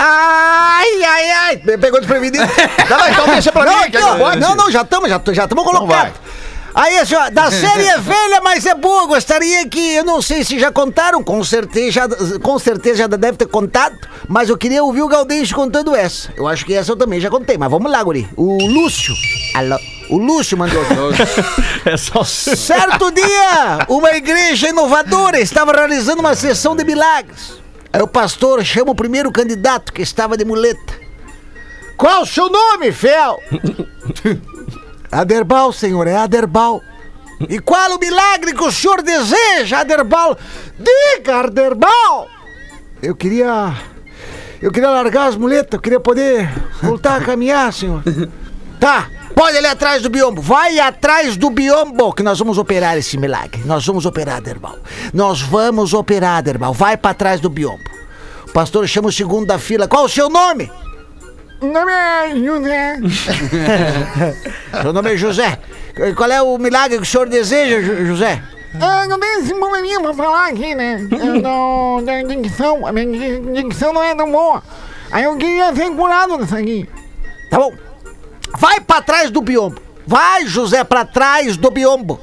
Ai, 0.00 1.02
ai, 1.04 1.30
ai. 1.30 1.56
Pegou 1.56 1.98
desprevenido. 2.00 2.46
Dá 2.88 2.96
lá, 2.96 3.10
então 3.10 3.26
deixa 3.26 3.50
pra 3.50 3.64
Não, 3.64 3.78
mim. 3.78 3.84
aqui, 3.84 3.96
ó. 3.98 4.36
não, 4.36 4.54
não, 4.54 4.70
já 4.70 4.82
estamos, 4.82 5.08
já 5.10 5.16
estamos 5.16 5.36
já 5.36 5.48
tamo 5.48 5.64
colocando. 5.64 5.88
vai. 5.88 6.12
Aí, 6.74 6.96
assim, 6.98 7.16
ó, 7.16 7.28
da 7.30 7.50
série 7.50 7.84
é 7.84 7.98
velha, 7.98 8.40
mas 8.40 8.64
é 8.64 8.74
boa. 8.76 9.06
Gostaria 9.08 9.68
que, 9.68 9.94
eu 9.96 10.04
não 10.04 10.22
sei 10.22 10.44
se 10.44 10.56
já 10.60 10.70
contaram, 10.70 11.24
com 11.24 11.42
certeza, 11.42 11.90
já, 11.90 12.08
com 12.40 12.56
certeza 12.60 12.98
já 12.98 13.06
deve 13.08 13.36
ter 13.36 13.46
contado, 13.48 13.96
mas 14.28 14.48
eu 14.48 14.56
queria 14.56 14.84
ouvir 14.84 15.02
o 15.02 15.08
Gaudense 15.08 15.52
contando 15.52 15.96
essa. 15.96 16.32
Eu 16.36 16.46
acho 16.46 16.64
que 16.64 16.72
essa 16.74 16.92
eu 16.92 16.96
também 16.96 17.20
já 17.20 17.28
contei, 17.28 17.58
mas 17.58 17.68
vamos 17.68 17.90
lá, 17.90 18.00
guri. 18.00 18.28
O 18.36 18.56
Lúcio. 18.64 19.12
Alô, 19.54 19.76
o 20.10 20.18
Lúcio 20.18 20.56
mandou. 20.56 20.80
É 21.84 21.96
só... 21.96 22.22
Certo 22.22 23.10
dia, 23.10 23.78
uma 23.88 24.12
igreja 24.12 24.68
inovadora 24.68 25.40
estava 25.40 25.72
realizando 25.72 26.20
uma 26.20 26.34
sessão 26.36 26.76
de 26.76 26.84
milagres. 26.84 27.54
Aí 27.92 28.02
o 28.02 28.08
pastor 28.08 28.64
chama 28.64 28.90
o 28.90 28.94
primeiro 28.94 29.32
candidato 29.32 29.92
que 29.92 30.02
estava 30.02 30.36
de 30.36 30.44
muleta. 30.44 30.94
Qual 31.96 32.22
o 32.22 32.26
seu 32.26 32.48
nome, 32.48 32.92
fiel? 32.92 33.40
Aderbal, 35.10 35.72
senhor, 35.72 36.06
é 36.06 36.16
Aderbal. 36.16 36.82
E 37.48 37.58
qual 37.58 37.96
o 37.96 37.98
milagre 37.98 38.52
que 38.52 38.62
o 38.62 38.70
senhor 38.70 39.02
deseja, 39.02 39.80
Aderbal? 39.80 40.36
Diga, 40.78 41.40
Aderbal! 41.40 42.28
Eu 43.02 43.14
queria. 43.14 43.74
Eu 44.60 44.72
queria 44.72 44.90
largar 44.90 45.28
as 45.28 45.36
muletas, 45.36 45.72
eu 45.72 45.80
queria 45.80 46.00
poder 46.00 46.48
voltar 46.82 47.16
a 47.16 47.24
caminhar, 47.24 47.72
senhor. 47.72 48.02
Tá, 48.78 49.10
pode 49.38 49.54
ir 49.54 49.58
ali 49.58 49.66
atrás 49.68 50.02
do 50.02 50.10
biombo. 50.10 50.42
Vai 50.42 50.80
atrás 50.80 51.36
do 51.36 51.48
biombo 51.48 52.12
que 52.12 52.22
nós 52.24 52.38
vamos 52.38 52.58
operar 52.58 52.96
esse 52.98 53.16
milagre. 53.16 53.62
Nós 53.64 53.86
vamos 53.86 54.04
operar, 54.04 54.40
Derbal. 54.40 54.76
Nós 55.14 55.40
vamos 55.40 55.94
operar, 55.94 56.42
Derbal. 56.42 56.72
Vai 56.72 56.96
pra 56.96 57.14
trás 57.14 57.40
do 57.40 57.48
biombo. 57.48 57.84
O 58.48 58.52
pastor 58.52 58.86
chama 58.88 59.08
o 59.08 59.12
segundo 59.12 59.46
da 59.46 59.58
fila. 59.58 59.86
Qual 59.86 60.04
o 60.04 60.08
seu 60.08 60.28
nome? 60.28 60.70
Nome 61.62 61.92
é 61.92 62.34
José. 62.36 62.96
seu 64.82 64.92
nome 64.92 65.12
é 65.14 65.16
José. 65.16 65.58
Qual 66.16 66.30
é 66.30 66.42
o 66.42 66.58
milagre 66.58 66.96
que 66.96 67.02
o 67.02 67.06
senhor 67.06 67.28
deseja, 67.28 67.80
Jo- 67.80 68.06
José? 68.06 68.42
Ah, 68.80 69.06
não 69.08 69.18
tem 69.18 69.40
esse 69.40 69.54
problema, 69.54 70.02
vou 70.02 70.14
falar 70.14 70.48
aqui, 70.48 70.74
né? 70.74 71.06
Eu 71.10 71.34
não, 71.42 72.02
da 72.04 72.22
dicção, 72.22 72.86
a 72.86 72.92
minha 72.92 73.06
di- 73.06 73.62
dicção 73.62 73.92
não 73.92 74.02
é 74.02 74.14
tão 74.14 74.30
boa. 74.30 74.62
Aí 75.10 75.24
eu 75.24 75.36
queria 75.36 75.74
ser 75.74 75.90
curado 75.90 76.38
disso 76.38 76.54
aqui. 76.56 76.88
Tá 77.50 77.58
bom. 77.58 77.72
Vai 78.58 78.80
pra 78.80 79.02
trás 79.02 79.30
do 79.30 79.40
biombo. 79.40 79.80
Vai, 80.06 80.46
José, 80.46 80.84
pra 80.84 81.04
trás 81.04 81.56
do 81.56 81.70
biombo. 81.70 82.20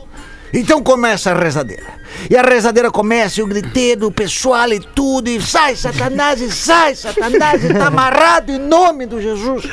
Então 0.54 0.82
começa 0.82 1.32
a 1.32 1.34
rezadeira. 1.34 1.96
E 2.30 2.38
a 2.38 2.42
rezadeira 2.42 2.90
começa, 2.90 3.40
e 3.40 3.44
o 3.44 3.48
griteiro, 3.48 4.08
o 4.08 4.12
pessoal 4.12 4.72
e 4.72 4.80
tudo, 4.80 5.28
e 5.28 5.42
sai 5.42 5.76
Satanás, 5.76 6.40
e 6.40 6.50
sai 6.50 6.96
Satanás, 6.96 7.62
e 7.64 7.74
tá 7.74 7.88
amarrado 7.88 8.52
em 8.54 8.58
nome 8.58 9.06
do 9.06 9.22
Jesus. 9.22 9.66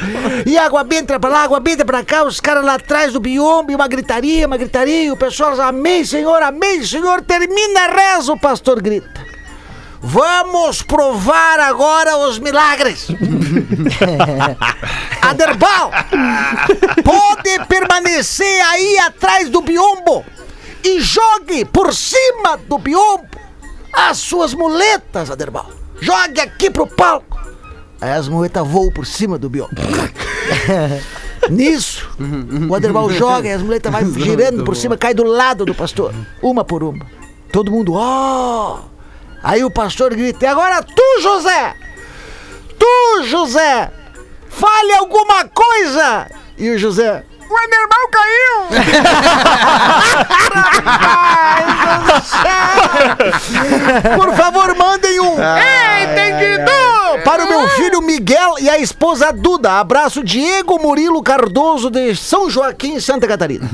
E 0.45 0.59
água 0.59 0.83
benta 0.83 1.21
pra 1.21 1.31
lá, 1.31 1.44
água 1.44 1.61
benta 1.61 1.85
pra 1.85 2.05
cá, 2.05 2.25
os 2.25 2.40
caras 2.40 2.65
lá 2.65 2.75
atrás 2.75 3.13
do 3.13 3.21
biombo, 3.21 3.71
e 3.71 3.77
uma 3.77 3.87
gritaria, 3.87 4.46
uma 4.46 4.57
gritaria, 4.57 5.05
e 5.05 5.11
o 5.13 5.17
pessoal, 5.17 5.59
amém, 5.61 6.05
Senhor, 6.05 6.42
amém, 6.42 6.85
Senhor, 6.85 7.23
termina 7.23 7.81
a 7.81 8.15
reza, 8.17 8.33
o 8.33 8.40
pastor 8.40 8.83
grita. 8.83 9.32
Vamos 10.03 10.83
provar 10.83 11.61
agora 11.61 12.17
os 12.17 12.38
milagres. 12.38 13.09
Aderbal, 15.23 15.92
pode 17.05 17.67
permanecer 17.69 18.61
aí 18.67 18.98
atrás 18.98 19.48
do 19.48 19.63
biombo 19.63 20.25
e 20.83 21.00
jogue 21.00 21.65
por 21.65 21.94
cima 21.94 22.57
do 22.57 22.79
biombo 22.79 23.29
as 23.92 24.19
suas 24.19 24.55
muletas, 24.55 25.31
Aderbal. 25.31 25.71
Jogue 26.00 26.40
aqui 26.40 26.69
pro 26.69 26.87
palco. 26.87 27.40
Aí 28.00 28.11
as 28.11 28.27
muletas 28.27 28.67
voam 28.67 28.90
por 28.90 29.07
cima 29.07 29.38
do 29.38 29.48
biombo. 29.48 29.71
Nisso, 31.48 32.11
o 32.69 32.75
Aderbal 32.75 33.09
joga 33.11 33.48
e 33.48 33.53
as 33.53 33.63
muletas 33.63 33.92
vai 33.92 34.05
girando 34.05 34.65
por 34.65 34.77
cima, 34.77 34.96
cai 34.96 35.15
do 35.15 35.25
lado 35.25 35.65
do 35.65 35.75
pastor, 35.75 36.13
uma 36.42 36.65
por 36.65 36.83
uma. 36.83 37.07
Todo 37.53 37.71
mundo, 37.71 37.92
ó. 37.94 38.81
Aí 39.43 39.65
o 39.65 39.71
pastor 39.71 40.15
grita: 40.15 40.45
E 40.45 40.49
agora 40.49 40.83
tu, 40.83 41.21
José! 41.21 41.75
Tu, 42.79 43.25
José! 43.25 43.90
Fale 44.49 44.93
alguma 44.95 45.45
coisa! 45.49 46.31
E 46.57 46.71
o 46.71 46.79
José. 46.79 47.25
O 47.53 47.57
Aderbal 47.59 48.09
caiu! 48.11 48.53
Por 54.17 54.35
favor, 54.37 54.75
mandem 54.77 55.21
um. 55.21 55.35
Entendido! 55.35 56.73
Para 57.25 57.44
o 57.44 57.48
meu 57.48 57.69
filho 57.69 58.00
Miguel 58.00 58.55
e 58.61 58.69
a 58.71 58.79
esposa 58.79 59.31
Duda. 59.33 59.73
Abraço 59.79 60.25
Diego 60.25 60.79
Murilo 60.81 61.23
Cardoso 61.23 61.90
de 61.90 62.17
São 62.17 62.48
Joaquim, 62.48 62.98
Santa 63.00 63.29
Catarina. 63.29 63.69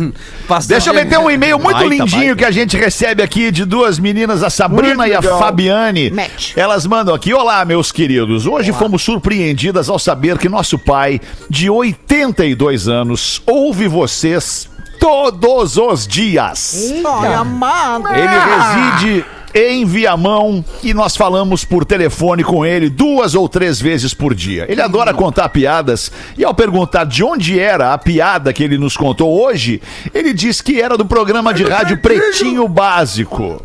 Pastor- 0.49 0.68
Deixa 0.76 0.91
eu 0.91 0.95
meter 0.95 1.18
um 1.18 1.31
e-mail 1.31 1.57
muito 1.59 1.76
Baita, 1.76 1.89
lindinho 1.89 2.20
baita. 2.35 2.37
que 2.37 2.45
a 2.45 2.51
gente 2.51 2.76
recebe 2.76 3.22
aqui 3.22 3.51
de 3.53 3.64
duas 3.64 3.99
meninas, 3.99 4.43
a 4.43 4.51
Sabrina 4.51 4.97
Muito 4.97 5.11
e 5.11 5.14
a 5.14 5.20
legal. 5.20 5.39
Fabiane. 5.39 6.11
Match. 6.11 6.57
Elas 6.57 6.85
mandam 6.85 7.14
aqui: 7.14 7.33
Olá, 7.33 7.64
meus 7.64 7.93
queridos. 7.93 8.45
Hoje 8.47 8.72
fomos 8.72 9.03
surpreendidas 9.03 9.89
ao 9.89 9.99
saber 10.01 10.37
que 10.37 10.49
nosso 10.49 10.76
pai, 10.79 11.20
de 11.49 11.70
82 11.70 12.89
anos, 12.89 13.41
ouve 13.69 13.87
vocês 13.87 14.66
todos 14.99 15.77
os 15.77 16.07
dias. 16.07 16.91
Amado. 17.05 18.09
Ele 18.09 18.27
reside 18.27 19.25
em 19.55 19.85
Viamão 19.85 20.64
e 20.83 20.95
nós 20.95 21.14
falamos 21.14 21.66
por 21.66 21.85
telefone 21.85 22.43
com 22.43 22.64
ele 22.64 22.89
duas 22.89 23.35
ou 23.35 23.47
três 23.47 23.79
vezes 23.79 24.14
por 24.14 24.35
dia. 24.35 24.64
Ele 24.71 24.81
adora 24.81 25.12
contar 25.12 25.51
piadas 25.51 26.11
e 26.39 26.45
ao 26.47 26.55
perguntar 26.55 27.05
de 27.05 27.23
onde 27.23 27.61
era 27.61 27.93
a 27.93 27.99
piada 27.99 28.55
que 28.55 28.64
ele 28.64 28.79
nos 28.79 28.97
contou 28.97 29.39
hoje, 29.39 29.83
ele 30.14 30.33
diz 30.33 30.62
que 30.62 30.81
era 30.81 30.97
do 30.97 31.05
programa 31.05 31.53
de 31.53 31.64
rádio 31.64 31.99
Pretinho 31.99 32.66
Básico. 32.66 33.62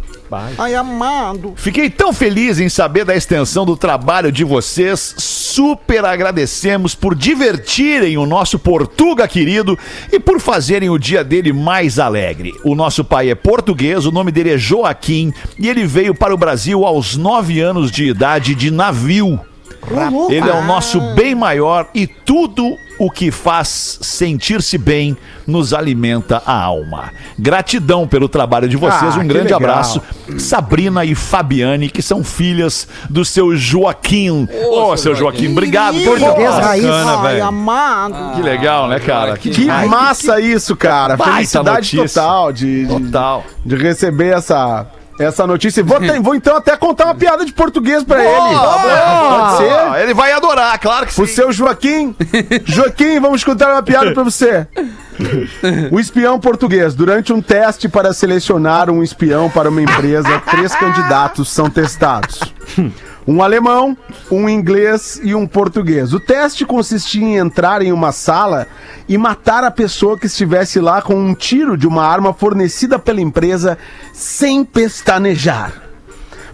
Ai, 0.58 0.76
amado. 0.76 1.54
Fiquei 1.56 1.90
tão 1.90 2.12
feliz 2.12 2.60
em 2.60 2.70
saber 2.70 3.06
da 3.06 3.16
extensão 3.16 3.66
do 3.66 3.78
trabalho 3.78 4.32
de 4.32 4.44
vocês. 4.44 5.16
Super 5.18 6.04
agradecemos 6.06 6.96
por 6.96 7.14
divertirem 7.14 8.18
o 8.18 8.26
nosso 8.26 8.58
Portuga 8.58 9.28
querido 9.28 9.78
e 10.12 10.20
por 10.20 10.40
fazerem 10.40 10.90
o 10.90 10.98
dia 10.98 11.24
dele 11.24 11.54
mais 11.54 12.00
alegre. 12.00 12.52
O 12.64 12.76
nosso 12.76 13.04
pai 13.04 13.30
é 13.30 13.36
português, 13.36 14.06
o 14.06 14.12
nome 14.12 14.32
dele 14.32 14.54
é 14.54 14.58
Joaquim 14.58 15.32
e 15.60 15.70
ele 15.70 15.86
veio 15.86 16.16
para 16.16 16.34
o 16.34 16.38
Brasil 16.38 16.86
aos 16.86 17.16
nove 17.16 17.60
anos 17.60 17.92
de 17.92 18.06
idade 18.06 18.56
de 18.56 18.72
navio. 18.72 19.40
Ele 20.30 20.50
é 20.50 20.54
o 20.54 20.64
nosso 20.66 21.00
bem 21.14 21.36
maior 21.36 21.88
e 21.94 22.06
tudo 22.08 22.78
o 23.00 23.10
que 23.10 23.32
faz 23.32 23.98
sentir-se 24.02 24.78
bem 24.78 25.18
nos 25.48 25.74
alimenta 25.74 26.42
a 26.46 26.54
alma. 26.62 27.12
Gratidão 27.38 28.08
pelo 28.08 28.30
trabalho 28.30 28.70
de 28.70 28.78
vocês. 28.78 29.16
Ah, 29.16 29.18
um 29.18 29.22
que 29.22 29.28
grande 29.28 29.46
legal. 29.46 29.60
abraço. 29.60 30.02
Sabrina 30.38 31.04
e 31.04 31.16
Fabiane, 31.16 31.90
que 31.90 32.02
são 32.02 32.24
filhas 32.24 32.88
do 33.10 33.26
seu 33.26 33.56
Joaquim. 33.56 34.48
Ô, 34.70 34.96
seu 34.96 35.16
Joaquim, 35.16 35.52
obrigado. 35.52 35.96
por 35.96 36.18
Português 36.20 36.50
tudo. 36.54 36.62
raiz. 36.62 36.84
Bacana, 36.86 37.18
Ai, 37.18 37.34
velho. 37.34 37.46
amado. 37.46 38.36
Que 38.36 38.42
legal, 38.42 38.88
né, 38.88 39.00
cara? 39.00 39.38
Que 39.38 39.66
massa 39.66 40.40
isso, 40.40 40.76
cara. 40.76 41.18
Felicidade 41.18 41.96
notícia. 41.98 42.22
total 42.22 42.54
de, 42.54 42.86
de, 42.86 42.88
Total. 42.88 43.44
de 43.66 43.76
receber 43.76 44.34
essa, 44.38 44.86
essa 45.20 45.46
notícia. 45.46 45.84
Vou, 45.84 46.00
vou 46.22 46.36
então 46.36 46.58
até 46.58 46.76
contar 46.76 47.06
uma 47.06 47.16
piada 47.16 47.46
de 47.46 47.54
português 47.54 48.04
pra 48.04 48.24
ele. 48.24 48.58
Pode 48.58 49.58
ser? 49.58 50.02
Ele 50.04 50.14
vai 50.14 50.32
adorar, 50.32 50.80
claro 50.80 51.06
que 51.06 51.14
sim. 51.14 51.22
O 51.22 51.28
seu 51.28 51.52
Joaquim. 51.52 52.16
Joaquim, 52.66 53.20
vamos 53.20 53.44
contar 53.44 53.72
uma 53.72 53.84
piada 53.84 54.12
pra 54.14 54.24
você. 54.24 54.68
O 55.92 56.00
espião 56.00 56.40
português. 56.40 56.96
Durante 56.96 57.32
um 57.32 57.42
teste 57.42 57.88
para 57.88 58.14
selecionar 58.14 58.90
um 58.90 59.04
espião 59.04 59.50
para 59.50 59.70
uma 59.70 59.82
empresa, 59.82 60.40
três 60.50 60.76
candidatos 60.76 61.50
são 61.50 61.70
testados. 61.70 62.40
Um 63.26 63.42
alemão, 63.42 63.98
um 64.30 64.50
inglês 64.50 65.20
e 65.24 65.34
um 65.34 65.48
português. 65.48 66.14
O 66.14 66.20
teste 66.20 66.66
consistia 66.66 67.22
em 67.22 67.38
entrar 67.38 67.82
em 67.82 67.92
uma 67.92 68.12
sala 68.12 68.68
e 69.08 69.18
matar 69.18 69.64
a 69.64 69.72
pessoa 69.72 70.18
que 70.18 70.26
estivesse 70.26 70.80
lá 70.80 71.02
com 71.02 71.16
um 71.16 71.34
tiro 71.34 71.78
de 71.78 71.88
uma 71.88 72.06
arma 72.06 72.34
fornecida 72.34 73.00
pela 73.00 73.22
empresa 73.22 73.78
sem 74.12 74.66
pestanejar. 74.66 75.74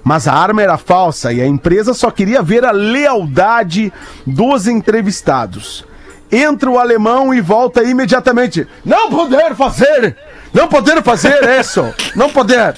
Mas 0.04 0.28
a 0.28 0.34
arma 0.34 0.62
era 0.62 0.78
falsa 0.78 1.34
e 1.34 1.42
a 1.42 1.48
empresa 1.48 1.94
só 1.94 2.12
queria 2.12 2.42
ver 2.42 2.64
a 2.64 2.72
lealdade 2.72 3.92
dos 4.26 4.68
entrevistados. 4.68 5.86
Entra 6.32 6.70
o 6.70 6.78
alemão 6.78 7.34
e 7.34 7.42
volta 7.42 7.84
imediatamente. 7.84 8.68
Não 8.86 9.10
poder 9.10 9.56
fazer! 9.56 10.16
Não 10.54 10.68
poder 10.68 11.02
fazer 11.04 11.44
isso! 11.60 11.84
Não 12.16 12.30
poder! 12.30 12.76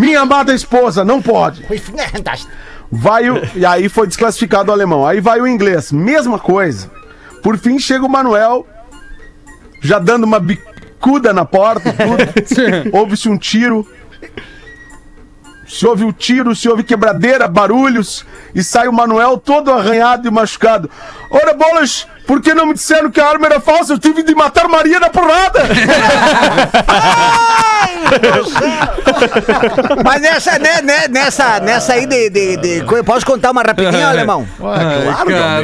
Minha 0.00 0.20
amada 0.20 0.54
esposa, 0.54 1.04
não 1.04 1.20
pode! 1.20 1.62
Vai 2.90 3.28
o... 3.28 3.42
E 3.54 3.66
aí 3.66 3.88
foi 3.88 4.06
desclassificado 4.06 4.70
o 4.70 4.72
alemão. 4.72 5.06
Aí 5.06 5.20
vai 5.20 5.40
o 5.40 5.46
inglês, 5.46 5.90
mesma 5.90 6.38
coisa. 6.38 6.90
Por 7.42 7.58
fim 7.58 7.78
chega 7.78 8.04
o 8.04 8.08
Manuel, 8.08 8.66
já 9.82 9.98
dando 9.98 10.24
uma 10.24 10.40
bicuda 10.40 11.32
na 11.32 11.44
porta, 11.44 11.92
tudo. 11.92 12.90
Ouve-se 12.96 13.28
um 13.28 13.36
tiro. 13.36 13.86
Se 15.66 15.84
ouve 15.84 16.04
o 16.04 16.12
tiro, 16.12 16.54
se 16.54 16.68
ouve 16.68 16.84
quebradeira, 16.84 17.48
barulhos, 17.48 18.24
e 18.54 18.62
sai 18.62 18.86
o 18.86 18.92
Manuel 18.92 19.36
todo 19.36 19.72
arranhado 19.72 20.28
e 20.28 20.30
machucado. 20.30 20.88
Ora, 21.28 21.54
bolas, 21.54 22.06
por 22.26 22.40
que 22.40 22.54
não 22.54 22.66
me 22.66 22.74
disseram 22.74 23.10
que 23.10 23.20
a 23.20 23.28
arma 23.28 23.46
era 23.46 23.60
falsa? 23.60 23.92
Eu 23.92 23.98
tive 23.98 24.22
de 24.22 24.34
matar 24.34 24.68
Maria 24.68 24.98
na 24.98 25.08
porrada! 25.08 25.60
Mas 30.04 30.20
nessa, 30.20 30.58
né, 30.58 30.82
né, 30.82 31.08
nessa, 31.08 31.60
nessa 31.60 31.94
aí 31.94 32.06
de, 32.06 32.30
de, 32.30 32.56
de 32.56 32.84
coisa, 32.84 33.04
Posso 33.04 33.24
contar 33.24 33.50
uma 33.50 33.62
rapidinha, 33.62 34.08
alemão? 34.08 34.46
Ai, 34.60 35.26
cara. 35.26 35.62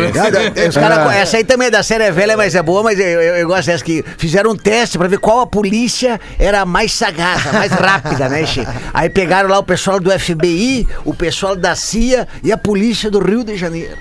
Ah, 0.65 0.69
Os 0.69 0.75
cara, 0.75 1.15
essa 1.15 1.37
aí 1.37 1.45
também 1.45 1.69
é 1.69 1.71
da 1.71 1.83
série 1.83 2.11
velha, 2.11 2.37
mas 2.37 2.55
é 2.55 2.63
boa, 2.63 2.83
mas 2.83 2.99
eu, 2.99 3.07
eu, 3.07 3.37
eu 3.37 3.49
gosto 3.49 3.67
dessa 3.67 3.85
que 3.85 4.05
fizeram 4.17 4.53
um 4.53 4.57
teste 4.57 4.99
pra 4.99 5.09
ver 5.09 5.19
qual 5.19 5.41
a 5.41 5.47
polícia 5.47 6.21
era 6.39 6.61
a 6.61 6.65
mais 6.65 6.93
sagaz, 6.93 7.47
a 7.47 7.53
mais 7.53 7.73
rápida, 7.73 8.29
né, 8.29 8.47
Che? 8.47 8.67
Aí 8.93 9.11
pegaram 9.11 9.49
lá 9.49 9.59
o 9.59 9.65
pessoal 9.65 9.99
do 9.99 10.11
FBI, 10.11 10.87
o 11.05 11.15
pessoal 11.15 11.57
da 11.57 11.75
CIA 11.75 12.27
e 12.43 12.53
a 12.53 12.57
polícia 12.57 13.11
do 13.11 13.19
Rio 13.19 13.45
de 13.45 13.57
Janeiro. 13.57 13.97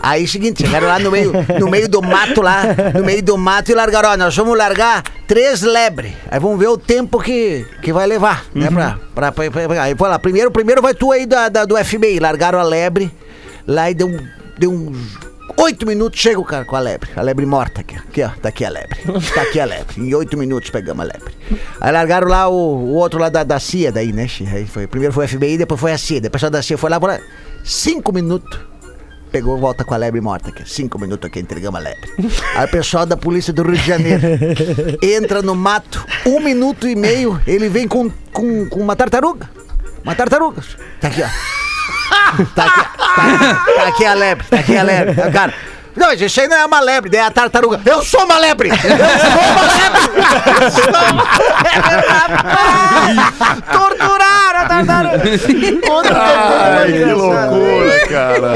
Aí, 0.00 0.26
seguinte, 0.28 0.64
chegaram 0.64 0.86
lá 0.86 0.98
no 0.98 1.10
meio, 1.10 1.32
no 1.60 1.68
meio 1.68 1.88
do 1.88 2.00
mato 2.00 2.40
lá, 2.40 2.62
no 2.94 3.04
meio 3.04 3.22
do 3.22 3.36
mato 3.36 3.70
e 3.70 3.74
largaram, 3.74 4.10
ó, 4.10 4.16
nós 4.16 4.36
vamos 4.36 4.56
largar 4.56 5.02
três 5.26 5.62
lebres. 5.62 6.12
Aí 6.30 6.38
vamos 6.38 6.58
ver 6.58 6.68
o 6.68 6.78
tempo 6.78 7.20
que, 7.20 7.66
que 7.82 7.92
vai 7.92 8.06
levar, 8.06 8.44
né, 8.54 8.70
pra, 8.70 8.98
pra, 9.14 9.32
pra, 9.32 9.50
pra- 9.50 9.68
pra- 9.68 9.82
Aí 9.82 9.94
foi 9.96 10.08
lá, 10.08 10.18
primeiro, 10.18 10.50
primeiro 10.50 10.80
vai 10.80 10.94
tu 10.94 11.10
aí 11.12 11.26
da, 11.26 11.48
da- 11.48 11.64
do 11.64 11.76
FBI, 11.76 12.18
largaram 12.20 12.58
a 12.58 12.62
lebre, 12.62 13.10
lá 13.66 13.90
e 13.90 13.94
deu, 13.94 14.08
deu 14.58 14.70
uns 14.72 14.96
oito 15.56 15.84
minutos, 15.86 16.20
chega 16.20 16.38
o 16.38 16.44
cara 16.44 16.64
com 16.64 16.76
a 16.76 16.80
lebre, 16.80 17.10
a 17.16 17.20
lebre 17.22 17.44
morta 17.44 17.80
aqui, 17.80 17.96
aqui 17.96 18.22
ó, 18.22 18.28
tá 18.40 18.48
aqui 18.50 18.64
a 18.64 18.68
lebre, 18.70 19.00
tá 19.34 19.42
aqui 19.42 19.58
a 19.58 19.64
lebre, 19.64 20.00
em 20.00 20.14
oito 20.14 20.36
minutos 20.38 20.70
pegamos 20.70 21.00
a 21.04 21.08
lebre. 21.12 21.34
Aí 21.80 21.90
largaram 21.90 22.28
lá 22.28 22.48
o, 22.48 22.52
o 22.54 22.94
outro 22.94 23.18
lá 23.18 23.28
da, 23.28 23.42
da 23.42 23.58
CIA 23.58 23.90
daí, 23.90 24.12
né, 24.12 24.28
aí 24.54 24.64
foi, 24.66 24.86
primeiro 24.86 25.12
foi 25.12 25.24
o 25.24 25.28
FBI, 25.28 25.58
depois 25.58 25.80
foi 25.80 25.92
a 25.92 25.98
CIA, 25.98 26.20
depois 26.20 26.40
pessoal 26.40 26.50
da 26.50 26.62
CIA 26.62 26.78
foi 26.78 26.88
lá, 26.90 27.00
por 27.00 27.18
cinco 27.64 28.12
minutos, 28.12 28.56
Pegou, 29.30 29.58
volta 29.58 29.84
com 29.84 29.94
a 29.94 29.96
lebre 29.96 30.20
morta 30.20 30.48
aqui. 30.48 30.68
Cinco 30.68 30.98
minutos 30.98 31.28
aqui, 31.28 31.38
entregamos 31.40 31.78
a 31.78 31.82
lebre. 31.82 32.10
Aí 32.54 32.64
o 32.64 32.68
pessoal 32.68 33.04
da 33.04 33.16
polícia 33.16 33.52
do 33.52 33.62
Rio 33.62 33.76
de 33.76 33.86
Janeiro 33.86 34.22
entra 35.02 35.42
no 35.42 35.54
mato, 35.54 36.04
um 36.24 36.40
minuto 36.40 36.88
e 36.88 36.96
meio, 36.96 37.40
ele 37.46 37.68
vem 37.68 37.86
com, 37.86 38.10
com, 38.32 38.68
com 38.68 38.80
uma 38.80 38.96
tartaruga. 38.96 39.50
Uma 40.02 40.14
tartaruga. 40.14 40.62
Tá 41.00 41.08
aqui, 41.08 41.22
ó. 41.22 41.26
Tá 42.54 42.64
aqui, 42.64 42.80
tá, 43.04 43.64
tá 43.76 43.88
aqui 43.88 44.04
a 44.04 44.14
lebre, 44.14 44.46
tá 44.48 44.58
aqui 44.58 44.76
a 44.76 44.82
lebre. 44.82 45.12
O 45.28 45.32
Cara, 45.32 45.54
não, 45.98 46.10
gente, 46.10 46.26
isso 46.26 46.40
aí 46.40 46.46
não 46.46 46.56
é 46.56 46.64
uma 46.64 46.78
lebre, 46.78 47.16
é 47.16 47.22
a 47.22 47.30
tartaruga. 47.30 47.80
Eu 47.84 48.04
sou 48.04 48.24
uma 48.24 48.38
lebre! 48.38 48.68
Eu 48.68 48.76
sou 48.76 49.30
uma 49.50 49.62
lebre! 49.66 49.98
Torturaram 53.72 54.17
a 54.80 54.84
tartaruga! 54.84 56.08
Ai, 56.18 56.92
que 56.92 57.04
loucura, 57.04 58.06
cara. 58.08 58.52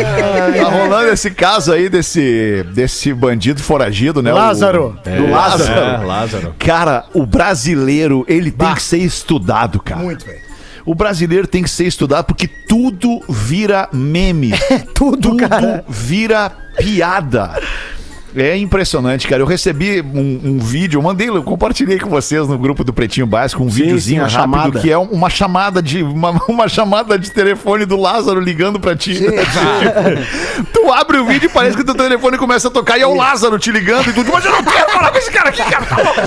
Tá 0.63 0.69
rolando 0.69 1.09
esse 1.11 1.31
caso 1.31 1.73
aí 1.73 1.89
desse, 1.89 2.65
desse 2.73 3.13
bandido 3.13 3.63
foragido, 3.63 4.23
né? 4.23 4.33
o- 4.33 4.37
Lázaro. 4.37 4.99
do 5.05 5.31
Lázaro. 5.31 5.81
É, 5.81 6.05
Lázaro. 6.05 6.55
Cara, 6.59 7.05
o 7.15 7.25
brasileiro, 7.27 8.25
ele 8.29 8.51
tem 8.51 8.75
que 8.75 8.83
ser 8.83 8.99
estudado, 8.99 9.81
cara. 9.81 10.01
Muito, 10.01 10.25
velho. 10.25 10.41
O 10.85 10.97
brasileiro 10.97 11.47
tem 11.47 11.63
que 11.63 11.71
ser 11.71 11.85
estudado 11.87 12.25
porque 12.25 12.49
tudo 12.49 13.23
vira 13.29 13.89
meme. 13.93 14.51
Tudo, 14.93 15.37
cara. 15.37 15.85
vira 15.89 16.51
piada. 16.77 17.53
É 18.35 18.57
impressionante, 18.57 19.29
cara. 19.29 19.43
Eu 19.43 19.47
recebi 19.47 20.01
um, 20.03 20.41
um 20.45 20.59
vídeo, 20.59 20.99
eu 20.99 21.03
mandei, 21.03 21.29
eu 21.29 21.43
compartilhei 21.43 21.99
com 21.99 22.09
vocês 22.09 22.47
no 22.49 22.57
grupo 22.59 22.83
do 22.85 22.93
Pretinho 22.93 23.27
Básico 23.27 23.63
um 23.63 23.71
Sim, 23.71 23.83
videozinho 23.83 24.29
sim, 24.29 24.37
a 24.37 24.41
rápido 24.41 24.55
chamada. 24.57 24.81
que 24.81 24.91
é 24.91 24.99
uma 24.99 25.29
chamada 25.31 25.83
de 25.83 26.03
uma, 26.03 26.31
uma 26.49 26.69
chamada 26.69 27.19
de 27.19 27.31
telefone 27.31 27.85
do 27.85 27.97
Lázaro 27.97 28.41
ligando 28.41 28.81
pra 28.81 28.97
ti. 28.97 29.19
tu 30.73 30.93
abre 30.93 31.19
o 31.19 31.27
vídeo 31.27 31.47
e 31.47 31.53
parece 31.53 31.77
que 31.77 31.85
teu 31.85 31.95
telefone 31.95 32.37
começa 32.39 32.69
a 32.69 32.71
tocar 32.71 32.99
e 32.99 33.03
é 33.03 33.07
o 33.07 33.15
Lázaro 33.15 33.59
te 33.59 33.71
ligando 33.71 34.09
e 34.09 34.13
tu, 34.13 34.25
mas 34.33 34.45
eu 34.45 34.53
não 34.53 34.63
quero 34.63 34.91
falar 34.91 35.11
com 35.11 35.19
esse 35.19 35.31
cara 35.31 35.49
aqui, 35.49 35.63
cara. 35.65 35.85
tá 35.85 35.97
louco." 35.97 36.21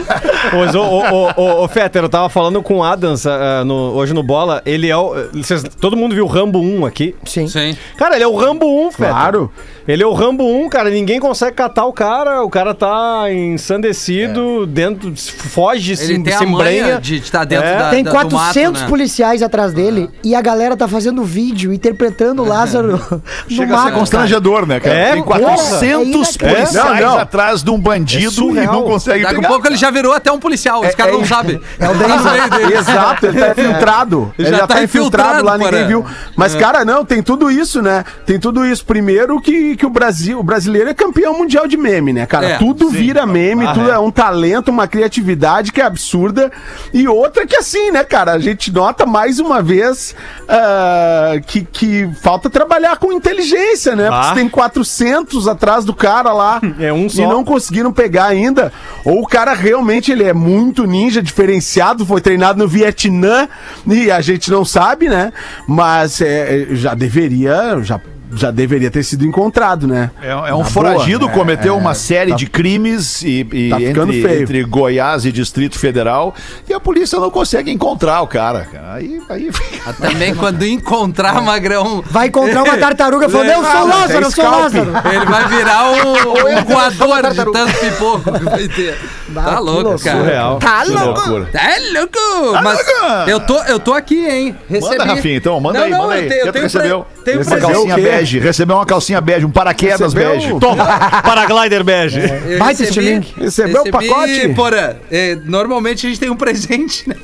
Pois, 0.51 0.75
ô, 0.75 0.81
ô, 0.83 1.31
ô, 1.35 1.63
ô, 1.63 1.67
Fetter, 1.67 2.03
eu 2.03 2.09
tava 2.09 2.29
falando 2.29 2.61
com 2.61 2.77
o 2.77 2.83
Adams 2.83 3.25
ah, 3.25 3.63
no- 3.65 3.93
hoje 3.93 4.13
no 4.13 4.23
Bola. 4.23 4.61
Ele 4.65 4.89
é 4.89 4.97
o. 4.97 5.13
vocês- 5.33 5.63
todo 5.79 5.95
mundo 5.97 6.13
viu 6.15 6.25
o 6.25 6.27
Rambo 6.27 6.59
1 6.59 6.85
aqui? 6.85 7.15
Sim. 7.25 7.47
Sim. 7.47 7.75
Cara, 7.97 8.15
ele 8.15 8.23
é 8.23 8.27
o 8.27 8.35
Rambo 8.35 8.65
1, 8.87 8.91
Fetter. 8.91 9.09
Claro. 9.09 9.51
Ele 9.87 10.01
é 10.01 10.07
o 10.07 10.13
Rambo 10.13 10.43
1, 10.43 10.69
cara. 10.69 10.89
Ninguém 10.89 11.19
consegue 11.19 11.55
catar 11.55 11.85
o 11.85 11.93
cara. 11.95 12.43
O 12.43 12.49
cara 12.49 12.73
tá 12.75 13.25
ensandecido, 13.31 14.65
dentro. 14.67 15.13
Foge, 15.15 15.91
Ele 15.93 15.97
se, 15.97 16.19
tem 16.19 16.25
se 16.37 16.43
a 16.43 16.47
manha 16.47 16.71
embrenha. 16.79 16.99
de 17.01 17.15
estar 17.17 17.45
dentro 17.45 17.65
É. 17.67 17.77
da, 17.77 17.89
Tem 17.89 18.03
da- 18.03 18.11
400 18.11 18.53
do 18.53 18.73
mato, 18.73 18.81
né? 18.83 18.87
policiais 18.89 19.41
atrás 19.41 19.73
dele 19.73 20.09
e 20.23 20.35
a 20.35 20.41
galera 20.41 20.75
tá 20.77 20.87
fazendo 20.87 21.23
vídeo, 21.23 21.73
interpretando 21.73 22.41
o 22.43 22.45
Lázaro 22.47 22.99
no 23.11 23.21
Chega 23.49 23.75
a 23.75 23.77
ser 23.79 23.83
mato. 23.85 23.93
constrangedor, 23.99 24.65
né, 24.65 24.79
cara? 24.79 24.95
É, 24.95 25.11
Tem 25.13 25.23
porra, 25.23 25.39
400 25.39 26.37
é 26.41 26.49
policiais 26.53 26.73
Não, 26.73 26.95
não. 26.95 27.17
atrás 27.19 27.63
de 27.63 27.69
um 27.71 27.79
bandido 27.79 28.25
É 28.25 28.27
e 28.27 28.31
surreal. 28.31 28.73
não 28.73 28.83
consegue 28.83 29.23
Daqui 29.23 29.35
a 29.35 29.39
pegar. 29.39 29.47
pouco 29.49 29.67
ele 29.67 29.77
já 29.77 29.89
virou 29.91 30.13
até 30.13 30.31
um 30.31 30.39
policial, 30.39 30.81
os 30.81 30.95
caras 30.95 31.13
não 31.13 31.25
sabem. 31.25 31.59
É 31.79 31.89
o 31.89 31.93
dele. 31.95 32.75
Exato, 32.77 33.25
ele 33.27 33.39
tá 33.39 33.49
infiltrado. 33.57 34.33
Ele 34.37 34.47
Ele 34.47 34.51
já 34.55 34.61
já, 34.61 34.67
tá 34.67 34.75
tá 34.75 34.83
infiltrado 34.83 35.43
lá, 35.45 35.57
ninguém 35.57 35.87
viu. 35.87 36.05
Mas, 36.35 36.53
cara, 36.55 36.83
não, 36.83 37.05
tem 37.05 37.21
tudo 37.23 37.49
isso, 37.49 37.81
né? 37.81 38.03
Tem 38.25 38.39
tudo 38.39 38.65
isso. 38.65 38.85
Primeiro 38.85 39.39
que, 39.41 39.75
que 39.75 39.85
o 39.85 39.89
Brasil, 39.89 40.39
o 40.39 40.43
brasileiro 40.43 40.89
é 40.89 40.93
campeão 40.93 41.37
mundial 41.37 41.67
de 41.67 41.77
meme, 41.85 42.11
né, 42.13 42.25
cara? 42.25 42.47
É, 42.47 42.57
tudo 42.57 42.89
vira 42.89 43.25
meme, 43.25 43.65
Ah, 43.67 43.73
tudo 43.73 43.91
é. 43.91 43.93
é 43.95 43.99
um 43.99 44.09
talento, 44.11 44.69
uma 44.69 44.87
criatividade 44.87 45.71
que 45.71 45.79
é 45.79 45.83
absurda. 45.85 46.51
E 46.93 47.07
outra 47.07 47.45
que 47.45 47.55
assim, 47.55 47.91
né, 47.91 48.03
cara? 48.03 48.31
A 48.33 48.39
gente 48.39 48.71
nota 48.71 49.05
mais 49.05 49.39
uma 49.39 49.61
vez 49.61 50.15
ah, 50.47 51.33
que, 51.45 51.63
que 51.63 52.09
falta 52.21 52.49
trabalhar 52.49 52.97
com 52.97 53.11
inteligência, 53.13 53.95
né? 53.95 54.05
Porque 54.09 54.25
Ah. 54.25 54.29
você 54.29 54.35
tem 54.35 54.49
400 54.49 55.47
atrás 55.47 55.85
do 55.85 55.93
cara 55.93 56.31
lá 56.33 56.59
É 56.79 56.91
um 56.91 57.05
e 57.05 57.09
só. 57.09 57.27
não 57.29 57.43
conseguiram 57.43 57.91
pegar 57.93 58.25
ainda. 58.25 58.71
Ou 59.03 59.21
o 59.21 59.27
cara 59.27 59.53
realmente 59.53 60.11
ele 60.11 60.23
é 60.23 60.33
muito 60.33 60.85
ninja, 60.85 61.21
diferenciado, 61.21 62.05
foi 62.05 62.21
treinado 62.21 62.57
no 62.59 62.67
Vietnã 62.67 63.47
e 63.85 64.09
a 64.09 64.21
gente 64.21 64.49
não 64.49 64.65
sabe, 64.65 65.07
né? 65.09 65.31
Mas 65.67 66.21
é, 66.21 66.67
já 66.71 66.93
deveria, 66.93 67.79
já, 67.83 67.99
já 68.33 68.51
deveria 68.51 68.89
ter 68.91 69.03
sido 69.03 69.25
encontrado, 69.25 69.87
né? 69.87 70.11
É, 70.21 70.29
é 70.29 70.53
um 70.53 70.59
Na 70.59 70.65
foragido, 70.65 71.19
boa, 71.19 71.31
é, 71.31 71.33
cometeu 71.33 71.73
é, 71.73 71.77
uma 71.77 71.93
série 71.93 72.31
tá- 72.31 72.37
de 72.37 72.45
crimes 72.47 73.21
e, 73.21 73.47
e 73.51 73.69
tá 73.69 73.77
ficando 73.77 74.13
entre, 74.13 74.29
feio. 74.29 74.41
entre 74.43 74.63
Goiás 74.63 75.25
e 75.25 75.31
Distrito 75.31 75.77
Federal 75.79 76.33
e 76.69 76.73
a 76.73 76.79
polícia 76.79 77.19
não 77.19 77.29
consegue 77.29 77.71
encontrar 77.71 78.21
o 78.21 78.27
cara. 78.27 78.67
Aí, 78.93 79.21
aí 79.29 79.51
fica- 79.51 79.93
Também 79.93 80.33
quando 80.35 80.63
encontrar 80.65 81.41
Magrão. 81.41 82.03
Vai 82.09 82.27
encontrar 82.27 82.63
uma 82.63 82.77
tartaruga 82.77 83.29
falando, 83.29 83.49
eu 83.49 83.63
sou 83.63 83.87
Lázaro, 83.87 84.25
eu 84.25 84.31
sou 84.31 84.43
o 84.45 84.47
scalp. 84.47 84.61
Lázaro. 84.61 84.91
Ele 85.13 85.25
vai 85.25 85.47
virar 85.47 85.91
um, 85.91 86.11
um 86.59 86.63
voador 86.65 87.21
sou 87.35 87.45
de 87.45 87.51
tanto 87.51 87.79
pipoco 87.79 88.31
que 88.31 88.43
vai 88.43 88.67
ter. 88.67 88.97
Tá 89.33 89.59
louco, 89.59 89.99
cara. 90.03 90.19
Surreal. 90.19 90.59
Tá 90.59 90.83
que 90.83 90.91
louco? 90.91 91.45
Tá 91.51 91.61
louco! 91.93 92.63
Mas 92.63 92.79
eu 93.27 93.39
tô, 93.39 93.61
eu 93.63 93.79
tô 93.79 93.93
aqui, 93.93 94.25
hein? 94.27 94.55
Recebi. 94.69 94.97
Manda, 94.97 95.13
Rafinha, 95.13 95.37
então, 95.37 95.59
manda 95.59 95.79
Não, 95.79 95.85
aí, 95.85 95.91
não, 95.91 96.01
manda 96.03 96.13
aí. 96.13 96.23
eu 96.23 96.29
tenho- 96.29 96.45
eu 96.45 96.51
tenho 96.53 97.05
tenho 97.25 97.37
Uma 97.37 97.43
Recebeu 97.43 97.67
calcinha 97.69 97.93
o 97.93 97.97
quê? 97.97 98.01
Bege, 98.25 98.39
recebeu 98.39 98.75
uma 98.75 98.85
calcinha 98.85 99.21
bege, 99.21 99.45
um 99.45 99.51
paraquedas 99.51 100.13
bege. 100.13 100.49
Paraglider 101.23 101.83
bege. 101.83 102.19
Eu 102.19 102.59
Baita 102.59 102.83
recebi- 102.83 102.89
estilingue. 102.89 103.33
Recebeu 103.37 103.81
o 103.83 103.91
pacote? 103.91 104.49
Porã, 104.55 104.95
é, 105.11 105.35
normalmente 105.45 106.05
a 106.05 106.09
gente 106.09 106.19
tem 106.19 106.29
um 106.29 106.35
presente, 106.35 107.07
né? 107.07 107.15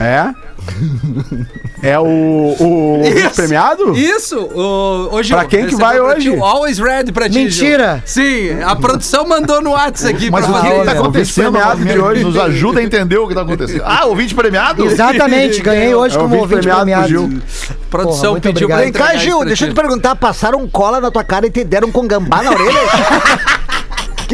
É? 0.00 0.34
É 1.82 1.98
o, 1.98 2.04
o, 2.04 3.02
o 3.02 3.06
Isso. 3.06 3.34
premiado? 3.34 3.94
Isso! 3.94 4.38
O, 4.38 5.08
hoje 5.12 5.34
Pra 5.34 5.44
quem 5.44 5.66
que 5.66 5.76
vai 5.76 6.00
hoje? 6.00 6.34
always 6.40 6.78
ready 6.78 7.12
pra 7.12 7.28
ti. 7.28 7.34
Mentira. 7.34 8.02
Gil. 8.06 8.24
Sim, 8.24 8.62
a 8.62 8.74
produção 8.74 9.28
mandou 9.28 9.60
no 9.60 9.72
WhatsApp 9.72 10.14
aqui 10.14 10.30
Mas 10.30 10.46
pra 10.46 10.54
o 10.54 10.62
que, 10.62 10.68
tá 10.70 10.82
isso. 10.82 10.90
acontecendo? 11.02 11.52
premiado 11.52 11.84
de 11.84 11.98
hoje. 11.98 12.24
Nos 12.24 12.38
ajuda 12.38 12.80
a 12.80 12.82
entender 12.82 13.18
o 13.18 13.28
que 13.28 13.34
tá 13.34 13.42
acontecendo. 13.42 13.82
Ah, 13.84 14.06
ouvinte 14.06 14.34
premiado? 14.34 14.82
Exatamente, 14.86 15.60
ganhei 15.62 15.94
hoje 15.94 16.16
É 16.16 16.18
o 16.18 16.22
como 16.22 16.36
ouvinte 16.36 16.54
ouvinte 16.54 16.68
premiado 16.68 17.12
premiado. 17.12 17.42
produção 17.90 18.20
Porra, 18.20 18.30
muito 18.30 18.42
pediu 18.44 18.66
obrigado. 18.66 18.92
pra 18.92 19.04
Vem 19.06 19.12
cá, 19.18 19.22
Gil, 19.22 19.44
deixa 19.44 19.64
eu 19.66 19.68
te 19.68 19.74
perguntar, 19.74 20.16
passaram 20.16 20.66
cola 20.66 21.00
na 21.02 21.10
tua 21.10 21.22
cara 21.24 21.46
e 21.46 21.50
te 21.50 21.62
deram 21.64 21.92
com 21.92 22.06
gambá 22.06 22.42
na 22.42 22.50
orelha? 22.50 22.80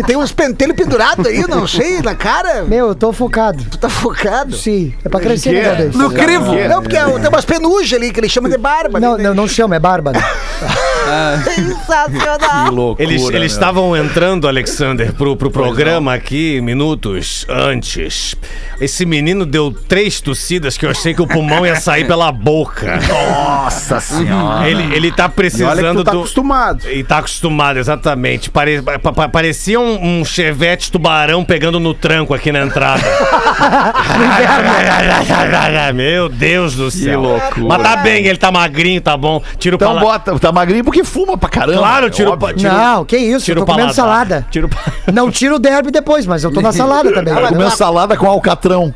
que 0.00 0.06
tem 0.06 0.16
uns 0.16 0.32
pentelhos 0.32 0.74
pendurados 0.76 1.26
aí, 1.26 1.46
não 1.46 1.66
sei, 1.66 2.00
na 2.00 2.14
cara? 2.14 2.64
Meu, 2.64 2.88
eu 2.88 2.94
tô 2.94 3.12
focado. 3.12 3.62
Tu 3.70 3.78
tá 3.78 3.88
focado? 3.88 4.56
Sim, 4.56 4.92
é 5.04 5.08
pra 5.08 5.20
crescer, 5.20 5.52
né, 5.52 5.74
Deus? 5.74 5.94
No 5.94 6.10
crivo! 6.10 6.54
Não, 6.68 6.82
porque 6.82 6.96
tem 6.96 7.28
umas 7.28 7.44
penugens 7.44 7.92
ali 7.92 8.10
que 8.12 8.20
ele 8.20 8.28
chama 8.28 8.48
de 8.48 8.56
barba. 8.56 8.98
Não, 8.98 9.16
né? 9.16 9.24
não, 9.24 9.34
não 9.34 9.48
chama, 9.48 9.76
é 9.76 9.78
barba. 9.78 10.12
né? 10.12 10.20
Sensacional. 11.44 12.64
Que 12.66 12.70
loucura. 12.70 13.08
Eles, 13.08 13.22
meu. 13.22 13.32
eles 13.32 13.52
estavam 13.52 13.96
entrando, 13.96 14.46
Alexander, 14.46 15.12
pro, 15.14 15.36
pro 15.36 15.50
programa 15.50 16.14
aqui 16.14 16.60
minutos 16.60 17.44
antes. 17.48 18.34
Esse 18.80 19.04
menino 19.04 19.44
deu 19.44 19.72
três 19.72 20.20
tossidas 20.20 20.76
que 20.76 20.86
eu 20.86 20.90
achei 20.90 21.12
que 21.14 21.22
o 21.22 21.26
pulmão 21.26 21.66
ia 21.66 21.76
sair 21.76 22.06
pela 22.06 22.30
boca. 22.30 22.98
Nossa 23.08 24.00
senhora. 24.00 24.68
Ele, 24.68 24.94
ele 24.94 25.10
tá 25.12 25.24
E 25.24 25.26
olha 25.26 25.30
que 25.30 25.34
precisando 25.36 25.98
tu 25.98 26.04
tá 26.04 26.12
do. 26.12 26.18
acostumado. 26.18 26.88
E 26.90 27.02
tá 27.04 27.18
acostumado, 27.18 27.78
exatamente. 27.78 28.50
Pare- 28.50 28.82
pa- 28.82 28.98
pa- 29.12 29.28
parecia 29.28 29.78
um, 29.80 29.89
um 30.00 30.24
chevette 30.24 30.90
tubarão 30.92 31.44
pegando 31.44 31.80
no 31.80 31.92
tranco 31.94 32.32
aqui 32.34 32.52
na 32.52 32.60
entrada. 32.60 33.02
Meu 35.94 36.28
Deus 36.28 36.74
do 36.74 36.90
céu. 36.90 37.20
loucura. 37.20 37.66
Mas 37.68 37.82
tá 37.82 37.96
bem, 37.96 38.26
ele 38.26 38.38
tá 38.38 38.50
magrinho, 38.52 39.00
tá 39.00 39.16
bom. 39.16 39.42
Tira 39.58 39.74
o 39.74 39.76
Então 39.76 39.88
pala- 39.88 40.00
bota, 40.00 40.38
tá 40.38 40.52
magrinho 40.52 40.84
porque 40.84 41.02
fuma 41.04 41.36
pra 41.36 41.48
caramba. 41.48 41.78
Claro, 41.78 42.06
é 42.06 42.10
tira 42.10 42.30
o 42.30 42.38
pa- 42.38 42.54
tira 42.54 42.72
o- 42.72 42.76
Não, 42.76 43.04
que 43.04 43.16
isso, 43.16 43.44
tira 43.44 43.58
eu 43.58 43.62
o 43.62 43.66
tô 43.66 43.72
comendo 43.72 43.92
salada. 43.94 44.46
Tira 44.50 44.66
o 44.66 44.68
pa- 44.68 44.78
Não 45.12 45.30
tiro 45.30 45.56
o 45.56 45.58
derby 45.58 45.90
depois, 45.90 46.26
mas 46.26 46.44
eu 46.44 46.52
tô 46.52 46.60
na 46.60 46.72
salada 46.72 47.12
também. 47.12 47.34
Vai 47.40 47.48
comer 47.48 47.70
salada 47.70 48.16
com 48.16 48.26
alcatrão. 48.26 48.94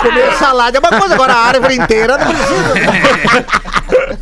Comer 0.00 0.32
salada 0.38 0.78
é 0.78 0.80
uma 0.80 1.00
coisa, 1.00 1.14
agora 1.14 1.32
a 1.32 1.38
árvore 1.46 1.74
inteira 1.76 2.18
não 2.18 2.26
precisa. 2.26 2.74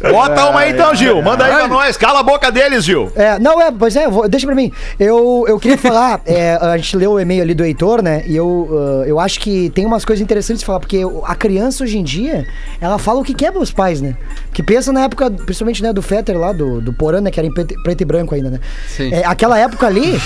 Bota 0.01 0.47
uma 0.51 0.61
aí 0.61 0.73
então, 0.73 0.95
Gil. 0.95 1.23
Manda 1.23 1.45
aí 1.45 1.53
pra 1.53 1.69
nós. 1.69 1.97
Cala 1.97 2.21
a 2.21 2.23
boca 2.23 2.51
deles, 2.53 2.85
Gil. 2.85 3.11
É, 3.17 3.39
não, 3.39 3.61
é, 3.61 3.71
pois 3.71 3.97
é, 3.97 4.09
vou- 4.09 4.29
deixa 4.29 4.47
pra 4.47 4.55
mim. 4.55 4.71
Eu, 4.99 5.45
eu 5.49 5.59
queria 5.59 5.79
falar, 5.79 6.21
é, 6.27 6.59
a 6.61 6.77
gente 6.77 6.97
leu 6.97 7.13
o 7.13 7.21
e-mail 7.21 7.43
ali 7.43 7.55
do 7.55 7.65
Heitor, 7.65 8.03
né? 8.03 8.23
E 8.27 8.37
eu, 8.37 8.69
ah, 9.03 9.07
eu 9.07 9.19
acho 9.21 9.41
que 9.41 9.71
tem 9.71 9.85
umas 9.87 10.05
coisas 10.05 10.23
interessantes 10.23 10.61
de 10.61 10.67
falar, 10.67 10.81
porque 10.81 11.01
a 11.25 11.35
criança 11.35 11.85
hoje 11.85 11.99
em 11.99 12.03
dia, 12.03 12.47
ela 12.81 12.99
fala 12.99 13.21
o 13.21 13.25
que 13.25 13.35
quer 13.35 13.53
pros 13.53 13.71
pais, 13.71 14.01
né? 14.01 14.15
Que 14.53 14.63
pensa 14.63 14.93
na 14.93 15.03
época, 15.05 15.31
principalmente 15.31 15.83
né, 15.83 15.93
do 15.93 16.03
Fetter 16.03 16.39
lá, 16.39 16.53
do, 16.53 16.81
do 16.81 16.93
Porã, 16.93 17.21
né? 17.21 17.31
Que 17.31 17.41
era 17.41 17.47
em 17.47 17.53
preto, 17.53 17.75
preto 17.83 18.01
e 18.01 18.05
branco 18.05 18.35
ainda, 18.35 18.51
né? 18.51 18.61
Sim. 18.89 19.13
É, 19.13 19.25
aquela 19.25 19.59
época 19.59 19.87
ali, 19.87 20.21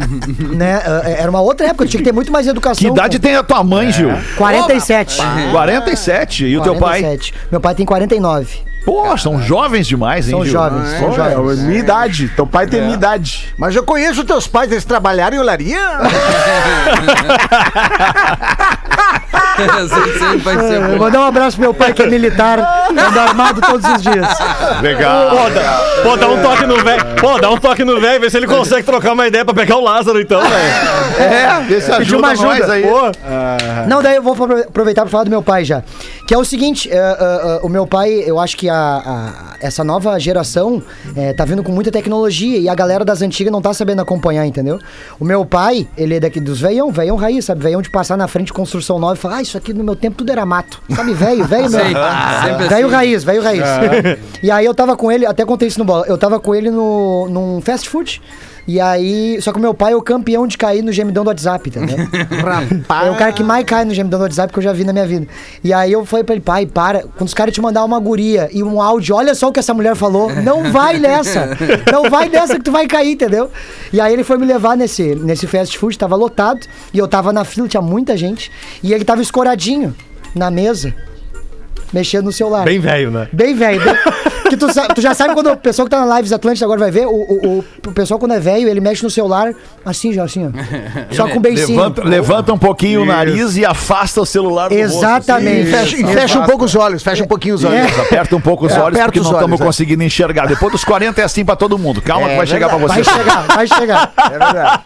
né? 0.56 0.82
Era 1.18 1.30
uma 1.30 1.40
outra 1.40 1.66
época, 1.66 1.86
tinha 1.86 1.98
que 1.98 2.04
ter 2.04 2.12
muito 2.12 2.30
mais 2.32 2.46
educação. 2.46 2.80
Que 2.80 2.86
idade 2.92 3.18
tem 3.18 3.34
a 3.36 3.42
tua 3.42 3.62
mãe, 3.64 3.90
Gil? 3.92 4.10
47. 4.36 5.18
47. 5.52 6.44
E 6.46 6.58
o 6.58 6.62
teu 6.62 6.74
pai? 6.76 7.00
47. 7.02 7.34
Meu 7.50 7.60
pai 7.60 7.74
tem 7.74 7.86
49. 7.86 8.73
Pô, 8.84 9.16
são 9.16 9.40
jovens 9.40 9.86
demais, 9.86 10.26
hein, 10.26 10.32
São 10.32 10.44
Gil? 10.44 10.52
jovens, 10.52 10.88
são 10.98 11.12
é 11.12 11.32
jovens. 11.34 11.60
a 11.60 11.62
minha 11.62 11.78
idade. 11.78 12.28
Teu 12.36 12.46
pai 12.46 12.66
tem 12.66 12.82
minha 12.82 12.94
idade. 12.94 13.54
Mas 13.56 13.74
eu 13.74 13.82
conheço 13.82 14.24
teus 14.24 14.46
pais, 14.46 14.70
eles 14.70 14.84
trabalharam 14.84 15.36
em 15.36 15.40
olaria? 15.40 15.80
Eu 19.56 20.88
bom. 20.88 20.98
Vou 20.98 21.10
dar 21.10 21.20
um 21.20 21.26
abraço 21.26 21.56
pro 21.56 21.62
meu 21.66 21.74
pai 21.74 21.92
que 21.92 22.02
é 22.02 22.06
militar, 22.06 22.58
anda 22.90 23.22
armado 23.22 23.60
todos 23.60 23.88
os 23.88 24.02
dias. 24.02 24.26
Legal. 24.82 25.30
Pô, 25.30 25.50
dá, 25.50 25.80
pô, 26.02 26.16
dá 26.16 26.28
um 26.28 26.42
toque 26.42 26.66
no 26.66 26.76
velho. 26.82 27.04
Pô, 27.20 27.38
dá 27.38 27.50
um 27.50 27.58
toque 27.58 27.84
no 27.84 28.00
velho, 28.00 28.20
vê 28.20 28.30
se 28.30 28.36
ele 28.36 28.46
consegue 28.46 28.82
trocar 28.84 29.12
uma 29.12 29.26
ideia 29.26 29.44
pra 29.44 29.54
pegar 29.54 29.76
o 29.76 29.80
Lázaro, 29.80 30.20
então, 30.20 30.40
velho. 30.40 30.54
É, 31.18 31.60
vê 31.68 31.80
se 31.80 31.92
Pediu 31.96 32.18
uma 32.18 32.28
ajuda 32.30 32.72
aí. 32.72 32.82
Pô, 32.82 33.00
Não, 33.86 34.02
daí 34.02 34.16
eu 34.16 34.22
vou 34.22 34.32
apro- 34.34 34.60
aproveitar 34.68 35.02
pra 35.02 35.10
falar 35.10 35.24
do 35.24 35.30
meu 35.30 35.42
pai 35.42 35.64
já. 35.64 35.82
Que 36.26 36.32
é 36.32 36.38
o 36.38 36.44
seguinte, 36.44 36.90
é, 36.90 36.96
é, 36.96 37.00
é, 37.00 37.60
o 37.62 37.68
meu 37.68 37.86
pai, 37.86 38.10
eu 38.26 38.40
acho 38.40 38.56
que 38.56 38.66
a, 38.70 38.74
a- 38.74 39.56
essa 39.60 39.84
nova 39.84 40.18
geração 40.18 40.82
é, 41.14 41.34
tá 41.34 41.44
vindo 41.44 41.62
com 41.62 41.70
muita 41.70 41.90
tecnologia 41.92 42.58
e 42.58 42.66
a 42.66 42.74
galera 42.74 43.04
das 43.04 43.20
antigas 43.20 43.52
não 43.52 43.60
tá 43.60 43.74
sabendo 43.74 44.00
acompanhar, 44.00 44.46
entendeu? 44.46 44.78
O 45.20 45.24
meu 45.24 45.44
pai, 45.44 45.86
ele 45.98 46.14
é 46.14 46.20
daqui 46.20 46.40
dos 46.40 46.62
veião, 46.62 46.90
veião 46.90 47.16
raiz, 47.16 47.44
sabe? 47.44 47.62
Veião 47.62 47.82
de 47.82 47.90
passar 47.90 48.16
na 48.16 48.26
frente 48.26 48.46
de 48.46 48.52
construção 48.54 48.98
nova 48.98 49.14
e 49.14 49.18
falar, 49.18 49.36
ah, 49.36 49.42
isso 49.42 49.58
aqui 49.58 49.74
no 49.74 49.84
meu 49.84 49.94
tempo 49.94 50.16
tudo 50.16 50.32
era 50.32 50.46
mato. 50.46 50.80
Sabe, 50.96 51.12
velho, 51.12 51.44
velho 51.44 51.68
sempre 51.68 52.68
Velho 52.68 52.86
assim. 52.86 52.94
raiz, 52.96 53.24
velho 53.24 53.42
raiz. 53.42 53.62
E 54.42 54.50
aí 54.50 54.64
eu 54.64 54.74
tava 54.74 54.96
com 54.96 55.12
ele, 55.12 55.26
até 55.26 55.44
contei 55.44 55.68
isso 55.68 55.78
no 55.78 55.84
bola, 55.84 56.06
eu 56.08 56.16
tava 56.16 56.40
com 56.40 56.54
ele 56.54 56.70
no, 56.70 57.28
num 57.28 57.60
fast 57.60 57.86
food. 57.88 58.22
E 58.66 58.80
aí, 58.80 59.38
só 59.40 59.52
que 59.52 59.58
o 59.58 59.60
meu 59.60 59.74
pai 59.74 59.92
é 59.92 59.96
o 59.96 60.02
campeão 60.02 60.46
de 60.46 60.56
cair 60.56 60.82
no 60.82 60.92
gemidão 60.92 61.22
do 61.22 61.28
WhatsApp, 61.28 61.68
entendeu? 61.68 61.96
É 63.04 63.10
o 63.10 63.16
cara 63.16 63.32
que 63.32 63.42
mais 63.42 63.64
cai 63.64 63.84
no 63.84 63.92
gemidão 63.92 64.18
do 64.18 64.22
WhatsApp 64.22 64.52
que 64.52 64.58
eu 64.58 64.62
já 64.62 64.72
vi 64.72 64.84
na 64.84 64.92
minha 64.92 65.06
vida. 65.06 65.26
E 65.62 65.72
aí 65.72 65.92
eu 65.92 66.04
falei 66.04 66.24
pra 66.24 66.34
ele, 66.34 66.42
pai, 66.42 66.66
para. 66.66 67.02
Quando 67.16 67.28
os 67.28 67.34
caras 67.34 67.52
te 67.52 67.60
mandar 67.60 67.84
uma 67.84 67.98
guria 67.98 68.48
e 68.52 68.62
um 68.62 68.80
áudio, 68.80 69.14
olha 69.16 69.34
só 69.34 69.48
o 69.48 69.52
que 69.52 69.60
essa 69.60 69.74
mulher 69.74 69.94
falou. 69.94 70.30
Não 70.34 70.70
vai 70.72 70.98
nessa. 70.98 71.56
Não 71.90 72.08
vai 72.08 72.28
nessa 72.28 72.56
que 72.56 72.62
tu 72.62 72.72
vai 72.72 72.86
cair, 72.86 73.12
entendeu? 73.12 73.50
E 73.92 74.00
aí 74.00 74.12
ele 74.12 74.24
foi 74.24 74.38
me 74.38 74.46
levar 74.46 74.76
nesse, 74.76 75.14
nesse 75.14 75.46
fast 75.46 75.76
food, 75.78 75.98
tava 75.98 76.16
lotado. 76.16 76.66
E 76.92 76.98
eu 76.98 77.08
tava 77.08 77.32
na 77.32 77.44
fila, 77.44 77.68
tinha 77.68 77.82
muita 77.82 78.16
gente. 78.16 78.50
E 78.82 78.92
ele 78.92 79.04
tava 79.04 79.22
escoradinho 79.22 79.94
na 80.34 80.50
mesa, 80.50 80.94
mexendo 81.94 82.24
no 82.26 82.32
celular. 82.32 82.64
bem 82.64 82.78
velho, 82.78 83.10
né? 83.10 83.28
Bem 83.32 83.54
velho. 83.54 83.82
bem- 83.82 83.94
Que 84.44 84.58
tu, 84.58 84.66
tu 84.94 85.00
já 85.00 85.14
sabe 85.14 85.32
quando 85.32 85.50
o 85.50 85.56
pessoal 85.56 85.86
que 85.86 85.90
tá 85.90 86.04
na 86.04 86.16
Lives 86.16 86.30
Atlântica 86.30 86.66
agora 86.66 86.78
vai 86.78 86.90
ver, 86.90 87.06
o, 87.06 87.10
o, 87.10 87.46
o- 87.60 87.64
o 87.88 87.92
pessoal 87.92 88.20
quando 88.20 88.34
é 88.34 88.38
velho, 88.38 88.68
ele 88.68 88.78
mexe 88.78 89.02
no 89.02 89.08
celular 89.08 89.54
assim 89.86 90.12
já, 90.12 90.22
assim, 90.22 90.46
ó. 90.46 90.50
Só 91.16 91.26
com 91.28 91.40
beicinho. 91.40 91.78
Levanta, 91.78 92.04
levanta 92.04 92.52
um 92.52 92.58
pouquinho 92.58 93.02
o 93.02 93.06
nariz 93.06 93.56
e 93.56 93.64
afasta 93.64 94.20
o 94.20 94.26
celular 94.26 94.68
do 94.68 94.74
rosto, 94.76 94.98
Exatamente. 94.98 95.70
Fecha, 95.70 95.96
e 95.96 96.04
fecha 96.04 96.38
um 96.38 96.44
pouco 96.44 96.66
os 96.66 96.76
olhos, 96.76 97.02
fecha 97.02 97.24
um 97.24 97.26
pouquinho 97.26 97.54
os 97.54 97.64
olhos. 97.64 97.86
assim. 97.86 98.00
Aperta 98.02 98.36
um 98.36 98.40
pouco 98.40 98.66
os 98.66 98.72
É, 98.72 98.80
olhos 98.80 99.00
porque 99.00 99.18
os 99.18 99.24
não 99.26 99.32
estamos 99.32 99.58
é. 99.58 99.64
conseguindo 99.64 100.02
enxergar. 100.02 100.46
Depois 100.46 100.70
dos 100.70 100.84
40 100.84 101.22
é 101.22 101.24
assim 101.24 101.42
pra 101.42 101.56
todo 101.56 101.78
mundo. 101.78 102.02
Calma 102.02 102.26
É 102.26 102.30
que 102.32 102.36
vai 102.36 102.46
chegar 102.46 102.68
pra 102.68 102.76
você. 102.78 103.02
Vai 103.02 103.04
chegar, 103.04 103.42
vai 103.46 103.66
chegar. 103.66 104.12
É 104.30 104.38
verdade. 104.38 104.82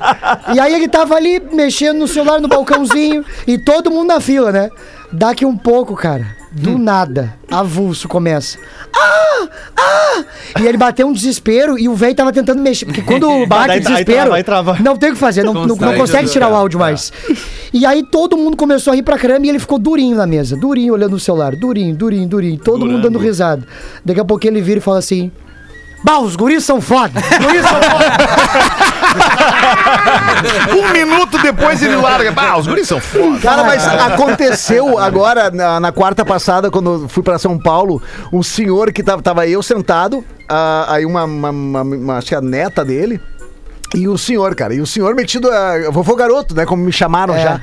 E 0.55 0.61
aí 0.61 0.73
ele 0.73 0.89
tava 0.89 1.17
ali 1.17 1.43
mexendo 1.53 1.99
no 1.99 2.07
celular 2.07 2.41
no 2.41 2.47
balcãozinho 2.47 3.25
e 3.45 3.59
todo 3.59 3.91
mundo 3.91 4.07
na 4.07 4.21
fila, 4.21 4.53
né? 4.53 4.71
Daqui 5.13 5.45
um 5.45 5.57
pouco, 5.57 5.97
cara, 5.97 6.38
do 6.51 6.71
Hum. 6.71 6.79
nada, 6.79 7.35
avulso 7.51 8.09
começa. 8.09 8.59
Ah! 8.95 9.49
Ah! 9.77 10.25
E 10.61 10.67
ele 10.67 10.77
bateu 10.79 11.07
um 11.07 11.13
desespero 11.13 11.79
e 11.79 11.89
o 11.89 11.95
velho 11.95 12.15
tava 12.15 12.33
tentando 12.33 12.61
mexer. 12.63 12.87
Porque 12.87 13.03
quando 13.03 13.29
bate 13.47 13.69
Daí- 13.69 13.77
aí 13.77 13.81
desespero, 13.81 14.19
trava, 14.21 14.37
aí 14.37 14.43
trava. 14.45 14.77
não 14.81 14.97
tem 14.97 15.11
o 15.11 15.13
que 15.13 15.19
fazer, 15.19 15.43
não, 15.45 15.53
não, 15.55 15.77
não 15.77 15.95
consegue 15.97 16.29
tirar 16.29 16.49
o 16.49 16.55
áudio 16.55 16.79
mais. 16.79 17.13
E 17.73 17.85
aí 17.87 18.03
todo 18.11 18.37
mundo 18.37 18.57
começou 18.57 18.93
a 18.93 18.97
rir 18.97 19.03
pra 19.03 19.19
caramba 19.19 19.47
e 19.47 19.51
ele 19.51 19.59
ficou 19.59 19.79
durinho 19.79 20.17
na 20.17 20.27
mesa, 20.27 20.57
durinho 20.57 20.93
olhando 20.95 21.15
o 21.17 21.21
celular, 21.21 21.55
durinho, 21.55 21.95
durinho, 21.95 22.27
durinho, 22.27 22.59
todo 22.59 22.85
mundo 22.87 23.03
dando 23.03 23.19
risada. 23.19 23.67
Daqui 24.05 24.21
a 24.21 24.25
pouco 24.25 24.47
ele 24.47 24.61
vira 24.61 24.79
e 24.79 24.83
fala 24.83 24.99
assim: 24.99 25.31
Bah, 26.03 26.19
os 26.21 26.37
guris 26.37 26.65
são 26.65 26.81
foda! 26.81 27.21
Os 27.21 27.47
guris 27.47 27.63
são 27.63 27.83
foda! 27.83 28.05
Um 30.79 30.93
minuto 30.93 31.39
depois 31.39 31.83
ele 31.83 31.97
larga. 31.97 32.33
Ah, 32.37 32.57
os 32.59 32.67
guris 32.67 32.87
são 32.87 33.01
foda. 33.01 33.39
Cara, 33.41 33.65
mas 33.65 33.87
aconteceu 33.87 34.99
agora, 34.99 35.51
na, 35.51 35.81
na 35.81 35.93
quarta 35.93 36.25
passada, 36.25 36.71
quando 36.71 37.03
eu 37.03 37.09
fui 37.09 37.23
pra 37.23 37.39
São 37.39 37.59
Paulo, 37.59 38.01
um 38.33 38.43
senhor 38.43 38.93
que 38.93 39.03
tava, 39.03 39.21
tava 39.23 39.47
eu 39.47 39.63
sentado, 39.63 40.25
aí 40.87 41.05
uma, 41.05 41.25
uma, 41.25 41.51
uma, 41.51 41.83
uma- 41.83 42.19
acho 42.19 42.29
que 42.29 42.35
a 42.35 42.41
neta 42.41 42.85
dele. 42.85 43.21
E 43.95 44.07
o 44.07 44.19
senhor, 44.19 44.55
cara, 44.55 44.75
e 44.75 44.81
o 44.83 44.87
senhor 44.87 45.15
metido 45.15 45.51
a 45.51 45.91
vovô 45.91 46.15
garoto, 46.15 46.55
né? 46.55 46.67
Como 46.67 46.83
me 46.85 46.93
chamaram 46.93 47.35
já. 47.39 47.61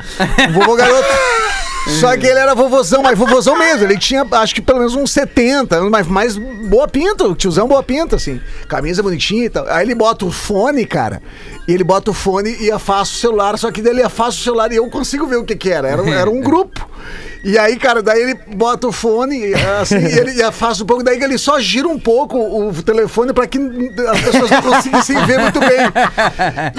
Vovô 0.52 0.76
garoto. 0.76 1.08
Só 2.00 2.18
que 2.18 2.26
ele 2.26 2.40
era 2.40 2.56
vovozão, 2.56 3.04
mas 3.04 3.18
vovozão 3.18 3.58
mesmo. 3.58 3.84
Ele 3.84 3.98
tinha, 3.98 4.26
acho 4.32 4.56
que 4.56 4.62
pelo 4.62 4.80
menos 4.80 4.96
uns 4.96 5.12
70, 5.12 5.82
mas 5.90 6.08
mais 6.08 6.36
boa 6.36 6.88
pinta, 6.88 7.26
o 7.26 7.36
tiozão 7.36 7.68
boa 7.68 7.84
pinta, 7.84 8.16
assim. 8.16 8.42
Camisa 8.68 9.04
bonitinha 9.04 9.46
e 9.46 9.50
tal. 9.50 9.66
Aí 9.70 9.86
ele 9.86 9.94
bota 9.96 10.26
o 10.26 10.32
fone, 10.32 10.86
cara. 10.86 11.22
E 11.68 11.74
ele 11.74 11.84
bota 11.84 12.12
o 12.12 12.14
fone 12.14 12.56
e 12.60 12.72
afasta 12.72 13.14
o 13.16 13.18
celular. 13.20 13.58
Só 13.58 13.72
que 13.72 13.82
daí 13.82 13.94
ele 13.94 14.04
afasta 14.04 14.40
o 14.42 14.44
celular 14.44 14.72
e 14.72 14.76
eu 14.78 14.90
consigo 14.90 15.28
ver 15.28 15.38
o 15.38 15.44
que 15.44 15.56
que 15.56 15.70
era. 15.70 15.88
Era, 15.88 16.02
um- 16.02 16.14
era 16.14 16.30
um 16.30 16.42
grupo. 16.46 16.90
E 17.44 17.60
aí, 17.60 17.76
cara, 17.78 18.02
daí 18.02 18.20
ele 18.24 18.34
bota 18.56 18.88
o 18.88 18.92
fone, 18.92 19.54
assim, 19.80 19.98
e 20.00 20.18
ele 20.18 20.42
afasta 20.42 20.84
um 20.84 20.88
pouco, 20.88 21.04
daí 21.04 21.22
ele 21.22 21.38
só 21.38 21.60
gira 21.60 21.88
um 21.88 22.00
pouco 22.00 22.40
o 22.40 22.74
telefone 22.82 23.32
pra 23.34 23.46
que 23.46 23.60
as 23.60 24.22
pessoas 24.22 24.50
não 24.50 24.62
conseguissem 24.64 25.24
ver 25.28 25.38
muito 25.38 25.60
bem. 25.60 25.78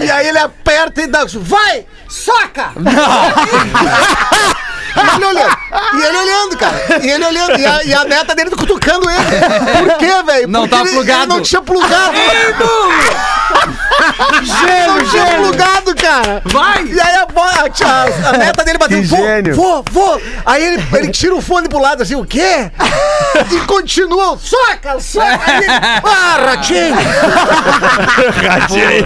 E 0.04 0.10
aí 0.10 0.26
ele 0.26 0.38
aperta 0.38 1.02
e 1.02 1.06
dá. 1.06 1.24
Vai! 1.36 1.86
Soca! 2.08 2.72
E 4.96 5.00
ele 5.16 5.24
olhando. 5.24 5.56
E 5.94 6.02
ele 6.02 6.16
olhando, 6.16 6.56
cara. 6.56 6.80
E 7.02 7.10
ele 7.10 7.24
olhando. 7.24 7.58
E 7.58 7.66
a, 7.66 7.84
e 7.84 7.94
a 7.94 8.04
neta 8.04 8.34
dele 8.34 8.50
cutucando 8.50 9.08
ele. 9.10 9.22
Por 9.88 9.98
quê, 9.98 10.22
velho? 10.24 10.48
Não 10.48 10.60
Porque 10.62 10.74
tá 10.76 10.80
ele- 10.82 10.90
plugado. 10.92 11.22
Ele 11.22 11.32
não 11.34 11.42
tinha 11.42 11.62
plugado. 11.62 12.16
Ele 12.16 12.54
não 14.86 15.04
tinha 15.04 15.26
plugado, 15.36 15.94
cara. 15.94 16.42
Vai! 16.44 16.84
E 16.84 17.00
aí 17.00 17.14
a, 17.16 17.26
a, 17.26 18.28
a 18.30 18.32
neta 18.38 18.64
dele 18.64 18.78
bateu. 18.78 19.02
Gênio. 19.04 19.54
vô, 19.54 19.84
vô. 19.90 20.20
Aí 20.44 20.62
ele, 20.64 20.84
ele 20.94 21.10
tira 21.10 21.34
o 21.34 21.40
fone 21.40 21.68
pro 21.68 21.78
lado 21.78 22.02
assim, 22.02 22.14
o 22.14 22.24
quê? 22.24 22.70
E 23.50 23.60
continua. 23.66 24.38
Soca, 24.38 24.98
soca. 25.00 25.40
Aí 25.46 25.56
ele, 25.56 25.66
ah, 25.70 26.36
ratinho. 26.46 26.96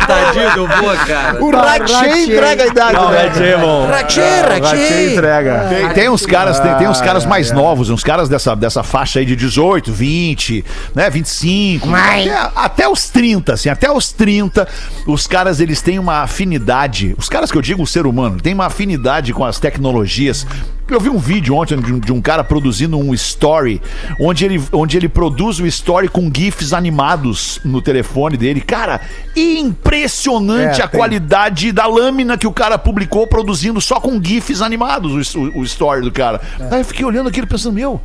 Tadinho 0.06 0.50
do 0.54 0.66
vô, 0.66 0.90
cara. 1.06 1.42
O 1.42 1.50
ratinho 1.50 2.16
entrega 2.18 2.64
a 2.64 2.66
idade. 2.66 2.92
Não, 2.94 3.10
né? 3.10 3.24
é. 3.24 3.26
Ratinho, 3.26 3.86
Ratinho 3.88 4.48
ratinho. 4.48 5.10
entrega. 5.12 5.68
Tem, 5.80 5.94
tem 5.94 6.08
uns 6.08 6.26
caras, 6.26 6.60
tem, 6.60 6.74
tem 6.76 6.88
uns 6.88 7.00
caras 7.00 7.24
mais 7.24 7.50
novos, 7.50 7.90
uns 7.90 8.04
caras 8.04 8.28
dessa, 8.28 8.54
dessa 8.54 8.82
faixa 8.82 9.18
aí 9.18 9.24
de 9.24 9.34
18, 9.34 9.92
20, 9.92 10.64
né, 10.94 11.08
25, 11.08 11.88
até, 12.28 12.50
até 12.54 12.88
os 12.88 13.08
30, 13.08 13.54
assim, 13.54 13.68
até 13.68 13.90
os 13.90 14.12
30, 14.12 14.68
os 15.06 15.26
caras 15.26 15.60
eles 15.60 15.80
têm 15.80 15.98
uma 15.98 16.22
afinidade, 16.22 17.14
os 17.18 17.28
caras 17.28 17.50
que 17.50 17.58
eu 17.58 17.62
digo 17.62 17.82
o 17.82 17.86
ser 17.86 18.06
humano, 18.06 18.40
tem 18.40 18.54
uma 18.54 18.66
afinidade 18.66 19.32
com 19.32 19.44
as 19.44 19.58
tecnologias. 19.58 20.46
Eu 20.90 21.00
vi 21.00 21.08
um 21.08 21.18
vídeo 21.18 21.54
ontem 21.54 21.78
de 21.80 21.92
um, 21.92 21.98
de 22.00 22.12
um 22.12 22.20
cara 22.20 22.42
produzindo 22.42 22.98
um 22.98 23.14
story, 23.14 23.80
onde 24.18 24.44
ele, 24.44 24.62
onde 24.72 24.96
ele 24.96 25.08
produz 25.08 25.60
o 25.60 25.66
story 25.66 26.08
com 26.08 26.30
GIFs 26.34 26.72
animados 26.72 27.60
no 27.64 27.80
telefone 27.80 28.36
dele. 28.36 28.60
Cara, 28.60 29.00
impressionante 29.36 30.80
É, 30.80 30.84
a 30.84 30.88
tem. 30.88 30.98
qualidade 30.98 31.72
da 31.72 31.86
lâmina 31.86 32.36
que 32.36 32.46
o 32.46 32.52
cara 32.52 32.76
publicou 32.78 33.26
produzindo 33.26 33.80
só 33.80 34.00
com 34.00 34.20
GIFs 34.22 34.60
animados 34.62 35.34
o, 35.34 35.38
o- 35.38 35.60
o 35.60 35.64
story 35.64 36.02
do 36.02 36.10
cara. 36.10 36.40
Aí 36.70 36.80
eu 36.80 36.84
fiquei 36.84 37.04
olhando 37.04 37.28
aquilo 37.28 37.46
pensando, 37.46 37.72
meu, 37.74 38.00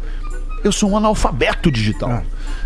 eu 0.64 0.72
sou 0.72 0.90
um 0.92 0.98
analfabeto 0.98 1.72
digital. 1.72 2.24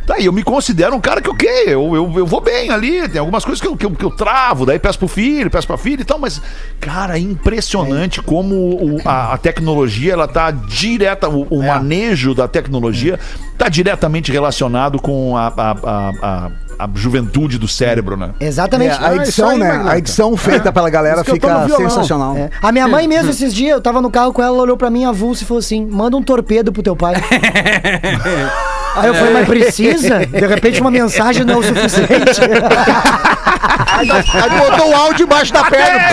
Tá 0.10 0.16
aí, 0.16 0.26
eu 0.26 0.34
me 0.34 0.42
considero 0.42 0.96
um 0.96 1.00
cara 1.00 1.22
que, 1.22 1.30
ok, 1.30 1.48
eu, 1.68 1.96
eu, 1.96 2.12
eu 2.18 2.26
vou 2.26 2.42
bem 2.42 2.72
ali, 2.72 3.08
tem 3.08 3.20
algumas 3.20 3.46
coisas 3.46 3.62
que 3.62 3.68
eu, 3.68 3.78
que, 3.78 3.86
eu, 3.86 3.92
que 3.92 4.04
eu 4.04 4.10
travo, 4.10 4.66
daí 4.66 4.80
peço 4.80 4.98
pro 4.98 5.08
filho, 5.08 5.52
peço 5.52 5.68
pra 5.68 5.78
filha 5.78 6.02
e 6.02 6.04
tal, 6.04 6.18
mas, 6.18 6.42
cara, 6.80 7.16
é 7.16 7.22
impressionante 7.22 8.20
como 8.20 8.56
o- 8.56 9.00
a, 9.06 9.34
a 9.36 9.38
tecnologia, 9.38 10.14
ela 10.14 10.28
tá 10.28 10.50
direta, 10.50 11.30
o, 11.30 11.44
o 11.52 11.62
manejo 11.64 12.34
da 12.34 12.48
tecnologia 12.48 13.20
tá 13.56 13.70
diretamente 13.70 14.32
relacionado 14.32 15.00
com 15.00 15.38
a, 15.38 15.48
a, 15.56 15.72
a, 15.72 16.10
a- 16.24 16.52
a 16.80 16.90
juventude 16.96 17.60
do 17.60 17.68
cérebro, 17.68 18.18
né? 18.18 18.32
Exatamente. 18.40 18.96
É, 19.00 19.06
a 19.06 19.16
edição, 19.18 19.50
Ah, 19.50 19.58
né? 19.58 19.68
Magnata. 19.68 19.92
A 19.92 19.98
edição 20.00 20.36
feita 20.38 20.72
pela 20.72 20.90
galera 20.90 21.24
fica 21.24 21.68
sensacional. 21.68 22.36
É. 22.36 22.50
A 22.62 22.72
minha 22.72 22.88
mãe 22.88 23.06
mesmo, 23.08 23.30
esses 23.30 23.54
dias, 23.54 23.74
eu 23.74 23.82
tava 23.82 24.02
no 24.02 24.10
carro 24.10 24.34
com 24.34 24.42
ela, 24.42 24.56
ela 24.56 24.64
olhou 24.64 24.78
pra 24.78 24.90
mim 24.90 25.04
avulso 25.06 25.44
e 25.44 25.46
falou 25.46 25.60
assim: 25.60 25.86
manda 25.86 26.16
um 26.18 26.24
torpedo 26.24 26.72
pro 26.72 26.82
teu 26.82 26.96
pai. 26.96 27.14
Aí 28.96 29.08
eu 29.08 29.14
falei, 29.14 29.34
mas 29.34 29.48
precisa? 29.48 30.26
De 30.26 30.46
repente 30.46 30.82
uma 30.82 30.92
mensagem 30.92 31.46
não 31.46 31.56
é 31.56 31.58
o 31.58 31.64
suficiente. 31.64 32.42
Aí 33.98 34.60
botou 34.60 34.90
o 34.90 34.96
áudio 34.96 35.26
embaixo 35.26 35.54
da 35.54 35.64
perna. 35.66 36.10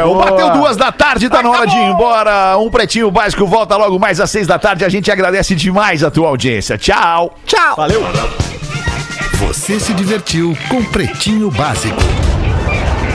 É, 0.00 0.04
o 0.06 0.14
Bateu 0.14 0.50
duas 0.50 0.76
da 0.76 0.92
tarde, 0.92 1.28
tá 1.28 1.42
na 1.42 1.50
hora 1.50 1.66
de 1.66 1.76
ir 1.76 1.90
embora. 1.90 2.58
Um 2.58 2.70
pretinho 2.70 3.10
básico 3.10 3.46
volta 3.46 3.76
logo 3.76 3.98
mais 3.98 4.20
às 4.20 4.30
seis 4.30 4.46
da 4.46 4.58
tarde. 4.58 4.84
A 4.84 4.88
gente 4.88 5.10
agradece 5.10 5.54
demais 5.54 6.04
a 6.04 6.10
tua 6.10 6.28
audiência. 6.28 6.76
Tchau. 6.76 7.34
Tchau. 7.46 7.76
Valeu. 7.76 8.02
Você 9.34 9.80
se 9.80 9.94
divertiu 9.94 10.56
com 10.68 10.84
Pretinho 10.84 11.50
Básico. 11.50 12.29